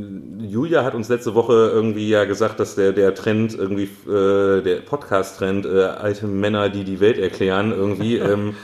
Julia 0.40 0.84
hat 0.84 0.94
uns 0.94 1.08
letzte 1.08 1.34
Woche 1.34 1.54
irgendwie 1.72 2.10
ja 2.10 2.26
gesagt, 2.26 2.60
dass 2.60 2.74
der, 2.74 2.92
der 2.92 3.14
Trend 3.14 3.54
irgendwie, 3.54 3.84
äh, 4.06 4.60
der 4.60 4.80
Podcast-Trend, 4.84 5.64
äh, 5.64 5.84
alte 5.84 6.26
Männer, 6.26 6.68
die 6.68 6.84
die 6.84 7.00
Welt 7.00 7.16
erklären, 7.16 7.72
irgendwie, 7.72 8.16
ähm, 8.18 8.54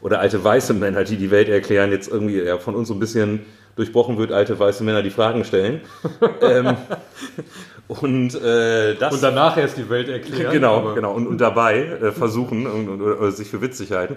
oder 0.00 0.18
alte 0.18 0.42
weiße 0.42 0.74
Männer, 0.74 1.04
die 1.04 1.16
die 1.16 1.30
Welt 1.30 1.48
erklären, 1.48 1.92
jetzt 1.92 2.08
irgendwie 2.10 2.42
ja, 2.42 2.58
von 2.58 2.74
uns 2.74 2.88
so 2.88 2.94
ein 2.94 3.00
bisschen 3.00 3.46
durchbrochen 3.76 4.18
wird, 4.18 4.32
alte 4.32 4.58
weiße 4.58 4.82
Männer, 4.82 5.02
die 5.02 5.10
Fragen 5.10 5.44
stellen. 5.44 5.82
ähm, 6.42 6.76
und 7.88 8.34
äh, 8.34 8.94
das 8.96 9.14
Und 9.14 9.22
danach 9.22 9.56
erst 9.56 9.76
die 9.76 9.88
Welt 9.88 10.08
erklären. 10.08 10.52
genau, 10.52 10.78
aber- 10.78 10.94
genau. 10.94 11.12
Und, 11.12 11.26
und 11.28 11.38
dabei 11.40 11.82
äh, 11.84 12.10
versuchen 12.12 12.66
und, 12.66 12.88
und, 12.88 13.02
oder 13.02 13.30
sich 13.30 13.48
für 13.48 13.60
witzig 13.60 13.92
halten. 13.92 14.16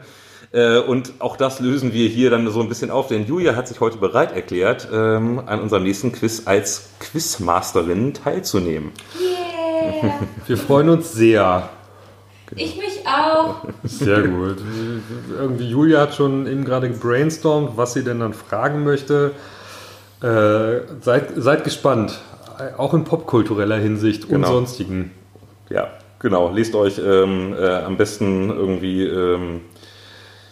Äh, 0.51 0.79
und 0.79 1.13
auch 1.19 1.37
das 1.37 1.59
lösen 1.59 1.93
wir 1.93 2.07
hier 2.09 2.31
dann 2.31 2.49
so 2.49 2.61
ein 2.61 2.69
bisschen 2.69 2.89
auf, 2.89 3.07
denn 3.09 3.27
Julia 3.27 3.55
hat 3.55 3.67
sich 3.67 3.79
heute 3.81 3.97
bereit 3.97 4.31
erklärt, 4.33 4.87
ähm, 4.91 5.39
an 5.45 5.61
unserem 5.61 5.83
nächsten 5.83 6.11
Quiz 6.11 6.43
als 6.45 6.89
Quizmasterin 6.99 8.15
teilzunehmen. 8.15 8.91
Yeah! 9.21 10.11
Wir 10.47 10.57
freuen 10.57 10.89
uns 10.89 11.13
sehr. 11.13 11.69
Ich 12.55 12.77
mich 12.77 12.98
auch. 13.19 13.55
Sehr 13.83 14.21
gut. 14.23 14.57
Irgendwie 15.37 15.69
Julia 15.69 16.01
hat 16.01 16.15
schon 16.15 16.47
eben 16.47 16.65
gerade 16.65 16.89
gebrainstormt, 16.89 17.77
was 17.77 17.93
sie 17.93 18.03
denn 18.03 18.19
dann 18.19 18.33
fragen 18.33 18.83
möchte. 18.83 19.31
Äh, 20.21 20.81
seid, 21.01 21.29
seid 21.35 21.63
gespannt. 21.63 22.19
auch 22.77 22.93
in 22.93 23.05
popkultureller 23.05 23.77
Hinsicht 23.77 24.25
und 24.25 24.31
Genau. 24.31 24.51
sonstigen. 24.51 25.11
Ja, 25.69 25.87
genau. 26.19 26.51
Lest 26.51 26.75
euch 26.75 26.99
ähm, 26.99 27.53
äh, 27.57 27.67
am 27.69 27.95
besten 27.95 28.49
irgendwie. 28.49 29.03
Ähm, 29.05 29.61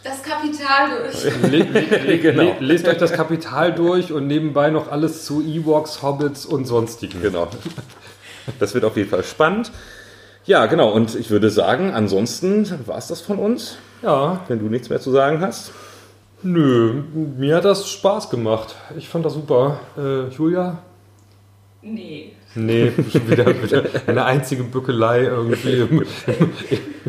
Das 0.05 0.24
Kapital 0.24 1.01
durch. 1.01 1.26
Le 1.51 1.57
le 1.63 1.97
le 2.05 2.18
Genau. 2.20 2.43
le 2.43 2.55
lest 2.61 2.88
euch 2.88 2.97
das 2.97 3.11
Kapital 3.11 3.74
durch 3.74 4.13
und 4.13 4.28
nebenbei 4.28 4.70
noch 4.70 4.89
alles 4.89 5.26
zu 5.26 5.41
Ewoks, 5.41 6.01
Hobbits 6.01 6.45
und 6.45 6.63
sonstigen. 6.65 7.22
genau. 7.22 7.49
Das 8.59 8.74
wird 8.74 8.86
auf 8.86 8.95
jeden 8.95 9.09
Fall 9.09 9.24
spannend. 9.26 9.72
Ja, 10.48 10.66
genau. 10.66 10.91
Und 10.91 11.14
ich 11.16 11.30
würde 11.30 11.50
sagen, 11.50 11.91
ansonsten 11.93 12.68
war 12.88 12.98
es 12.98 13.08
das 13.08 13.22
von 13.22 13.38
uns, 13.38 13.78
Ja, 14.02 14.41
wenn 14.48 14.60
du 14.60 14.66
nichts 14.66 14.89
mehr 14.89 15.00
zu 15.00 15.12
sagen 15.12 15.41
hast. 15.41 15.72
nö, 16.41 17.04
mir 17.38 17.58
hat 17.58 17.66
das 17.66 17.89
Spaß 17.89 18.30
gemacht. 18.30 18.76
Ich 18.98 19.08
fand 19.10 19.26
das 19.26 19.34
super. 19.34 19.80
Äh, 19.98 20.30
Julia? 20.34 20.80
Nee. 21.82 22.32
Nee, 22.56 22.91
schon 23.12 23.30
wieder, 23.30 23.45
wieder 23.62 23.84
eine 24.08 24.26
einzige 24.26 24.64
Bückelei 24.64 25.24
irgendwie 25.24 25.74
im, 25.82 26.02
im 26.02 26.06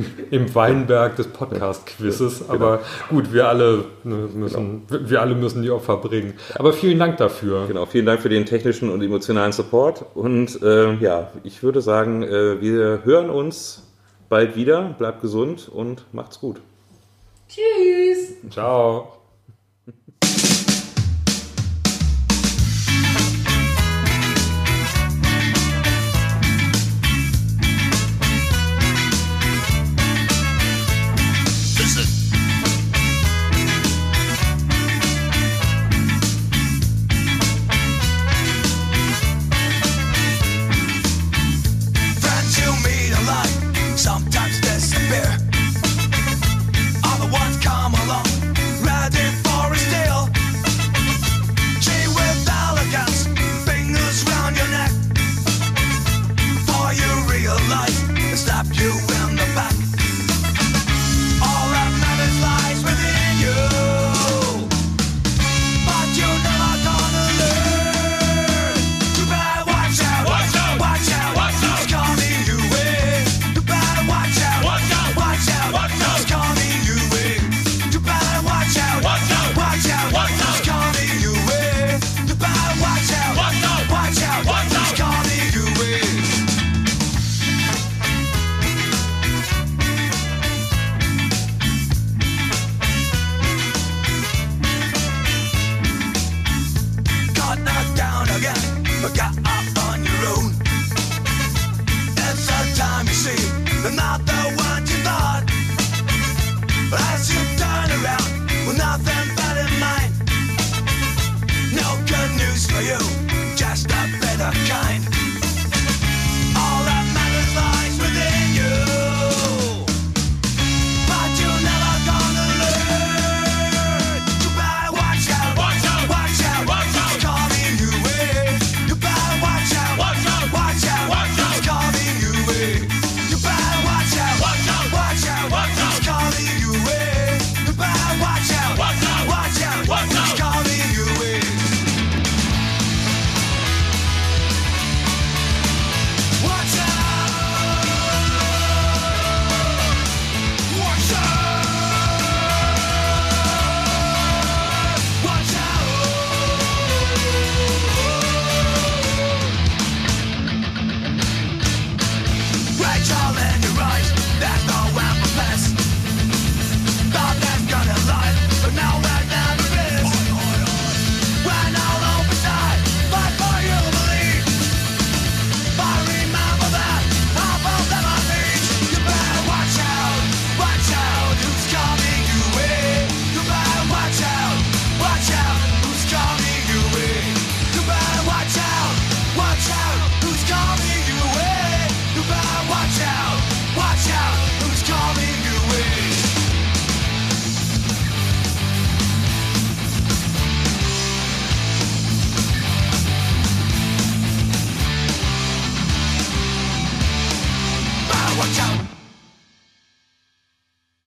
Weinberg 0.54 1.16
des 1.16 1.28
Podcast-Quizzes. 1.28 2.48
Aber 2.48 2.80
gut, 3.08 3.32
wir 3.32 3.48
alle, 3.48 3.84
ne, 4.04 4.28
müssen, 4.34 4.82
wir 4.88 5.20
alle 5.20 5.34
müssen 5.34 5.62
die 5.62 5.70
Opfer 5.70 5.96
bringen. 5.96 6.34
Aber 6.54 6.72
vielen 6.72 6.98
Dank 6.98 7.16
dafür. 7.16 7.66
Genau, 7.66 7.86
vielen 7.86 8.06
Dank 8.06 8.20
für 8.20 8.28
den 8.28 8.46
technischen 8.46 8.90
und 8.90 9.02
emotionalen 9.02 9.52
Support. 9.52 10.04
Und 10.14 10.62
äh, 10.62 10.94
ja, 10.94 11.30
ich 11.44 11.62
würde 11.62 11.80
sagen, 11.80 12.22
äh, 12.22 12.60
wir 12.60 13.00
hören 13.04 13.30
uns 13.30 13.88
bald 14.28 14.56
wieder. 14.56 14.94
Bleibt 14.98 15.20
gesund 15.20 15.68
und 15.72 16.04
macht's 16.12 16.40
gut. 16.40 16.60
Tschüss. 17.48 18.34
Ciao. 18.50 19.17